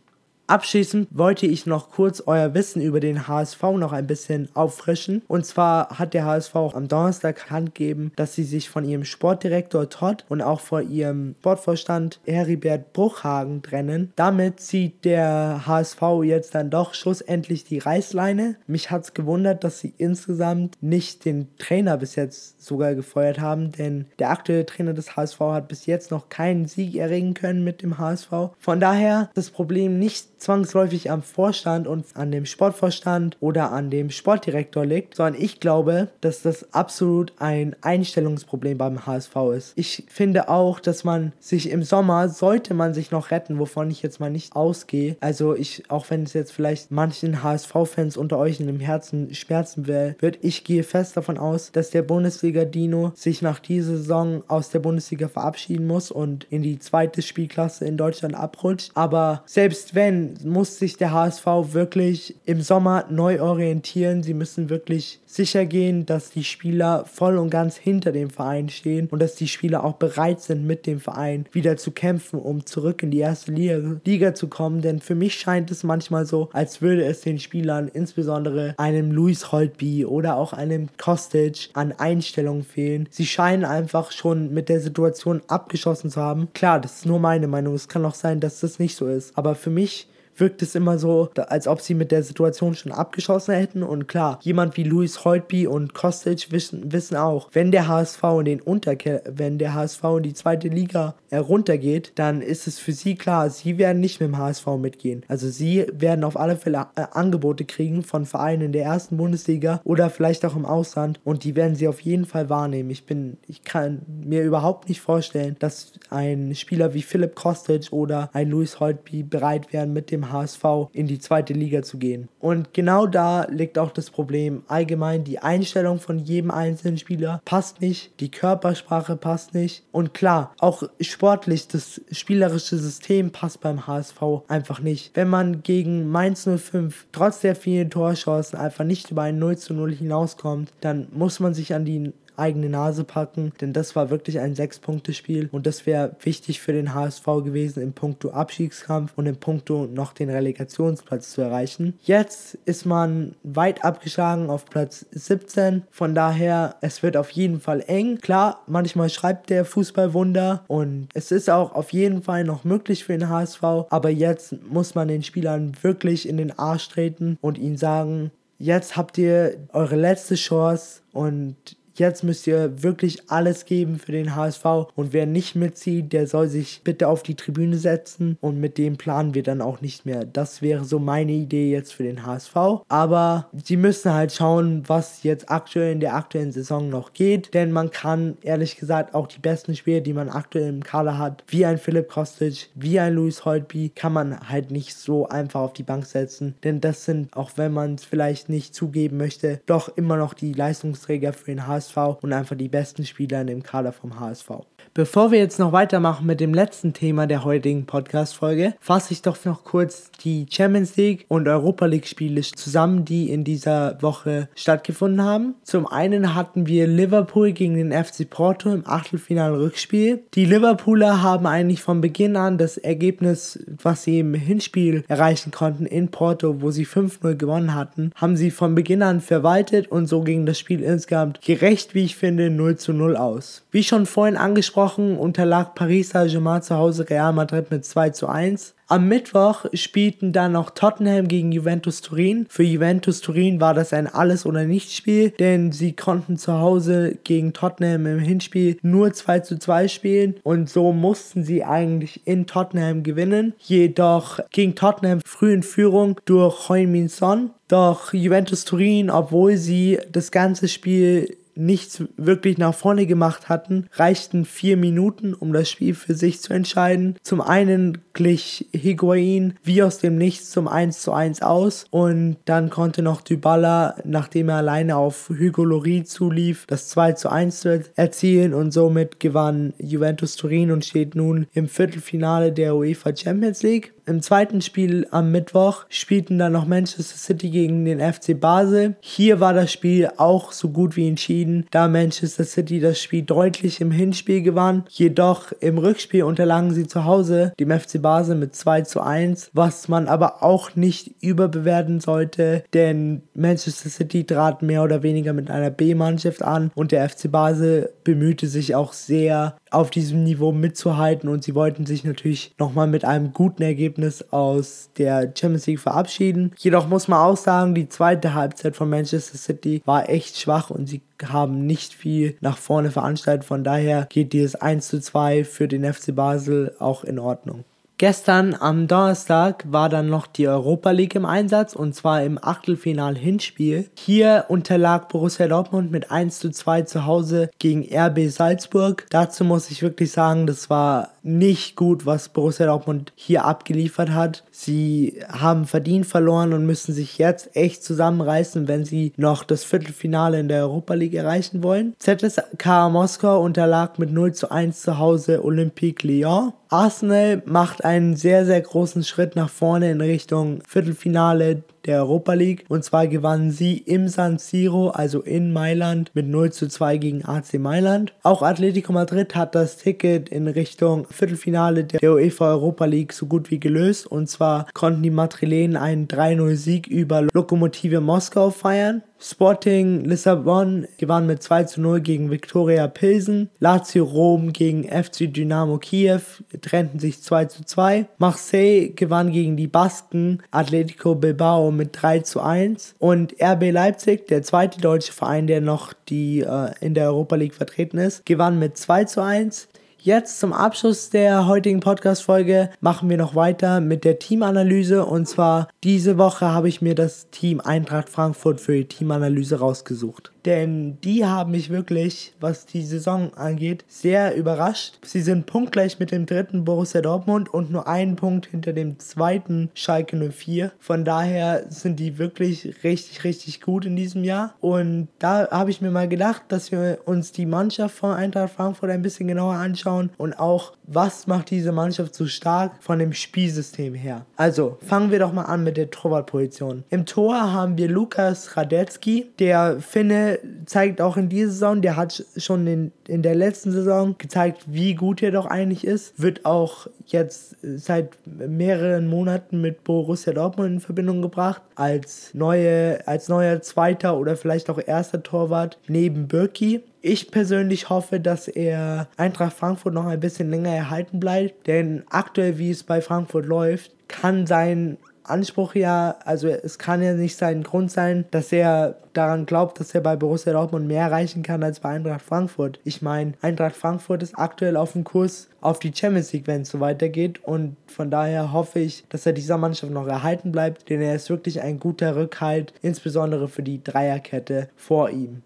Abschließend 0.50 1.10
wollte 1.12 1.46
ich 1.46 1.68
noch 1.68 1.92
kurz 1.92 2.24
euer 2.26 2.56
Wissen 2.56 2.82
über 2.82 3.00
den 3.00 3.28
HSV 3.28 3.62
noch 3.76 3.92
ein 3.92 4.08
bisschen 4.08 4.50
auffrischen. 4.56 5.22
Und 5.28 5.46
zwar 5.46 6.00
hat 6.00 6.16
der 6.16 6.26
HSV 6.26 6.56
am 6.56 6.88
Donnerstag 6.88 7.36
bekannt 7.36 7.76
gegeben, 7.76 8.12
dass 8.16 8.34
sie 8.34 8.44
sich 8.44 8.68
von 8.68 8.84
ihrem 8.84 9.06
Sportdirektor 9.06 9.90
Todd 9.90 10.26
und 10.28 10.42
auch 10.42 10.60
von 10.60 10.90
ihrem 10.90 11.36
Sportvorstand 11.38 12.20
Heribert 12.26 12.94
Bruchhagen 12.94 13.62
trennen. 13.62 14.12
Damit 14.16 14.60
zieht 14.60 15.06
der 15.06 15.68
HSV 15.68 16.02
jetzt 16.24 16.56
dann 16.56 16.72
doch 16.72 16.96
schlussendlich 16.96 17.64
die 17.66 17.78
Reißleine. 17.78 18.56
Mich 18.66 18.90
hat 18.90 19.04
es 19.04 19.14
gewundert, 19.14 19.64
dass 19.64 19.80
sie 19.80 19.94
insgesamt 20.00 20.82
nicht 20.82 21.26
den 21.26 21.48
Trainer 21.60 21.98
bis 21.98 22.16
jetzt 22.16 22.60
sogar 22.60 22.96
gefeuert 22.96 23.40
haben, 23.40 23.72
denn 23.72 24.08
der 24.18 24.32
aktuelle 24.32 24.66
Trainer 24.66 24.94
des 24.94 25.16
HSV 25.16 25.40
hat 25.42 25.68
bis 25.68 25.86
jetzt 25.86 26.10
noch 26.10 26.30
keinen 26.30 26.66
Sieg 26.68 26.96
erringen 26.96 27.36
können 27.36 27.64
mit 27.64 27.84
dem 27.84 28.00
HSV. 28.00 28.32
Von 28.58 28.80
daher 28.80 29.30
das 29.36 29.52
Problem 29.52 30.00
nicht 30.00 30.39
zwangsläufig 30.40 31.12
am 31.12 31.22
Vorstand 31.22 31.88
und 31.88 32.06
an 32.16 32.32
dem 32.32 32.46
Sportvorstand 32.46 33.38
oder 33.40 33.72
an 33.72 33.90
dem 33.90 34.10
Sportdirektor 34.10 34.86
liegt, 34.86 35.16
sondern 35.16 35.42
ich 35.42 35.60
glaube, 35.60 36.10
dass 36.22 36.42
das 36.42 36.74
absolut 36.74 37.34
ein 37.40 37.76
Einstellungsproblem 37.82 38.78
beim 38.78 39.06
HSV 39.06 39.36
ist. 39.56 39.74
Ich 39.76 40.04
finde 40.08 40.50
auch, 40.50 40.80
dass 40.80 41.04
man 41.04 41.34
sich 41.40 41.70
im 41.70 41.84
Sommer 41.84 42.30
sollte 42.30 42.74
man 42.74 42.94
sich 42.94 43.12
noch 43.12 43.32
retten, 43.32 43.60
wovon 43.60 43.92
ich 43.92 44.02
jetzt 44.02 44.20
mal 44.20 44.30
nicht 44.30 44.56
ausgehe. 44.56 45.18
Also 45.20 45.56
ich, 45.56 45.84
auch 45.90 46.10
wenn 46.10 46.24
es 46.24 46.34
jetzt 46.34 46.52
vielleicht 46.52 46.92
manchen 46.92 47.44
HSV-Fans 47.44 48.18
unter 48.18 48.38
euch 48.38 48.60
in 48.60 48.68
dem 48.68 48.80
Herzen 48.80 49.34
schmerzen 49.34 49.88
will, 49.88 50.16
wird 50.20 50.40
ich 50.42 50.64
gehe 50.64 50.84
fest 50.84 51.18
davon 51.18 51.38
aus, 51.38 51.72
dass 51.72 51.90
der 51.90 52.04
Bundesliga-Dino 52.04 53.12
sich 53.16 53.42
nach 53.42 53.60
dieser 53.60 53.98
Saison 53.98 54.44
aus 54.48 54.70
der 54.70 54.80
Bundesliga 54.80 55.28
verabschieden 55.28 55.88
muss 55.88 56.12
und 56.12 56.46
in 56.50 56.62
die 56.62 56.80
zweite 56.80 57.22
Spielklasse 57.22 57.86
in 57.86 57.98
Deutschland 57.98 58.36
abrutscht. 58.36 58.92
Aber 58.96 59.44
selbst 59.46 59.96
wenn, 59.96 60.29
muss 60.44 60.78
sich 60.78 60.98
der 60.98 61.14
HSV 61.14 61.46
wirklich 61.74 62.36
im 62.46 62.62
Sommer 62.62 63.06
neu 63.10 63.42
orientieren. 63.42 64.24
Sie 64.24 64.34
müssen 64.34 64.70
wirklich 64.70 65.20
sicher 65.26 65.66
gehen, 65.66 66.06
dass 66.06 66.32
die 66.32 66.44
Spieler 66.44 67.06
voll 67.06 67.38
und 67.38 67.50
ganz 67.50 67.78
hinter 67.78 68.12
dem 68.12 68.30
Verein 68.30 68.70
stehen 68.70 69.08
und 69.12 69.20
dass 69.20 69.36
die 69.36 69.48
Spieler 69.48 69.84
auch 69.84 69.94
bereit 69.94 70.42
sind, 70.42 70.66
mit 70.66 70.88
dem 70.88 71.00
Verein 71.00 71.46
wieder 71.52 71.78
zu 71.78 71.92
kämpfen, 71.92 72.40
um 72.40 72.66
zurück 72.66 73.04
in 73.04 73.12
die 73.12 73.20
erste 73.20 73.52
Liga, 73.52 74.34
zu 74.34 74.48
kommen. 74.48 74.82
Denn 74.82 75.00
für 75.00 75.16
mich 75.16 75.36
scheint 75.36 75.72
es 75.72 75.84
manchmal 75.84 76.26
so, 76.26 76.50
als 76.54 76.82
würde 76.82 77.04
es 77.06 77.22
den 77.22 77.40
Spielern, 77.40 77.88
insbesondere 77.88 78.76
einem 78.78 79.12
Luis 79.12 79.52
Holtby 79.52 80.06
oder 80.06 80.36
auch 80.36 80.54
einem 80.54 80.90
Kostic, 80.98 81.70
an 81.74 81.92
Einstellungen 81.92 82.64
fehlen. 82.64 83.08
Sie 83.12 83.26
scheinen 83.26 83.66
einfach 83.66 84.12
schon 84.12 84.54
mit 84.54 84.70
der 84.70 84.82
Situation 84.82 85.42
abgeschossen 85.48 86.10
zu 86.10 86.22
haben. 86.22 86.48
Klar, 86.54 86.80
das 86.80 86.98
ist 86.98 87.06
nur 87.06 87.20
meine 87.20 87.48
Meinung. 87.48 87.76
Es 87.76 87.88
kann 87.88 88.06
auch 88.06 88.16
sein, 88.16 88.40
dass 88.40 88.60
das 88.60 88.80
nicht 88.80 88.96
so 88.96 89.08
ist. 89.08 89.38
Aber 89.38 89.56
für 89.56 89.70
mich 89.70 90.08
wirkt 90.40 90.62
es 90.62 90.76
immer 90.76 90.98
so, 90.98 91.30
als 91.48 91.68
ob 91.68 91.82
sie 91.82 91.94
mit 91.94 92.12
der 92.12 92.24
Situation 92.24 92.76
schon 92.76 92.92
abgeschossen 92.92 93.56
hätten. 93.56 93.84
Und 93.84 94.08
klar, 94.08 94.40
jemand 94.42 94.78
wie 94.78 94.84
Luis 94.84 95.26
Holtby 95.26 95.68
und 95.68 95.94
Kostic 95.94 96.52
wissen, 96.52 96.92
wissen 96.92 97.16
auch, 97.16 97.50
wenn 97.54 97.72
der 97.72 97.88
HSV 97.88 98.24
in 98.40 98.46
den 98.46 98.62
Unterke 98.62 99.22
wenn 99.26 99.58
der 99.58 99.74
HSV 99.74 100.04
in 100.18 100.24
die 100.24 100.34
zweite 100.34 100.68
Liga 100.68 101.16
heruntergeht, 101.30 102.14
dann 102.16 102.42
ist 102.42 102.68
es 102.68 102.80
für 102.80 102.92
sie 102.92 103.16
klar, 103.16 103.50
sie 103.50 103.78
werden 103.78 104.00
nicht 104.00 104.20
mit 104.20 104.30
dem 104.30 104.38
HSV 104.38 104.68
mitgehen. 104.80 105.24
Also 105.28 105.50
sie 105.50 105.86
werden 105.94 106.24
auf 106.24 106.40
alle 106.40 106.56
Fälle 106.56 106.88
äh, 106.96 107.06
Angebote 107.12 107.66
kriegen 107.66 108.04
von 108.04 108.26
Vereinen 108.26 108.64
in 108.64 108.72
der 108.72 108.86
ersten 108.86 109.18
Bundesliga 109.18 109.82
oder 109.84 110.10
vielleicht 110.10 110.46
auch 110.46 110.56
im 110.56 110.66
Ausland 110.66 111.20
und 111.24 111.44
die 111.44 111.56
werden 111.56 111.76
sie 111.76 111.88
auf 111.88 112.00
jeden 112.02 112.26
Fall 112.26 112.50
wahrnehmen. 112.50 112.90
Ich 112.90 113.06
bin, 113.06 113.38
ich 113.48 113.64
kann 113.64 114.02
mir 114.08 114.44
überhaupt 114.44 114.90
nicht 114.90 115.02
vorstellen, 115.02 115.56
dass 115.60 115.94
ein 116.10 116.56
Spieler 116.56 116.94
wie 116.94 117.02
Philipp 117.02 117.36
Kostic 117.36 117.92
oder 117.92 118.30
ein 118.34 118.50
Luis 118.50 118.80
Holtby 118.80 119.24
bereit 119.24 119.72
wären, 119.74 119.94
mit 119.94 120.12
dem 120.12 120.29
HSV 120.32 120.64
in 120.94 121.08
die 121.08 121.20
zweite 121.20 121.54
Liga 121.54 121.82
zu 121.82 121.98
gehen. 121.98 122.30
Und 122.40 122.74
genau 122.74 123.08
da 123.08 123.46
liegt 123.50 123.78
auch 123.78 123.92
das 123.92 124.10
Problem. 124.10 124.64
Allgemein 124.68 125.24
die 125.24 125.40
Einstellung 125.40 126.00
von 126.00 126.20
jedem 126.20 126.52
einzelnen 126.52 126.98
Spieler 126.98 127.42
passt 127.46 127.82
nicht, 127.82 128.20
die 128.20 128.32
Körpersprache 128.32 129.16
passt 129.16 129.54
nicht 129.54 129.84
und 129.92 130.14
klar, 130.14 130.54
auch 130.60 130.84
sportlich 131.02 131.68
das 131.68 132.02
spielerische 132.12 132.78
System 132.78 133.32
passt 133.32 133.62
beim 133.62 133.88
HSV 133.88 134.22
einfach 134.48 134.80
nicht. 134.80 135.12
Wenn 135.16 135.30
man 135.30 135.64
gegen 135.64 136.10
Mainz 136.10 136.48
05 136.48 137.08
trotz 137.12 137.42
der 137.42 137.56
vielen 137.56 137.90
Torchancen 137.90 138.60
einfach 138.60 138.86
nicht 138.86 139.12
über 139.12 139.24
ein 139.24 139.40
0 139.40 139.58
zu 139.58 139.74
0 139.74 139.94
hinauskommt, 139.94 140.72
dann 140.82 141.08
muss 141.12 141.40
man 141.40 141.54
sich 141.54 141.74
an 141.74 141.86
die 141.86 142.14
eigene 142.40 142.70
Nase 142.70 143.04
packen, 143.04 143.52
denn 143.62 143.74
das 143.74 143.96
war 143.96 144.10
wirklich 144.10 144.40
ein 144.40 144.56
Sechs-Punkte-Spiel 144.56 145.50
und 145.52 145.66
das 145.66 145.86
wäre 145.86 146.16
wichtig 146.24 146.62
für 146.62 146.74
den 146.74 146.94
HSV 146.94 147.26
gewesen 147.26 147.84
im 147.84 147.94
Punkto 147.94 148.32
Abstiegskampf 148.32 149.14
und 149.16 149.26
im 149.26 149.38
Punkto 149.38 149.86
noch 149.86 150.14
den 150.14 150.30
Relegationsplatz 150.30 151.32
zu 151.32 151.42
erreichen. 151.42 151.98
Jetzt 152.04 152.58
ist 152.66 152.86
man 152.86 153.36
weit 153.44 153.84
abgeschlagen 153.84 154.50
auf 154.50 154.66
Platz 154.66 155.06
17, 155.12 155.84
von 155.92 156.16
daher 156.16 156.76
es 156.82 157.04
wird 157.04 157.18
auf 157.18 157.30
jeden 157.32 157.60
Fall 157.60 157.84
eng. 157.88 158.18
Klar, 158.18 158.64
manchmal 158.68 159.10
schreibt 159.10 159.50
der 159.50 159.66
Fußball 159.66 160.14
Wunder 160.14 160.64
und 160.68 161.10
es 161.14 161.32
ist 161.32 161.50
auch 161.50 161.74
auf 161.74 161.92
jeden 161.94 162.24
Fall 162.24 162.44
noch 162.44 162.64
möglich 162.64 163.04
für 163.04 163.18
den 163.18 163.30
HSV, 163.30 163.64
aber 163.90 164.10
jetzt 164.10 164.56
muss 164.70 164.96
man 164.96 165.08
den 165.08 165.24
Spielern 165.24 165.74
wirklich 165.82 166.28
in 166.28 166.38
den 166.38 166.58
Arsch 166.58 166.90
treten 166.90 167.38
und 167.42 167.58
ihnen 167.58 167.78
sagen, 167.78 168.32
jetzt 168.60 168.96
habt 168.96 169.18
ihr 169.18 169.58
eure 169.74 169.96
letzte 169.96 170.36
Chance 170.36 171.02
und 171.12 171.56
Jetzt 172.00 172.24
müsst 172.24 172.48
ihr 172.48 172.82
wirklich 172.82 173.30
alles 173.30 173.66
geben 173.66 174.00
für 174.00 174.14
den 174.14 174.34
HSV 174.36 174.66
und 174.96 175.12
wer 175.12 175.26
nicht 175.26 175.56
mitzieht, 175.56 176.14
der 176.14 176.28
soll 176.28 176.48
sich 176.48 176.80
bitte 176.86 177.10
auf 177.10 177.24
die 177.24 177.36
Tribüne 177.36 177.78
setzen. 177.78 178.38
Und 178.40 178.60
mit 178.60 178.78
dem 178.78 178.96
planen 178.96 179.34
wir 179.34 179.44
dann 179.44 179.62
auch 179.62 179.82
nicht 179.82 180.06
mehr. 180.06 180.24
Das 180.24 180.62
wäre 180.62 180.86
so 180.86 180.98
meine 180.98 181.34
Idee 181.34 181.70
jetzt 181.70 181.94
für 181.94 182.04
den 182.04 182.26
HSV. 182.26 182.56
Aber 182.88 183.50
sie 183.64 183.76
müssen 183.76 184.14
halt 184.14 184.32
schauen, 184.32 184.84
was 184.88 185.24
jetzt 185.24 185.52
aktuell 185.52 185.92
in 185.92 186.00
der 186.00 186.16
aktuellen 186.16 186.54
Saison 186.54 186.90
noch 186.90 187.12
geht, 187.12 187.54
denn 187.54 187.74
man 187.74 187.92
kann 187.92 188.38
ehrlich 188.44 188.78
gesagt 188.78 189.14
auch 189.14 189.28
die 189.28 189.40
besten 189.40 189.76
Spieler, 189.76 190.00
die 190.00 190.14
man 190.14 190.30
aktuell 190.30 190.70
im 190.70 190.84
Kader 190.84 191.18
hat, 191.18 191.44
wie 191.48 191.66
ein 191.66 191.78
Philipp 191.78 192.08
Kostic, 192.08 192.70
wie 192.76 193.00
ein 193.00 193.16
Luis 193.16 193.44
Holtby, 193.44 193.90
kann 193.90 194.14
man 194.14 194.40
halt 194.50 194.72
nicht 194.72 194.96
so 194.96 195.28
einfach 195.28 195.60
auf 195.60 195.74
die 195.74 195.84
Bank 195.84 196.06
setzen, 196.06 196.56
denn 196.64 196.80
das 196.80 197.04
sind, 197.04 197.36
auch 197.36 197.52
wenn 197.58 197.74
man 197.74 197.96
es 197.96 198.06
vielleicht 198.06 198.48
nicht 198.48 198.74
zugeben 198.74 199.18
möchte, 199.18 199.60
doch 199.66 199.90
immer 199.98 200.16
noch 200.16 200.34
die 200.34 200.54
Leistungsträger 200.54 201.34
für 201.34 201.52
den 201.52 201.68
HSV 201.68 201.89
HSV 201.98 202.24
und 202.24 202.34
einfach 202.34 202.56
die 202.56 202.70
besten 202.70 203.06
Spieler 203.06 203.42
in 203.42 203.48
dem 203.48 203.64
Kader 203.64 203.92
vom 203.92 204.20
HSV. 204.20 204.50
Bevor 204.96 205.32
wir 205.32 205.38
jetzt 205.38 205.60
noch 205.60 205.72
weitermachen 205.72 206.26
mit 206.26 206.40
dem 206.40 206.52
letzten 206.52 206.94
Thema 206.94 207.28
der 207.28 207.44
heutigen 207.44 207.86
Podcast-Folge, 207.86 208.74
fasse 208.80 209.14
ich 209.14 209.22
doch 209.22 209.38
noch 209.46 209.64
kurz 209.64 210.10
die 210.24 210.48
Champions 210.50 210.98
League 210.98 211.26
und 211.28 211.48
Europa 211.48 211.86
League 211.86 212.08
Spiele 212.08 212.42
zusammen, 212.42 213.06
die 213.06 213.30
in 213.30 213.44
dieser 213.44 214.02
Woche 214.02 214.50
stattgefunden 214.56 215.24
haben. 215.24 215.54
Zum 215.64 215.86
einen 215.86 216.34
hatten 216.34 216.66
wir 216.66 216.88
Liverpool 216.88 217.52
gegen 217.52 217.76
den 217.76 217.92
FC 217.92 218.28
Porto 218.28 218.74
im 218.74 218.88
Achtelfinal-Rückspiel. 218.88 220.24
Die 220.34 220.46
Liverpooler 220.46 221.22
haben 221.22 221.46
eigentlich 221.46 221.82
von 221.82 222.02
Beginn 222.02 222.36
an 222.36 222.58
das 222.58 222.78
Ergebnis, 222.78 223.64
was 223.82 224.04
sie 224.04 224.20
im 224.20 224.34
Hinspiel 224.34 225.04
erreichen 225.08 225.52
konnten 225.52 225.86
in 225.86 226.10
Porto, 226.10 226.62
wo 226.62 226.72
sie 226.72 226.88
5-0 226.88 227.36
gewonnen 227.36 227.76
hatten, 227.76 228.12
haben 228.16 228.36
sie 228.36 228.50
von 228.50 228.74
Beginn 228.74 229.04
an 229.04 229.22
verwaltet 229.22 229.92
und 229.92 230.08
so 230.08 230.22
ging 230.22 230.48
das 230.48 230.58
Spiel 230.58 230.82
insgesamt 230.82 231.42
gerecht, 231.42 231.94
wie 231.94 232.06
ich 232.06 232.16
finde, 232.16 232.50
0 232.50 232.78
zu 232.78 232.92
0 232.92 233.16
aus. 233.16 233.64
Wie 233.70 233.84
schon 233.84 234.08
vorhin 234.08 234.36
angesprochen, 234.36 234.79
angesprochen, 234.80 235.18
unterlag 235.18 235.76
Paris 235.76 236.10
Saint-Germain 236.10 236.62
zu 236.62 236.76
Hause 236.76 237.10
Real 237.10 237.34
Madrid 237.34 237.70
mit 237.72 237.86
2 237.86 238.12
zu 238.12 238.28
1. 238.28 238.76
Am 238.88 239.08
Mittwoch 239.08 239.66
spielten 239.74 240.34
dann 240.34 240.54
noch 240.54 240.72
Tottenham 240.72 241.28
gegen 241.28 241.52
Juventus 241.52 242.02
Turin. 242.02 242.48
Für 242.50 242.64
Juventus 242.64 243.22
Turin 243.22 243.62
war 243.62 243.76
das 243.76 243.94
ein 243.94 244.08
Alles- 244.08 244.48
oder 244.48 244.64
Nichts-Spiel, 244.66 245.30
denn 245.32 245.72
sie 245.72 245.96
konnten 245.96 246.38
zu 246.38 246.54
Hause 246.54 247.18
gegen 247.24 247.54
Tottenham 247.54 248.08
im 248.08 248.20
Hinspiel 248.20 248.78
nur 248.82 249.14
2 249.14 249.42
zu 249.42 249.60
2 249.60 249.88
spielen 249.90 250.36
und 250.44 250.70
so 250.70 250.92
mussten 250.92 251.44
sie 251.44 251.64
eigentlich 251.64 252.22
in 252.26 252.48
Tottenham 252.48 253.04
gewinnen. 253.04 253.54
Jedoch 253.60 254.40
ging 254.52 254.74
Tottenham 254.74 255.20
früh 255.24 255.54
in 255.54 255.64
Führung 255.64 256.20
durch 256.26 256.70
Heung-Min 256.70 257.10
Son. 257.10 257.52
Doch 257.68 258.14
Juventus 258.14 258.66
Turin, 258.66 259.12
obwohl 259.12 259.58
sie 259.58 260.00
das 260.12 260.32
ganze 260.32 260.68
Spiel 260.68 261.38
nichts 261.60 262.04
wirklich 262.18 262.58
nach 262.58 262.74
vorne 262.74 263.06
gemacht 263.06 263.50
hatten, 263.50 263.88
reichten 263.94 264.46
vier 264.46 264.78
Minuten, 264.78 265.34
um 265.34 265.54
das 265.54 265.70
Spiel 265.70 265.94
für 265.94 266.16
sich 266.16 266.42
zu 266.42 266.54
entscheiden. 266.54 267.16
Zum 267.22 267.42
einen 267.42 268.00
glich 268.14 268.68
Higuain 268.72 269.56
wie 269.64 269.84
aus 269.84 270.00
dem 270.00 270.18
Nichts 270.18 270.52
zum 270.52 270.68
1 270.68 271.02
zu 271.02 271.14
1 271.14 271.42
aus 271.42 271.86
und 271.92 272.38
dann 272.46 272.70
konnte 272.70 273.02
noch 273.02 273.22
Dybala, 273.22 273.96
nachdem 274.04 274.50
er 274.50 274.58
alleine 274.58 274.96
auf 274.96 275.30
Hugo 275.30 275.64
Lloris 275.64 276.10
zulief, 276.10 276.66
das 276.68 276.90
2 276.90 277.14
zu 277.14 277.30
1 277.30 277.66
erzielen 277.96 278.54
und 278.54 278.72
somit 278.72 279.20
gewann 279.20 279.74
Juventus 279.78 280.36
Turin 280.36 280.72
und 280.72 280.86
steht 280.86 281.16
nun 281.16 281.48
im 281.54 281.68
Viertelfinale 281.68 282.52
der 282.52 282.76
UEFA 282.76 283.16
Champions 283.16 283.64
League. 283.64 283.94
Im 284.10 284.24
zweiten 284.24 284.64
Spiel 284.64 285.06
am 285.12 285.32
Mittwoch 285.32 285.86
spielten 285.88 286.40
dann 286.40 286.54
noch 286.54 286.66
Manchester 286.66 287.16
City 287.16 287.52
gegen 287.52 287.86
den 287.86 288.00
FC 288.00 288.40
Basel. 288.40 288.96
Hier 289.02 289.40
war 289.40 289.54
das 289.54 289.72
Spiel 289.72 290.10
auch 290.18 290.52
so 290.52 290.70
gut 290.70 290.96
wie 290.96 291.08
entschieden 291.08 291.68
da 291.70 291.88
Manchester 291.88 292.44
City 292.44 292.80
das 292.80 293.00
Spiel 293.00 293.22
deutlich 293.22 293.82
im 293.82 293.92
Hinspiel 293.92 294.42
gewann. 294.42 294.84
Jedoch 294.90 295.52
im 295.60 295.78
Rückspiel 295.78 296.24
unterlagen 296.24 296.74
sie 296.74 296.88
zu 296.88 297.06
Hause 297.06 297.54
dem 297.60 297.70
FC 297.70 298.02
Basel 298.02 298.36
mit 298.36 298.56
2 298.56 298.82
zu 298.82 299.00
1, 299.02 299.52
was 299.54 299.88
man 299.90 300.08
aber 300.08 300.42
auch 300.42 300.76
nicht 300.76 301.22
überbewerten 301.22 302.00
sollte, 302.00 302.64
denn 302.74 303.22
Manchester 303.36 303.90
City 303.90 304.24
trat 304.24 304.64
mehr 304.64 304.82
oder 304.82 305.04
weniger 305.04 305.34
mit 305.34 305.52
einer 305.52 305.70
B-Mannschaft 305.70 306.42
an 306.42 306.72
und 306.74 306.92
der 306.92 307.08
FC 307.08 307.30
Basel 307.30 307.92
bemühte 308.04 308.48
sich 308.48 308.74
auch 308.74 308.94
sehr 308.94 309.56
auf 309.70 309.92
diesem 309.92 310.24
Niveau 310.24 310.52
mitzuhalten 310.52 311.30
und 311.30 311.44
sie 311.44 311.54
wollten 311.54 311.86
sich 311.86 312.04
natürlich 312.04 312.56
nochmal 312.58 312.88
mit 312.88 313.06
einem 313.06 313.34
guten 313.34 313.62
Ergebnis 313.62 313.99
aus 314.32 314.90
der 314.98 315.34
Champions 315.36 315.68
League 315.68 315.80
verabschieden. 315.80 316.52
Jedoch 316.58 316.88
muss 316.88 317.08
man 317.08 317.20
auch 317.20 317.38
sagen, 317.38 317.76
die 317.76 317.90
zweite 317.90 318.34
Halbzeit 318.34 318.76
von 318.76 318.90
Manchester 318.90 319.38
City 319.38 319.82
war 319.86 320.10
echt 320.10 320.38
schwach 320.38 320.70
und 320.70 320.88
sie 320.88 321.02
haben 321.24 321.66
nicht 321.66 321.94
viel 321.94 322.36
nach 322.42 322.58
vorne 322.58 322.92
veranstaltet. 322.92 323.46
Von 323.46 323.64
daher 323.64 324.08
geht 324.10 324.34
dieses 324.34 324.56
1 324.56 324.88
zu 324.88 325.00
2 325.02 325.44
für 325.44 325.68
den 325.68 325.92
FC 325.92 326.16
Basel 326.16 326.76
auch 326.80 327.04
in 327.04 327.20
Ordnung. 327.20 327.64
Gestern 328.00 328.56
am 328.58 328.88
Donnerstag 328.88 329.66
war 329.70 329.90
dann 329.90 330.08
noch 330.08 330.26
die 330.26 330.48
Europa 330.48 330.92
League 330.92 331.16
im 331.16 331.26
Einsatz 331.26 331.76
und 331.76 331.94
zwar 331.94 332.24
im 332.24 332.40
Achtelfinal-Hinspiel. 332.42 333.90
Hier 333.98 334.46
unterlag 334.48 335.10
Borussia 335.10 335.50
Dortmund 335.50 335.92
mit 335.92 336.10
1 336.10 336.40
zu 336.40 336.50
2 336.50 336.84
zu 336.84 337.06
Hause 337.06 337.50
gegen 337.60 337.86
RB 337.94 338.30
Salzburg. 338.30 339.06
Dazu 339.10 339.44
muss 339.44 339.70
ich 339.70 339.82
wirklich 339.82 340.14
sagen, 340.14 340.48
das 340.48 340.70
war 340.70 341.10
nicht 341.24 341.76
gut, 341.76 342.06
was 342.06 342.30
Borussia 342.30 342.68
Dortmund 342.68 343.12
hier 343.16 343.44
abgeliefert 343.44 344.12
hat. 344.12 344.46
Sie 344.50 345.22
haben 345.28 345.66
verdient 345.66 346.06
verloren 346.06 346.54
und 346.54 346.66
müssen 346.66 346.94
sich 346.94 347.18
jetzt 347.18 347.54
echt 347.58 347.84
zusammenreißen, 347.84 348.70
wenn 348.70 348.86
sie 348.86 349.12
noch 349.18 349.44
das 349.44 349.66
Viertelfinale 349.66 350.40
in 350.40 350.48
der 350.48 350.62
Europa 350.62 350.94
League 350.94 351.16
erreichen 351.16 351.64
wollen. 351.64 351.96
ZSK 352.00 352.90
Moskau 352.90 353.42
unterlag 353.44 354.00
mit 354.00 354.14
0 354.14 354.34
zu 354.34 354.52
1 354.52 354.82
zu 354.82 354.98
Hause 354.98 355.44
Olympique 355.44 356.08
Lyon. 356.08 356.54
Arsenal 356.70 357.42
macht 357.46 357.84
einen 357.84 358.16
sehr, 358.16 358.46
sehr 358.46 358.62
großen 358.62 359.04
Schritt 359.04 359.36
nach 359.36 359.50
vorne 359.50 359.90
in 359.90 360.02
Richtung 360.02 360.62
Viertelfinale 360.68 361.64
der 361.86 362.00
Europa 362.00 362.34
League. 362.34 362.66
Und 362.70 362.84
zwar 362.84 363.08
gewannen 363.08 363.52
sie 363.52 363.78
im 363.78 364.08
San 364.08 364.38
Siro, 364.38 364.90
also 364.90 365.22
in 365.22 365.52
Mailand, 365.54 366.12
mit 366.14 366.28
0 366.28 366.52
zu 366.52 366.68
2 366.68 366.98
gegen 366.98 367.26
AC 367.26 367.56
Mailand. 367.56 368.14
Auch 368.24 368.42
Atletico 368.42 368.94
Madrid 368.94 369.36
hat 369.36 369.56
das 369.56 369.78
Ticket 369.78 370.30
in 370.30 370.48
Richtung 370.48 371.08
Viertelfinale 371.10 371.84
der 371.84 372.14
UEFA 372.14 372.52
Europa 372.52 372.86
League 372.86 373.14
so 373.14 373.26
gut 373.26 373.52
wie 373.52 373.60
gelöst. 373.60 374.08
Und 374.08 374.30
zwar 374.30 374.68
konnten 374.74 375.04
die 375.04 375.10
Madrilenen 375.10 375.78
einen 375.78 376.08
3-0-Sieg 376.08 376.88
über 376.88 377.22
Lokomotive 377.34 378.02
Moskau 378.02 378.50
feiern. 378.50 379.04
Sporting 379.22 380.06
Lissabon 380.06 380.88
gewann 380.98 381.28
mit 381.28 381.44
2 381.44 381.66
zu 381.66 381.82
0 381.82 382.00
gegen 382.00 382.32
Viktoria 382.32 382.88
Pilsen. 382.88 383.50
Lazio 383.60 384.06
Rom 384.06 384.54
gegen 384.54 384.86
FC 384.86 385.32
Dynamo 385.34 385.78
Kiew 385.78 386.22
trennten 386.62 387.00
sich 387.00 387.22
2 387.22 387.46
zu 387.46 387.66
2. 387.66 388.08
Marseille 388.18 388.90
gewann 388.96 389.34
gegen 389.34 389.58
die 389.58 389.68
Basken 389.68 390.42
Atletico 390.52 391.16
Bilbao 391.16 391.69
mit 391.72 391.90
3 391.94 392.20
zu 392.20 392.42
1. 392.42 392.96
Und 393.00 393.36
RB 393.42 393.72
Leipzig, 393.72 394.28
der 394.28 394.44
zweite 394.44 394.80
deutsche 394.80 395.14
Verein, 395.14 395.48
der 395.48 395.62
noch 395.62 395.94
die 396.10 396.42
äh, 396.42 396.72
in 396.82 396.94
der 396.94 397.08
Europa 397.08 397.36
League 397.36 397.56
vertreten 397.56 397.98
ist, 397.98 398.26
gewann 398.26 398.60
mit 398.60 398.78
2 398.78 399.06
zu 399.06 399.22
1. 399.22 399.70
Jetzt 400.02 400.40
zum 400.40 400.54
Abschluss 400.54 401.10
der 401.10 401.46
heutigen 401.46 401.82
Podcast-Folge 401.82 402.70
machen 402.80 403.10
wir 403.10 403.18
noch 403.18 403.36
weiter 403.36 403.82
mit 403.82 404.06
der 404.06 404.18
Teamanalyse. 404.18 405.04
Und 405.06 405.28
zwar 405.28 405.68
diese 405.84 406.18
Woche 406.18 406.48
habe 406.48 406.70
ich 406.70 406.82
mir 406.82 406.96
das 406.96 407.30
Team 407.32 407.60
Eintracht 407.60 408.08
Frankfurt 408.08 408.62
für 408.62 408.78
die 408.78 408.86
Teamanalyse 408.86 409.60
rausgesucht 409.60 410.32
denn 410.46 411.00
die 411.02 411.26
haben 411.26 411.52
mich 411.52 411.70
wirklich, 411.70 412.34
was 412.40 412.66
die 412.66 412.82
Saison 412.82 413.34
angeht, 413.36 413.84
sehr 413.88 414.36
überrascht. 414.36 414.98
Sie 415.04 415.22
sind 415.22 415.46
punktgleich 415.46 416.00
mit 416.00 416.12
dem 416.12 416.26
dritten 416.26 416.66
Borussia 416.66 417.02
Dortmund 417.02 417.54
und 417.54 417.72
nur 417.72 417.88
einen 417.88 418.16
Punkt 418.16 418.48
hinter 418.48 418.74
dem 418.74 419.00
zweiten 419.00 419.70
Schalke 419.74 420.16
04. 420.18 420.72
Von 420.80 421.06
daher 421.06 421.66
sind 421.70 422.00
die 422.00 422.18
wirklich 422.18 422.84
richtig, 422.84 423.24
richtig 423.24 423.62
gut 423.62 423.86
in 423.86 423.96
diesem 423.96 424.24
Jahr. 424.24 424.56
Und 424.62 425.08
da 425.20 425.50
habe 425.52 425.72
ich 425.72 425.82
mir 425.82 425.92
mal 425.92 426.08
gedacht, 426.08 426.44
dass 426.50 426.72
wir 426.72 427.00
uns 427.06 427.32
die 427.32 427.46
Mannschaft 427.46 427.96
von 427.96 428.12
Eintracht 428.12 428.54
Frankfurt 428.54 428.90
ein 428.90 429.02
bisschen 429.02 429.28
genauer 429.28 429.56
anschauen 429.56 430.10
und 430.18 430.40
auch, 430.40 430.74
was 430.86 431.28
macht 431.28 431.52
diese 431.52 431.72
Mannschaft 431.72 432.16
so 432.16 432.26
stark 432.26 432.72
von 432.82 433.00
dem 433.00 433.14
Spielsystem 433.14 433.94
her. 433.94 434.26
Also, 434.36 434.78
fangen 434.82 435.12
wir 435.12 435.20
doch 435.20 435.34
mal 435.34 435.44
an 435.44 435.64
mit 435.64 435.78
der 435.78 435.90
Torwartposition. 435.90 436.84
Im 436.90 437.06
Tor 437.06 437.54
haben 437.54 437.78
wir 437.78 437.88
Lukas 437.88 438.58
Radetzky, 438.58 439.30
der 439.40 439.82
Finne 439.82 440.39
zeigt 440.66 441.02
auch 441.02 441.18
in 441.18 441.30
dieser 441.30 441.52
Saison, 441.52 441.82
der 441.82 441.96
hat 441.96 442.26
schon 442.38 442.68
in, 442.68 442.92
in 443.08 443.22
der 443.22 443.36
letzten 443.36 443.72
Saison 443.72 444.16
gezeigt, 444.18 444.64
wie 444.68 444.96
gut 444.96 445.22
er 445.22 445.32
doch 445.32 445.46
eigentlich 445.46 445.86
ist. 445.86 446.20
Wird 446.22 446.46
auch 446.46 446.88
jetzt 447.06 447.56
seit 447.62 448.18
mehreren 448.26 449.08
Monaten 449.08 449.62
mit 449.62 449.84
Borussia 449.84 450.34
Dortmund 450.34 450.70
in 450.70 450.80
Verbindung 450.80 451.22
gebracht. 451.22 451.62
Als, 451.76 452.34
neue, 452.34 453.06
als 453.08 453.30
neuer 453.30 453.62
zweiter 453.62 454.18
oder 454.18 454.36
vielleicht 454.36 454.70
auch 454.70 454.80
erster 454.86 455.24
Torwart 455.24 455.78
neben 455.88 456.28
Birki. 456.28 456.82
Ich 457.02 457.32
persönlich 457.32 457.90
hoffe, 457.90 458.20
dass 458.20 458.48
er 458.50 459.08
Eintracht 459.16 459.54
Frankfurt 459.54 459.94
noch 459.94 460.06
ein 460.06 460.20
bisschen 460.20 460.50
länger 460.50 460.72
erhalten 460.72 461.20
bleibt, 461.20 461.68
denn 461.68 462.04
aktuell, 462.10 462.58
wie 462.58 462.72
es 462.72 462.84
bei 462.84 463.02
Frankfurt 463.02 463.46
läuft, 463.46 463.92
kann 464.10 464.46
sein 464.46 464.98
Anspruch 465.30 465.76
ja, 465.76 466.16
also 466.26 466.48
es 466.48 466.78
kann 466.78 467.02
ja 467.02 467.14
nicht 467.14 467.36
sein 467.38 467.64
Grund 467.64 467.92
sein, 467.92 468.26
dass 468.32 468.52
er 468.52 468.96
daran 469.14 469.46
glaubt, 469.46 469.80
dass 469.80 469.94
er 469.94 470.02
bei 470.02 470.16
Borussia 470.16 470.54
Dortmund 470.54 470.88
mehr 470.88 471.04
erreichen 471.04 471.44
kann 471.44 471.64
als 471.64 471.80
bei 471.80 471.90
Eintracht 471.90 472.22
Frankfurt. 472.22 472.80
Ich 472.84 473.02
meine, 473.02 473.34
Eintracht 473.42 473.76
Frankfurt 473.76 474.24
ist 474.24 474.38
aktuell 474.38 474.78
auf 474.78 474.94
dem 474.94 475.04
Kurs 475.04 475.50
auf 475.62 475.80
die 475.80 475.94
Champions 475.94 476.32
League, 476.34 476.48
wenn 476.48 476.62
es 476.62 476.70
so 476.70 476.80
weitergeht 476.80 477.44
und 477.44 477.76
von 477.88 478.10
daher 478.10 478.54
hoffe 478.54 478.80
ich, 478.80 479.06
dass 479.10 479.26
er 479.26 479.34
dieser 479.34 479.58
Mannschaft 479.58 479.92
noch 479.92 480.08
erhalten 480.08 480.52
bleibt, 480.52 480.90
denn 480.90 481.02
er 481.02 481.16
ist 481.16 481.30
wirklich 481.30 481.62
ein 481.62 481.80
guter 481.80 482.16
Rückhalt, 482.16 482.74
insbesondere 482.82 483.48
für 483.48 483.64
die 483.64 483.84
Dreierkette 483.84 484.70
vor 484.76 485.10
ihm. 485.10 485.42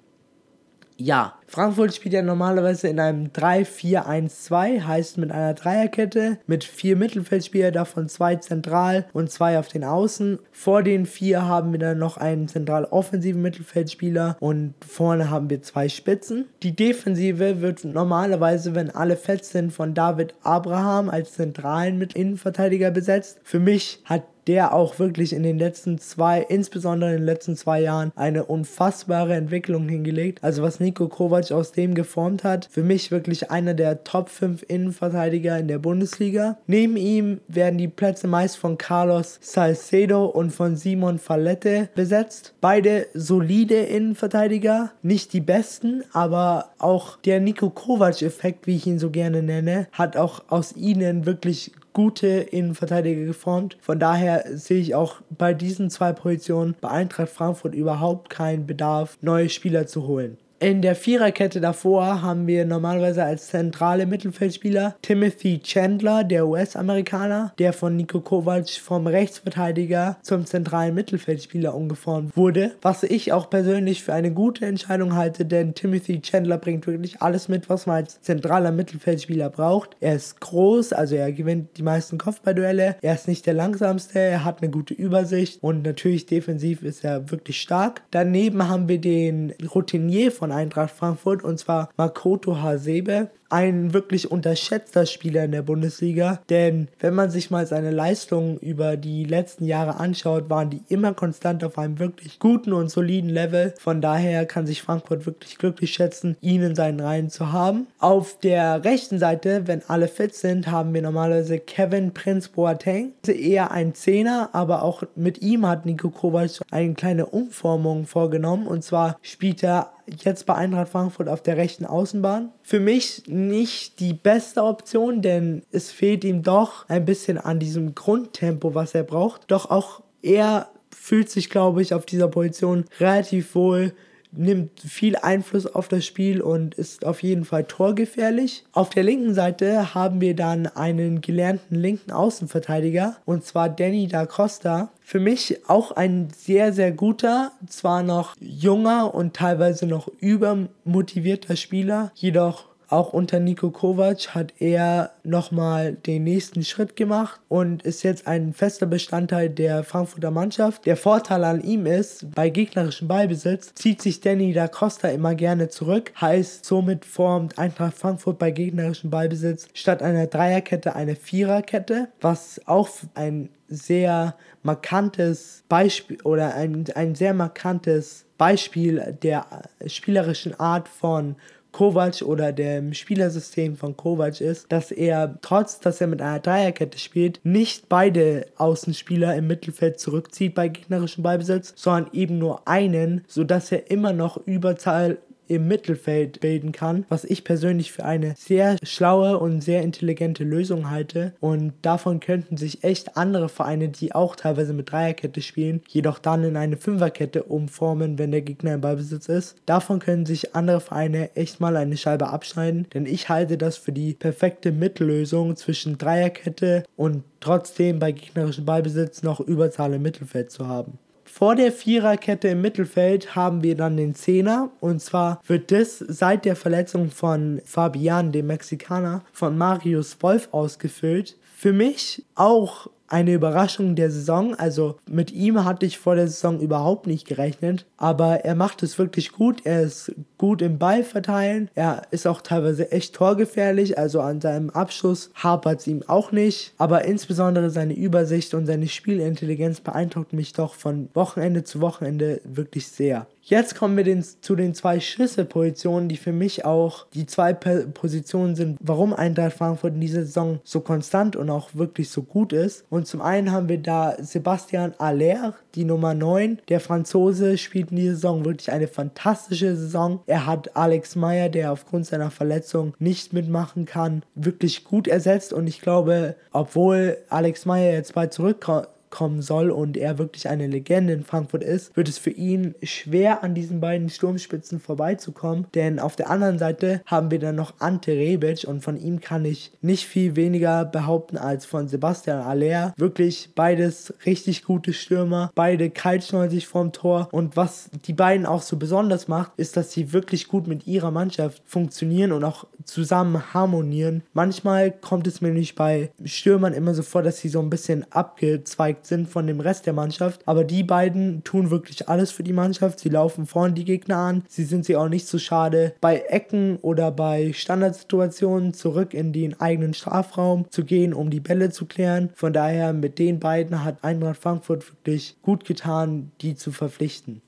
Ja, 0.97 1.33
Frankfurt 1.53 1.93
spielt 1.93 2.15
ja 2.15 2.23
normalerweise 2.23 2.87
in 2.87 2.99
einem 2.99 3.27
3-4-1-2, 3.27 4.87
heißt 4.87 5.19
mit 5.19 5.31
einer 5.31 5.53
Dreierkette, 5.53 6.39
mit 6.47 6.63
vier 6.63 6.95
Mittelfeldspielern, 6.95 7.73
davon 7.73 8.09
zwei 8.09 8.37
zentral 8.37 9.05
und 9.13 9.29
zwei 9.29 9.59
auf 9.59 9.67
den 9.67 9.83
Außen. 9.83 10.39
Vor 10.51 10.81
den 10.81 11.05
vier 11.05 11.47
haben 11.47 11.71
wir 11.71 11.77
dann 11.77 11.99
noch 11.99 12.17
einen 12.17 12.47
zentral 12.47 12.85
offensiven 12.85 13.43
Mittelfeldspieler 13.43 14.35
und 14.39 14.73
vorne 14.83 15.29
haben 15.29 15.51
wir 15.51 15.61
zwei 15.61 15.89
Spitzen. 15.89 16.45
Die 16.63 16.75
Defensive 16.75 17.61
wird 17.61 17.85
normalerweise, 17.85 18.73
wenn 18.73 18.89
alle 18.89 19.15
fett 19.15 19.45
sind, 19.45 19.71
von 19.71 19.93
David 19.93 20.33
Abraham 20.41 21.07
als 21.07 21.33
zentralen 21.33 22.01
Innenverteidiger 22.01 22.89
besetzt. 22.89 23.37
Für 23.43 23.59
mich 23.59 24.01
hat 24.05 24.23
der 24.47 24.73
auch 24.73 24.99
wirklich 24.99 25.33
in 25.33 25.43
den 25.43 25.57
letzten 25.57 25.97
zwei, 25.99 26.41
insbesondere 26.41 27.11
in 27.11 27.17
den 27.17 27.25
letzten 27.25 27.55
zwei 27.55 27.81
Jahren, 27.81 28.11
eine 28.15 28.45
unfassbare 28.45 29.33
Entwicklung 29.35 29.87
hingelegt. 29.87 30.39
Also 30.41 30.63
was 30.63 30.79
Nico 30.79 31.07
Kovac 31.07 31.42
aus 31.51 31.71
dem 31.71 31.93
geformt 31.95 32.43
hat, 32.43 32.67
für 32.71 32.83
mich 32.83 33.11
wirklich 33.11 33.51
einer 33.51 33.73
der 33.73 34.03
Top 34.03 34.29
5 34.29 34.63
Innenverteidiger 34.67 35.57
in 35.57 35.67
der 35.67 35.79
Bundesliga. 35.79 36.57
Neben 36.67 36.97
ihm 36.97 37.41
werden 37.47 37.77
die 37.77 37.87
Plätze 37.87 38.27
meist 38.27 38.57
von 38.57 38.77
Carlos 38.77 39.39
Salcedo 39.41 40.25
und 40.25 40.51
von 40.51 40.75
Simon 40.75 41.19
Fallette 41.19 41.89
besetzt. 41.95 42.53
Beide 42.61 43.07
solide 43.13 43.75
Innenverteidiger, 43.75 44.91
nicht 45.01 45.33
die 45.33 45.41
besten, 45.41 46.03
aber 46.13 46.69
auch 46.79 47.17
der 47.17 47.39
Nico 47.39 47.69
Kovac-Effekt, 47.69 48.67
wie 48.67 48.75
ich 48.75 48.87
ihn 48.87 48.99
so 48.99 49.09
gerne 49.09 49.43
nenne, 49.43 49.87
hat 49.91 50.17
auch 50.17 50.43
aus 50.47 50.75
ihnen 50.75 51.25
wirklich 51.25 51.71
gute 51.93 52.27
Innenverteidiger 52.27 53.25
geformt. 53.25 53.77
Von 53.79 53.99
daher 53.99 54.45
sehe 54.57 54.81
ich 54.81 54.95
auch 54.95 55.21
bei 55.29 55.53
diesen 55.53 55.89
zwei 55.89 56.11
Positionen 56.11 56.75
bei 56.81 56.89
Eintracht 56.89 57.29
Frankfurt 57.29 57.75
überhaupt 57.75 58.29
keinen 58.29 58.65
Bedarf, 58.65 59.17
neue 59.21 59.49
Spieler 59.49 59.87
zu 59.87 60.07
holen. 60.07 60.37
In 60.63 60.81
der 60.81 60.95
Viererkette 60.95 61.59
davor 61.59 62.21
haben 62.21 62.47
wir 62.47 62.63
normalerweise 62.63 63.21
als 63.25 63.47
zentrale 63.47 64.05
Mittelfeldspieler 64.05 64.95
Timothy 65.01 65.59
Chandler, 65.59 66.23
der 66.23 66.47
US-Amerikaner, 66.47 67.51
der 67.59 67.73
von 67.73 67.97
Niko 67.97 68.21
Kovac 68.21 68.69
vom 68.69 69.05
Rechtsverteidiger 69.05 70.15
zum 70.21 70.45
zentralen 70.45 70.95
Mittelfeldspieler 70.95 71.75
umgeformt 71.75 72.37
wurde. 72.37 72.71
Was 72.81 73.03
ich 73.03 73.33
auch 73.33 73.49
persönlich 73.49 74.03
für 74.03 74.13
eine 74.13 74.31
gute 74.31 74.65
Entscheidung 74.65 75.15
halte, 75.17 75.43
denn 75.43 75.75
Timothy 75.75 76.21
Chandler 76.21 76.59
bringt 76.59 76.87
wirklich 76.87 77.21
alles 77.21 77.49
mit, 77.49 77.67
was 77.67 77.85
man 77.85 77.97
als 77.97 78.21
zentraler 78.21 78.71
Mittelfeldspieler 78.71 79.49
braucht. 79.49 79.97
Er 79.99 80.15
ist 80.15 80.39
groß, 80.39 80.93
also 80.93 81.15
er 81.15 81.33
gewinnt 81.33 81.75
die 81.75 81.83
meisten 81.83 82.17
Kopfballduelle. 82.17 82.95
Er 83.01 83.13
ist 83.13 83.27
nicht 83.27 83.45
der 83.47 83.53
langsamste, 83.53 84.17
er 84.17 84.45
hat 84.45 84.61
eine 84.61 84.71
gute 84.71 84.93
Übersicht 84.93 85.61
und 85.61 85.83
natürlich 85.83 86.25
defensiv 86.25 86.83
ist 86.83 87.03
er 87.03 87.29
wirklich 87.31 87.59
stark. 87.59 88.03
Daneben 88.11 88.69
haben 88.69 88.87
wir 88.87 89.01
den 89.01 89.53
Routinier 89.75 90.31
von 90.31 90.52
Eintracht 90.55 90.91
Frankfurt 90.91 91.43
und 91.43 91.57
zwar 91.59 91.89
Makoto 91.97 92.61
Hasebe. 92.61 93.29
Ein 93.53 93.93
wirklich 93.93 94.31
unterschätzter 94.31 95.05
Spieler 95.05 95.43
in 95.43 95.51
der 95.51 95.61
Bundesliga, 95.61 96.41
denn 96.49 96.87
wenn 96.99 97.13
man 97.13 97.29
sich 97.29 97.51
mal 97.51 97.67
seine 97.67 97.91
Leistungen 97.91 98.57
über 98.57 98.97
die 98.97 99.25
letzten 99.25 99.65
Jahre 99.65 99.99
anschaut, 99.99 100.49
waren 100.49 100.71
die 100.71 100.81
immer 100.89 101.13
konstant 101.13 101.63
auf 101.63 101.77
einem 101.77 101.99
wirklich 101.99 102.39
guten 102.39 102.73
und 102.73 102.89
soliden 102.89 103.29
Level. 103.29 103.75
Von 103.77 104.01
daher 104.01 104.47
kann 104.47 104.65
sich 104.65 104.81
Frankfurt 104.81 105.27
wirklich 105.27 105.59
glücklich 105.59 105.93
schätzen, 105.93 106.35
ihn 106.41 106.63
in 106.63 106.73
seinen 106.73 106.99
Reihen 106.99 107.29
zu 107.29 107.51
haben. 107.51 107.85
Auf 107.99 108.39
der 108.39 108.83
rechten 108.83 109.19
Seite, 109.19 109.67
wenn 109.67 109.83
alle 109.87 110.07
fit 110.07 110.33
sind, 110.33 110.71
haben 110.71 110.91
wir 110.95 111.03
normalerweise 111.03 111.59
Kevin 111.59 112.11
Prince 112.11 112.49
Boateng. 112.49 113.13
Eher 113.27 113.69
ein 113.71 113.93
Zehner, 113.93 114.49
aber 114.53 114.81
auch 114.81 115.03
mit 115.15 115.43
ihm 115.43 115.67
hat 115.67 115.85
Nico 115.85 116.09
Kovac 116.09 116.61
eine 116.71 116.95
kleine 116.95 117.27
Umformung 117.27 118.07
vorgenommen. 118.07 118.65
Und 118.65 118.83
zwar 118.83 119.19
spielt 119.21 119.61
er 119.61 119.91
jetzt 120.07 120.45
bei 120.45 120.55
Eintracht 120.55 120.89
Frankfurt 120.89 121.29
auf 121.29 121.41
der 121.41 121.57
rechten 121.57 121.85
Außenbahn. 121.85 122.51
Für 122.61 122.79
mich 122.79 123.23
nicht 123.47 123.99
die 123.99 124.13
beste 124.13 124.63
Option, 124.63 125.21
denn 125.21 125.63
es 125.71 125.91
fehlt 125.91 126.23
ihm 126.23 126.43
doch 126.43 126.87
ein 126.89 127.05
bisschen 127.05 127.37
an 127.37 127.59
diesem 127.59 127.95
Grundtempo, 127.95 128.75
was 128.75 128.95
er 128.95 129.03
braucht. 129.03 129.51
Doch 129.51 129.69
auch 129.69 130.01
er 130.21 130.69
fühlt 130.91 131.29
sich, 131.29 131.49
glaube 131.49 131.81
ich, 131.81 131.93
auf 131.93 132.05
dieser 132.05 132.27
Position 132.27 132.85
relativ 132.99 133.55
wohl 133.55 133.93
nimmt 134.35 134.79
viel 134.79 135.15
Einfluss 135.15 135.65
auf 135.67 135.87
das 135.87 136.05
Spiel 136.05 136.41
und 136.41 136.75
ist 136.75 137.05
auf 137.05 137.23
jeden 137.23 137.45
Fall 137.45 137.65
torgefährlich. 137.65 138.63
Auf 138.71 138.89
der 138.89 139.03
linken 139.03 139.33
Seite 139.33 139.93
haben 139.93 140.21
wir 140.21 140.35
dann 140.35 140.67
einen 140.67 141.21
gelernten 141.21 141.75
linken 141.75 142.11
Außenverteidiger 142.11 143.17
und 143.25 143.45
zwar 143.45 143.69
Danny 143.69 144.07
da 144.07 144.25
Costa. 144.25 144.91
Für 145.01 145.19
mich 145.19 145.59
auch 145.67 145.91
ein 145.91 146.29
sehr, 146.35 146.73
sehr 146.73 146.91
guter, 146.91 147.51
zwar 147.67 148.03
noch 148.03 148.35
junger 148.39 149.13
und 149.13 149.35
teilweise 149.35 149.85
noch 149.85 150.07
übermotivierter 150.19 151.55
Spieler, 151.55 152.11
jedoch 152.15 152.72
auch 152.93 153.11
unter 153.11 153.39
Nico 153.39 153.71
Kovac 153.71 154.35
hat 154.35 154.53
er 154.59 155.11
nochmal 155.23 155.93
den 155.93 156.23
nächsten 156.23 156.63
Schritt 156.63 156.95
gemacht 156.95 157.39
und 157.49 157.81
ist 157.81 158.03
jetzt 158.03 158.27
ein 158.27 158.53
fester 158.53 158.85
Bestandteil 158.85 159.49
der 159.49 159.83
Frankfurter 159.83 160.29
Mannschaft. 160.29 160.85
Der 160.85 160.95
Vorteil 160.95 161.43
an 161.43 161.61
ihm 161.61 161.87
ist, 161.87 162.31
bei 162.35 162.49
gegnerischem 162.49 163.07
Ballbesitz 163.07 163.73
zieht 163.73 164.01
sich 164.01 164.21
Danny 164.21 164.53
da 164.53 164.67
Costa 164.67 165.07
immer 165.07 165.33
gerne 165.33 165.69
zurück. 165.69 166.13
Heißt, 166.21 166.65
somit 166.65 167.03
formt 167.03 167.57
Eintracht 167.57 167.97
Frankfurt 167.97 168.37
bei 168.37 168.51
gegnerischem 168.51 169.09
Ballbesitz 169.09 169.67
statt 169.73 170.03
einer 170.03 170.27
Dreierkette 170.27 170.95
eine 170.95 171.15
Viererkette, 171.15 172.09
was 172.21 172.61
auch 172.67 172.89
ein 173.15 173.49
sehr 173.67 174.35
markantes 174.61 175.63
Beispiel 175.67 176.21
oder 176.23 176.53
ein, 176.53 176.85
ein 176.93 177.15
sehr 177.15 177.33
markantes 177.33 178.25
Beispiel 178.37 179.17
der 179.23 179.45
spielerischen 179.87 180.59
Art 180.59 180.87
von 180.87 181.35
Kovac 181.73 182.21
oder 182.21 182.53
dem 182.53 182.93
Spielersystem 182.93 183.75
von 183.75 183.97
Kovac 183.97 184.39
ist, 184.39 184.71
dass 184.71 184.91
er, 184.91 185.37
trotz 185.41 185.81
dass 185.81 185.99
er 185.99 186.07
mit 186.07 186.21
einer 186.21 186.39
Dreierkette 186.39 186.97
spielt, 186.97 187.41
nicht 187.43 187.89
beide 187.89 188.45
Außenspieler 188.55 189.35
im 189.35 189.47
Mittelfeld 189.47 189.99
zurückzieht 189.99 190.55
bei 190.55 190.69
gegnerischem 190.69 191.23
Ballbesitz, 191.23 191.73
sondern 191.75 192.13
eben 192.13 192.37
nur 192.37 192.65
einen, 192.67 193.25
sodass 193.27 193.71
er 193.71 193.91
immer 193.91 194.13
noch 194.13 194.37
Überzahl 194.45 195.17
im 195.47 195.67
Mittelfeld 195.67 196.39
bilden 196.39 196.71
kann, 196.71 197.05
was 197.09 197.23
ich 197.23 197.43
persönlich 197.43 197.91
für 197.91 198.05
eine 198.05 198.35
sehr 198.37 198.77
schlaue 198.83 199.37
und 199.37 199.61
sehr 199.61 199.81
intelligente 199.81 200.43
Lösung 200.43 200.89
halte. 200.89 201.33
Und 201.39 201.73
davon 201.81 202.19
könnten 202.19 202.57
sich 202.57 202.83
echt 202.83 203.17
andere 203.17 203.49
Vereine, 203.49 203.89
die 203.89 204.13
auch 204.15 204.35
teilweise 204.35 204.73
mit 204.73 204.91
Dreierkette 204.91 205.41
spielen, 205.41 205.81
jedoch 205.87 206.19
dann 206.19 206.43
in 206.43 206.57
eine 206.57 206.77
Fünferkette 206.77 207.43
umformen, 207.43 208.17
wenn 208.17 208.31
der 208.31 208.41
Gegner 208.41 208.75
im 208.75 208.81
Ballbesitz 208.81 209.27
ist. 209.29 209.55
Davon 209.65 209.99
können 209.99 210.25
sich 210.25 210.55
andere 210.55 210.79
Vereine 210.79 211.35
echt 211.35 211.59
mal 211.59 211.75
eine 211.75 211.97
Scheibe 211.97 212.27
abschneiden, 212.27 212.87
denn 212.93 213.05
ich 213.05 213.29
halte 213.29 213.57
das 213.57 213.77
für 213.77 213.91
die 213.91 214.13
perfekte 214.13 214.71
Mittellösung 214.71 215.55
zwischen 215.55 215.97
Dreierkette 215.97 216.83
und 216.95 217.23
trotzdem 217.39 217.99
bei 217.99 218.11
gegnerischem 218.11 218.65
Ballbesitz 218.65 219.23
noch 219.23 219.39
Überzahl 219.39 219.93
im 219.93 220.01
Mittelfeld 220.01 220.51
zu 220.51 220.67
haben. 220.67 220.97
Vor 221.35 221.55
der 221.55 221.71
Viererkette 221.71 222.49
im 222.49 222.61
Mittelfeld 222.61 223.35
haben 223.35 223.63
wir 223.63 223.75
dann 223.75 223.97
den 223.97 224.13
Zehner. 224.13 224.69
Und 224.79 225.01
zwar 225.01 225.41
wird 225.47 225.71
das 225.71 225.97
seit 225.97 226.45
der 226.45 226.55
Verletzung 226.55 227.09
von 227.09 227.59
Fabian, 227.65 228.31
dem 228.31 228.45
Mexikaner, 228.45 229.23
von 229.31 229.57
Marius 229.57 230.15
Wolf 230.21 230.49
ausgefüllt. 230.51 231.35
Für 231.57 231.73
mich 231.73 232.23
auch 232.35 232.87
eine 233.07 233.33
Überraschung 233.33 233.95
der 233.95 234.11
Saison. 234.11 234.55
Also 234.55 234.97
mit 235.09 235.31
ihm 235.31 235.63
hatte 235.63 235.85
ich 235.85 235.97
vor 235.97 236.15
der 236.15 236.27
Saison 236.27 236.59
überhaupt 236.59 237.07
nicht 237.07 237.27
gerechnet. 237.27 237.85
Aber 237.97 238.45
er 238.45 238.55
macht 238.55 238.83
es 238.83 238.97
wirklich 238.97 239.31
gut. 239.31 239.65
Er 239.65 239.81
ist 239.81 240.13
gut 240.37 240.61
im 240.61 240.77
Ball 240.77 241.03
verteilen. 241.03 241.69
Er 241.75 242.03
ist 242.11 242.27
auch 242.27 242.41
teilweise 242.41 242.91
echt 242.91 243.15
torgefährlich. 243.15 243.97
Also 243.97 244.21
an 244.21 244.41
seinem 244.41 244.69
Abschluss 244.69 245.31
hapert 245.35 245.81
es 245.81 245.87
ihm 245.87 246.03
auch 246.07 246.31
nicht. 246.31 246.73
Aber 246.77 247.05
insbesondere 247.05 247.69
seine 247.69 247.93
Übersicht 247.93 248.53
und 248.53 248.65
seine 248.65 248.87
Spielintelligenz 248.87 249.81
beeindruckt 249.81 250.33
mich 250.33 250.53
doch 250.53 250.73
von 250.73 251.09
Wochenende 251.13 251.63
zu 251.63 251.81
Wochenende 251.81 252.41
wirklich 252.43 252.87
sehr. 252.87 253.27
Jetzt 253.45 253.75
kommen 253.75 253.97
wir 253.97 254.05
den, 254.05 254.23
zu 254.23 254.55
den 254.55 254.73
zwei 254.73 255.01
Schlüsselpositionen, 255.01 256.07
die 256.07 256.15
für 256.15 256.31
mich 256.31 256.63
auch 256.63 257.05
die 257.13 257.25
zwei 257.25 257.51
Positionen 257.51 258.55
sind, 258.55 258.77
warum 258.79 259.13
Eintracht 259.13 259.57
Frankfurt 259.57 259.95
in 259.95 259.99
dieser 259.99 260.21
Saison 260.21 260.61
so 260.63 260.79
konstant 260.79 261.35
und 261.35 261.49
auch 261.49 261.71
wirklich 261.73 262.09
so 262.09 262.23
gut 262.23 262.53
ist. 262.53 262.85
Und 262.89 263.05
zum 263.05 263.21
einen 263.21 263.51
haben 263.51 263.67
wir 263.67 263.79
da 263.79 264.15
Sebastian 264.17 264.93
Aller, 264.97 265.55
die 265.75 265.83
Nummer 265.83 266.13
9. 266.13 266.59
Der 266.69 266.79
Franzose 266.79 267.57
spielt 267.57 267.91
in 267.91 267.97
dieser 267.97 268.15
Saison 268.15 268.45
wirklich 268.45 268.71
eine 268.71 268.87
fantastische 268.87 269.75
Saison. 269.75 270.21
Er 270.25 270.45
hat 270.45 270.77
Alex 270.77 271.17
Meyer, 271.17 271.49
der 271.49 271.73
aufgrund 271.73 272.05
seiner 272.05 272.31
Verletzung 272.31 272.93
nicht 272.97 273.33
mitmachen 273.33 273.85
kann, 273.85 274.23
wirklich 274.35 274.85
gut 274.85 275.09
ersetzt. 275.09 275.51
Und 275.51 275.67
ich 275.67 275.81
glaube, 275.81 276.37
obwohl 276.53 277.17
Alex 277.27 277.65
Meyer 277.65 277.91
jetzt 277.91 278.13
bald 278.13 278.31
zurückkommt, 278.31 278.87
kommen 279.13 279.43
soll 279.43 279.69
und 279.69 279.95
er 279.95 280.17
wirklich 280.17 280.49
eine 280.49 280.65
Legende 280.65 281.13
in 281.13 281.23
Frankfurt 281.23 281.63
ist, 281.63 281.95
wird 281.95 282.09
es 282.09 282.17
für 282.17 282.31
ihn 282.31 282.73
schwer 282.81 283.43
an 283.43 283.53
diesen 283.53 283.79
beiden 283.79 284.09
Sturmspitzen 284.09 284.79
vorbeizukommen. 284.79 285.67
Denn 285.75 285.99
auf 285.99 286.15
der 286.15 286.31
anderen 286.31 286.57
Seite 286.57 287.01
haben 287.05 287.29
wir 287.29 287.37
dann 287.37 287.55
noch 287.55 287.75
Ante 287.77 288.11
Rebic 288.11 288.65
und 288.67 288.81
von 288.81 288.97
ihm 288.97 289.21
kann 289.21 289.45
ich 289.45 289.71
nicht 289.81 290.07
viel 290.07 290.35
weniger 290.35 290.83
behaupten 290.83 291.37
als 291.37 291.67
von 291.67 291.87
Sebastian 291.87 292.41
Aller. 292.41 292.95
Wirklich 292.97 293.51
beides 293.53 294.15
richtig 294.25 294.63
gute 294.63 294.93
Stürmer, 294.93 295.51
beide 295.53 295.91
kaltschneuen 295.91 296.49
sich 296.49 296.65
vorm 296.65 296.91
Tor 296.91 297.29
und 297.31 297.55
was 297.55 297.91
die 298.05 298.13
beiden 298.13 298.47
auch 298.47 298.63
so 298.63 298.77
besonders 298.77 299.27
macht, 299.27 299.51
ist, 299.57 299.77
dass 299.77 299.91
sie 299.91 300.11
wirklich 300.11 300.47
gut 300.47 300.65
mit 300.65 300.87
ihrer 300.87 301.11
Mannschaft 301.11 301.61
funktionieren 301.65 302.31
und 302.31 302.43
auch 302.43 302.65
zusammen 302.83 303.53
harmonieren. 303.53 304.23
Manchmal 304.33 304.91
kommt 304.91 305.27
es 305.27 305.39
mir 305.39 305.51
nicht 305.51 305.75
bei 305.75 306.09
Stürmern 306.25 306.73
immer 306.73 306.95
so 306.95 307.03
vor, 307.03 307.21
dass 307.21 307.37
sie 307.37 307.49
so 307.49 307.59
ein 307.59 307.69
bisschen 307.69 308.11
abgezweigt 308.11 309.02
sind 309.05 309.29
von 309.29 309.47
dem 309.47 309.59
Rest 309.59 309.85
der 309.85 309.93
Mannschaft. 309.93 310.41
Aber 310.45 310.63
die 310.63 310.83
beiden 310.83 311.43
tun 311.43 311.69
wirklich 311.69 312.09
alles 312.09 312.31
für 312.31 312.43
die 312.43 312.53
Mannschaft. 312.53 312.99
Sie 312.99 313.09
laufen 313.09 313.45
vorne 313.45 313.73
die 313.73 313.85
Gegner 313.85 314.17
an. 314.17 314.43
Sie 314.47 314.63
sind 314.63 314.85
sich 314.85 314.95
auch 314.95 315.09
nicht 315.09 315.27
so 315.27 315.37
schade, 315.37 315.93
bei 316.01 316.19
Ecken 316.19 316.77
oder 316.81 317.11
bei 317.11 317.53
Standardsituationen 317.53 318.73
zurück 318.73 319.13
in 319.13 319.33
den 319.33 319.59
eigenen 319.59 319.93
Strafraum 319.93 320.65
zu 320.69 320.83
gehen, 320.85 321.13
um 321.13 321.29
die 321.29 321.39
Bälle 321.39 321.69
zu 321.69 321.85
klären. 321.85 322.29
Von 322.35 322.53
daher 322.53 322.93
mit 322.93 323.19
den 323.19 323.39
beiden 323.39 323.83
hat 323.83 324.03
Eintracht 324.03 324.41
Frankfurt 324.41 324.89
wirklich 324.89 325.35
gut 325.41 325.65
getan, 325.65 326.31
die 326.41 326.55
zu 326.55 326.71
verpflichten. 326.71 327.41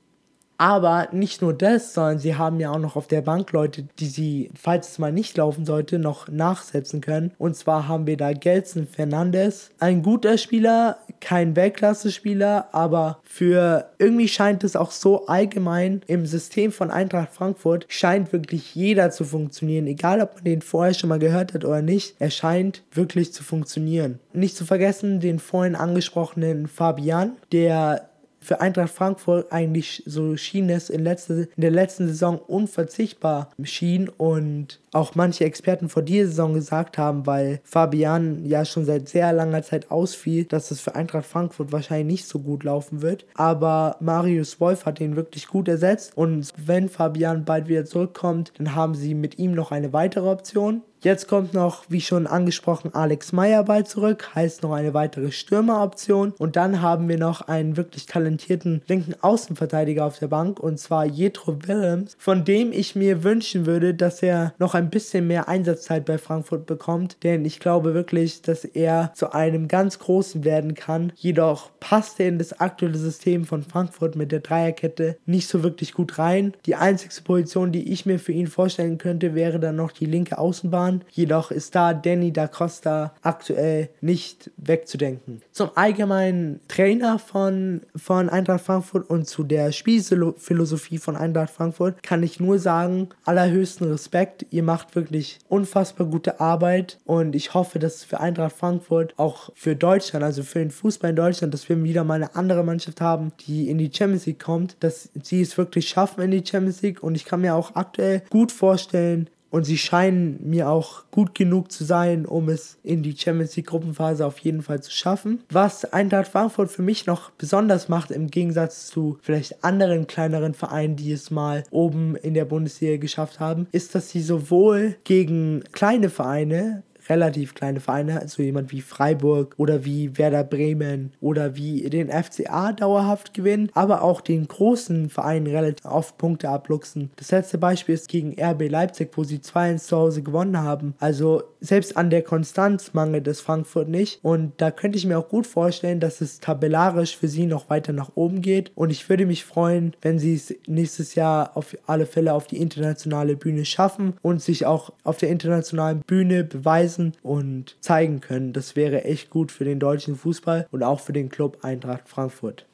Aber 0.58 1.08
nicht 1.12 1.42
nur 1.42 1.52
das, 1.52 1.94
sondern 1.94 2.18
sie 2.18 2.36
haben 2.36 2.60
ja 2.60 2.70
auch 2.70 2.78
noch 2.78 2.96
auf 2.96 3.06
der 3.06 3.22
Bank 3.22 3.52
Leute, 3.52 3.84
die 3.98 4.06
sie, 4.06 4.50
falls 4.58 4.90
es 4.90 4.98
mal 4.98 5.12
nicht 5.12 5.36
laufen 5.36 5.66
sollte, 5.66 5.98
noch 5.98 6.28
nachsetzen 6.28 7.00
können. 7.00 7.32
Und 7.38 7.56
zwar 7.56 7.88
haben 7.88 8.06
wir 8.06 8.16
da 8.16 8.32
Gelson 8.32 8.86
Fernandes, 8.86 9.70
ein 9.78 10.02
guter 10.02 10.38
Spieler, 10.38 10.98
kein 11.20 11.56
Weltklasse-Spieler, 11.56 12.68
aber 12.72 13.18
für 13.24 13.90
irgendwie 13.98 14.28
scheint 14.28 14.64
es 14.64 14.76
auch 14.76 14.90
so 14.90 15.26
allgemein 15.26 16.02
im 16.06 16.26
System 16.26 16.72
von 16.72 16.90
Eintracht 16.90 17.32
Frankfurt 17.32 17.86
scheint 17.88 18.32
wirklich 18.32 18.74
jeder 18.74 19.10
zu 19.10 19.24
funktionieren, 19.24 19.86
egal 19.86 20.20
ob 20.20 20.36
man 20.36 20.44
den 20.44 20.62
vorher 20.62 20.94
schon 20.94 21.08
mal 21.08 21.18
gehört 21.18 21.54
hat 21.54 21.64
oder 21.64 21.82
nicht. 21.82 22.16
Er 22.18 22.30
scheint 22.30 22.82
wirklich 22.92 23.32
zu 23.32 23.42
funktionieren. 23.42 24.18
Nicht 24.32 24.56
zu 24.56 24.64
vergessen 24.64 25.20
den 25.20 25.38
vorhin 25.38 25.76
angesprochenen 25.76 26.66
Fabian, 26.66 27.32
der 27.52 28.08
für 28.46 28.60
Eintracht 28.60 28.90
Frankfurt 28.90 29.52
eigentlich 29.52 30.04
so 30.06 30.36
schien 30.36 30.70
es 30.70 30.88
in, 30.88 31.02
letzte, 31.02 31.48
in 31.56 31.60
der 31.60 31.72
letzten 31.72 32.06
Saison 32.06 32.38
unverzichtbar 32.38 33.50
schien 33.64 34.08
und 34.08 34.80
auch 34.92 35.14
manche 35.16 35.44
Experten 35.44 35.88
vor 35.88 36.02
dieser 36.02 36.28
Saison 36.28 36.54
gesagt 36.54 36.96
haben, 36.96 37.26
weil 37.26 37.60
Fabian 37.64 38.46
ja 38.46 38.64
schon 38.64 38.84
seit 38.84 39.08
sehr 39.08 39.32
langer 39.32 39.62
Zeit 39.62 39.90
ausfiel, 39.90 40.44
dass 40.44 40.70
es 40.70 40.80
für 40.80 40.94
Eintracht 40.94 41.26
Frankfurt 41.26 41.72
wahrscheinlich 41.72 42.06
nicht 42.06 42.28
so 42.28 42.38
gut 42.38 42.62
laufen 42.62 43.02
wird. 43.02 43.26
Aber 43.34 43.96
Marius 44.00 44.60
Wolf 44.60 44.86
hat 44.86 45.00
ihn 45.00 45.16
wirklich 45.16 45.48
gut 45.48 45.66
ersetzt 45.66 46.16
und 46.16 46.52
wenn 46.56 46.88
Fabian 46.88 47.44
bald 47.44 47.68
wieder 47.68 47.84
zurückkommt, 47.84 48.52
dann 48.58 48.74
haben 48.74 48.94
sie 48.94 49.14
mit 49.14 49.38
ihm 49.38 49.52
noch 49.52 49.72
eine 49.72 49.92
weitere 49.92 50.28
Option. 50.28 50.82
Jetzt 51.06 51.28
kommt 51.28 51.54
noch, 51.54 51.84
wie 51.88 52.00
schon 52.00 52.26
angesprochen, 52.26 52.92
Alex 52.92 53.32
Meyer 53.32 53.62
bald 53.62 53.86
zurück, 53.86 54.34
heißt 54.34 54.64
noch 54.64 54.72
eine 54.72 54.92
weitere 54.92 55.30
Stürmeroption. 55.30 56.34
Und 56.36 56.56
dann 56.56 56.82
haben 56.82 57.08
wir 57.08 57.16
noch 57.16 57.42
einen 57.42 57.76
wirklich 57.76 58.06
talentierten 58.06 58.82
linken 58.88 59.14
Außenverteidiger 59.20 60.04
auf 60.04 60.18
der 60.18 60.26
Bank, 60.26 60.58
und 60.58 60.80
zwar 60.80 61.06
Jethro 61.06 61.58
Willems, 61.64 62.16
von 62.18 62.44
dem 62.44 62.72
ich 62.72 62.96
mir 62.96 63.22
wünschen 63.22 63.66
würde, 63.66 63.94
dass 63.94 64.20
er 64.20 64.52
noch 64.58 64.74
ein 64.74 64.90
bisschen 64.90 65.28
mehr 65.28 65.46
Einsatzzeit 65.46 66.06
bei 66.06 66.18
Frankfurt 66.18 66.66
bekommt, 66.66 67.22
denn 67.22 67.44
ich 67.44 67.60
glaube 67.60 67.94
wirklich, 67.94 68.42
dass 68.42 68.64
er 68.64 69.12
zu 69.14 69.32
einem 69.32 69.68
ganz 69.68 70.00
großen 70.00 70.42
werden 70.42 70.74
kann. 70.74 71.12
Jedoch 71.14 71.70
passt 71.78 72.18
er 72.18 72.26
in 72.26 72.38
das 72.38 72.58
aktuelle 72.58 72.98
System 72.98 73.44
von 73.44 73.62
Frankfurt 73.62 74.16
mit 74.16 74.32
der 74.32 74.40
Dreierkette 74.40 75.18
nicht 75.24 75.46
so 75.46 75.62
wirklich 75.62 75.94
gut 75.94 76.18
rein. 76.18 76.54
Die 76.66 76.74
einzige 76.74 77.14
Position, 77.22 77.70
die 77.70 77.92
ich 77.92 78.06
mir 78.06 78.18
für 78.18 78.32
ihn 78.32 78.48
vorstellen 78.48 78.98
könnte, 78.98 79.36
wäre 79.36 79.60
dann 79.60 79.76
noch 79.76 79.92
die 79.92 80.06
linke 80.06 80.38
Außenbahn. 80.38 80.95
Jedoch 81.10 81.50
ist 81.50 81.74
da 81.74 81.94
Danny 81.94 82.32
da 82.32 82.46
Costa 82.46 83.14
aktuell 83.22 83.88
nicht 84.00 84.50
wegzudenken. 84.56 85.42
Zum 85.52 85.70
allgemeinen 85.74 86.60
Trainer 86.68 87.18
von, 87.18 87.82
von 87.94 88.28
Eintracht 88.28 88.64
Frankfurt 88.64 89.08
und 89.08 89.26
zu 89.26 89.44
der 89.44 89.72
Spielphilosophie 89.72 90.98
von 90.98 91.16
Eintracht 91.16 91.50
Frankfurt 91.50 92.02
kann 92.02 92.22
ich 92.22 92.40
nur 92.40 92.58
sagen, 92.58 93.08
allerhöchsten 93.24 93.90
Respekt. 93.90 94.46
Ihr 94.50 94.62
macht 94.62 94.94
wirklich 94.94 95.38
unfassbar 95.48 96.06
gute 96.06 96.40
Arbeit 96.40 96.98
und 97.04 97.34
ich 97.34 97.54
hoffe, 97.54 97.78
dass 97.78 98.04
für 98.04 98.20
Eintracht 98.20 98.56
Frankfurt 98.56 99.14
auch 99.16 99.50
für 99.54 99.76
Deutschland, 99.76 100.24
also 100.24 100.42
für 100.42 100.58
den 100.58 100.70
Fußball 100.70 101.10
in 101.10 101.16
Deutschland, 101.16 101.54
dass 101.54 101.68
wir 101.68 101.82
wieder 101.82 102.04
mal 102.04 102.14
eine 102.14 102.34
andere 102.34 102.64
Mannschaft 102.64 103.00
haben, 103.00 103.32
die 103.46 103.70
in 103.70 103.78
die 103.78 103.90
Champions 103.92 104.26
League 104.26 104.42
kommt, 104.42 104.76
dass 104.80 105.10
sie 105.22 105.40
es 105.40 105.56
wirklich 105.58 105.88
schaffen 105.88 106.22
in 106.22 106.30
die 106.30 106.44
Champions 106.46 106.82
League 106.82 107.02
und 107.02 107.14
ich 107.14 107.24
kann 107.24 107.40
mir 107.40 107.54
auch 107.54 107.74
aktuell 107.74 108.22
gut 108.30 108.52
vorstellen, 108.52 109.28
und 109.56 109.64
sie 109.64 109.78
scheinen 109.78 110.38
mir 110.46 110.68
auch 110.68 111.04
gut 111.10 111.34
genug 111.34 111.72
zu 111.72 111.84
sein, 111.84 112.26
um 112.26 112.50
es 112.50 112.76
in 112.82 113.02
die 113.02 113.16
Champions 113.16 113.56
League 113.56 113.68
Gruppenphase 113.68 114.26
auf 114.26 114.38
jeden 114.40 114.60
Fall 114.60 114.82
zu 114.82 114.90
schaffen. 114.90 115.44
Was 115.48 115.90
Eintracht 115.94 116.28
Frankfurt 116.28 116.70
für 116.70 116.82
mich 116.82 117.06
noch 117.06 117.30
besonders 117.30 117.88
macht, 117.88 118.10
im 118.10 118.30
Gegensatz 118.30 118.86
zu 118.86 119.16
vielleicht 119.22 119.64
anderen 119.64 120.06
kleineren 120.06 120.52
Vereinen, 120.52 120.96
die 120.96 121.10
es 121.10 121.30
mal 121.30 121.64
oben 121.70 122.16
in 122.16 122.34
der 122.34 122.44
Bundesliga 122.44 122.98
geschafft 122.98 123.40
haben, 123.40 123.66
ist, 123.72 123.94
dass 123.94 124.10
sie 124.10 124.20
sowohl 124.20 124.96
gegen 125.04 125.64
kleine 125.72 126.10
Vereine 126.10 126.82
relativ 127.08 127.54
kleine 127.54 127.80
Vereine, 127.80 128.26
so 128.26 128.42
jemand 128.42 128.72
wie 128.72 128.80
Freiburg 128.80 129.54
oder 129.58 129.84
wie 129.84 130.16
Werder 130.18 130.44
Bremen 130.44 131.12
oder 131.20 131.56
wie 131.56 131.88
den 131.90 132.10
FCA 132.10 132.72
dauerhaft 132.72 133.34
gewinnen, 133.34 133.70
aber 133.74 134.02
auch 134.02 134.20
den 134.20 134.48
großen 134.48 135.10
Vereinen 135.10 135.46
relativ 135.46 135.84
oft 135.84 136.18
Punkte 136.18 136.48
abluchsen. 136.48 137.10
Das 137.16 137.30
letzte 137.30 137.58
Beispiel 137.58 137.94
ist 137.94 138.08
gegen 138.08 138.36
RB 138.40 138.68
Leipzig, 138.68 139.10
wo 139.14 139.24
sie 139.24 139.38
2-1 139.38 139.78
zu 139.86 139.96
Hause 139.96 140.22
gewonnen 140.22 140.62
haben. 140.62 140.94
Also 140.98 141.42
selbst 141.60 141.96
an 141.96 142.10
der 142.10 142.22
Konstanz 142.22 142.94
mangelt 142.94 143.26
es 143.28 143.40
Frankfurt 143.40 143.88
nicht 143.88 144.20
und 144.22 144.52
da 144.58 144.70
könnte 144.70 144.98
ich 144.98 145.06
mir 145.06 145.18
auch 145.18 145.28
gut 145.28 145.46
vorstellen, 145.46 146.00
dass 146.00 146.20
es 146.20 146.40
tabellarisch 146.40 147.16
für 147.16 147.28
sie 147.28 147.46
noch 147.46 147.70
weiter 147.70 147.92
nach 147.92 148.12
oben 148.14 148.40
geht 148.42 148.72
und 148.74 148.90
ich 148.90 149.08
würde 149.08 149.26
mich 149.26 149.44
freuen, 149.44 149.94
wenn 150.02 150.18
sie 150.18 150.34
es 150.34 150.54
nächstes 150.66 151.14
Jahr 151.14 151.56
auf 151.56 151.76
alle 151.86 152.06
Fälle 152.06 152.32
auf 152.32 152.46
die 152.46 152.58
internationale 152.58 153.36
Bühne 153.36 153.64
schaffen 153.64 154.14
und 154.22 154.42
sich 154.42 154.66
auch 154.66 154.92
auf 155.04 155.16
der 155.16 155.30
internationalen 155.30 156.00
Bühne 156.00 156.44
beweisen 156.44 156.95
lassen 156.96 157.12
und 157.22 157.76
zeigen 157.80 158.20
können. 158.20 158.52
Das 158.52 158.76
wäre 158.76 159.04
echt 159.04 159.30
gut 159.30 159.52
für 159.52 159.64
den 159.64 159.78
deutschen 159.78 160.16
Fußball 160.16 160.66
und 160.70 160.82
auch 160.82 161.00
für 161.00 161.12
den 161.12 161.28
Club 161.28 161.58
Eintracht 161.62 162.08
Frankfurt. 162.08 162.66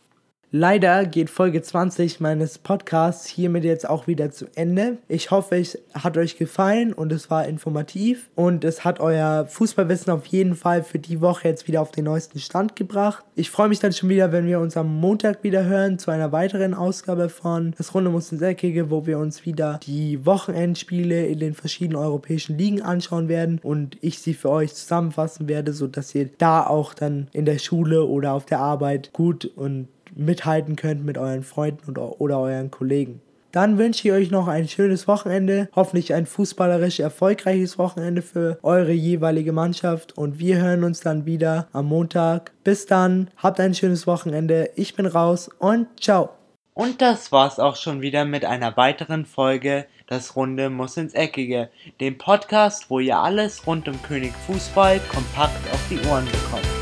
Leider 0.55 1.07
geht 1.07 1.31
Folge 1.31 1.63
20 1.63 2.21
meines 2.21 2.59
Podcasts 2.59 3.27
hiermit 3.27 3.65
jetzt 3.65 3.89
auch 3.89 4.07
wieder 4.07 4.31
zu 4.31 4.45
Ende. 4.55 4.99
Ich 5.09 5.31
hoffe, 5.31 5.57
es 5.57 5.79
hat 5.95 6.19
euch 6.19 6.37
gefallen 6.37 6.93
und 6.93 7.11
es 7.11 7.31
war 7.31 7.47
informativ 7.47 8.29
und 8.35 8.63
es 8.63 8.85
hat 8.85 9.01
euer 9.01 9.47
Fußballwissen 9.47 10.13
auf 10.13 10.27
jeden 10.27 10.55
Fall 10.55 10.83
für 10.83 10.99
die 10.99 11.23
Woche 11.23 11.49
jetzt 11.49 11.69
wieder 11.69 11.81
auf 11.81 11.91
den 11.91 12.05
neuesten 12.05 12.39
Stand 12.39 12.77
gebracht. 12.77 13.25
Ich 13.35 13.51
freue 13.51 13.71
mich 13.71 13.81
dann 13.81 13.95
schon 13.95 14.11
wieder, 14.11 14.31
wenn 14.31 14.47
wir 14.47 14.61
uns 14.61 14.77
am 14.77 14.95
Montag 14.95 15.43
wieder 15.43 15.65
hören 15.65 15.99
zu 15.99 16.11
einer 16.11 16.33
weiteren 16.33 16.75
Ausgabe 16.75 17.31
von 17.31 17.73
Das 17.79 17.95
Runde 17.95 18.11
muss 18.11 18.31
ins 18.31 18.43
Eckige, 18.43 18.91
wo 18.91 19.07
wir 19.07 19.19
uns 19.19 19.47
wieder 19.47 19.81
die 19.87 20.27
Wochenendspiele 20.27 21.29
in 21.29 21.39
den 21.39 21.55
verschiedenen 21.55 21.97
europäischen 21.97 22.59
Ligen 22.59 22.83
anschauen 22.83 23.29
werden 23.29 23.59
und 23.63 23.97
ich 24.03 24.19
sie 24.19 24.35
für 24.35 24.51
euch 24.51 24.75
zusammenfassen 24.75 25.49
werde, 25.49 25.73
sodass 25.73 26.15
ihr 26.15 26.29
da 26.37 26.67
auch 26.67 26.93
dann 26.93 27.29
in 27.33 27.47
der 27.47 27.57
Schule 27.59 28.05
oder 28.05 28.35
auf 28.35 28.45
der 28.45 28.61
Arbeit 28.61 29.15
gut 29.15 29.47
und 29.47 29.89
mithalten 30.15 30.77
könnt 30.77 31.05
mit 31.05 31.19
euren 31.19 31.43
Freunden 31.43 31.91
oder, 31.91 32.21
oder 32.21 32.39
euren 32.41 32.71
Kollegen. 32.71 33.21
Dann 33.53 33.77
wünsche 33.77 34.09
ich 34.09 34.15
euch 34.15 34.31
noch 34.31 34.49
ein 34.49 34.67
schönes 34.67 35.07
Wochenende, 35.07 35.69
hoffentlich 35.77 36.15
ein 36.15 36.25
fußballerisch 36.25 37.01
erfolgreiches 37.01 37.77
Wochenende 37.77 38.23
für 38.23 38.59
eure 38.63 38.93
jeweilige 38.93 39.53
Mannschaft 39.53 40.17
und 40.17 40.39
wir 40.39 40.57
hören 40.57 40.85
uns 40.85 41.01
dann 41.01 41.27
wieder 41.27 41.69
am 41.75 41.87
Montag. 41.87 42.53
Bis 42.65 42.87
dann, 42.87 43.29
habt 43.37 43.61
ein 43.61 43.75
schönes 43.75 44.07
Wochenende, 44.07 44.71
ich 44.75 44.97
bin 44.97 45.05
raus 45.05 45.51
und 45.59 45.87
ciao. 46.01 46.31
Und 46.75 47.03
das 47.03 47.31
war's 47.31 47.59
auch 47.59 47.77
schon 47.77 48.01
wieder 48.01 48.25
mit 48.25 48.47
einer 48.47 48.79
weiteren 48.79 49.27
Folge 49.27 49.85
Das 50.07 50.37
Runde 50.37 50.71
muss 50.71 50.97
ins 50.97 51.13
Eckige, 51.13 51.69
dem 52.01 52.17
Podcast, 52.17 52.89
wo 52.89 53.01
ihr 53.01 53.19
alles 53.19 53.67
rund 53.67 53.87
um 53.87 54.03
König 54.03 54.33
Fußball 54.47 54.99
kompakt 55.11 55.71
auf 55.71 55.81
die 55.91 56.01
Ohren 56.09 56.25
bekommt. 56.25 56.82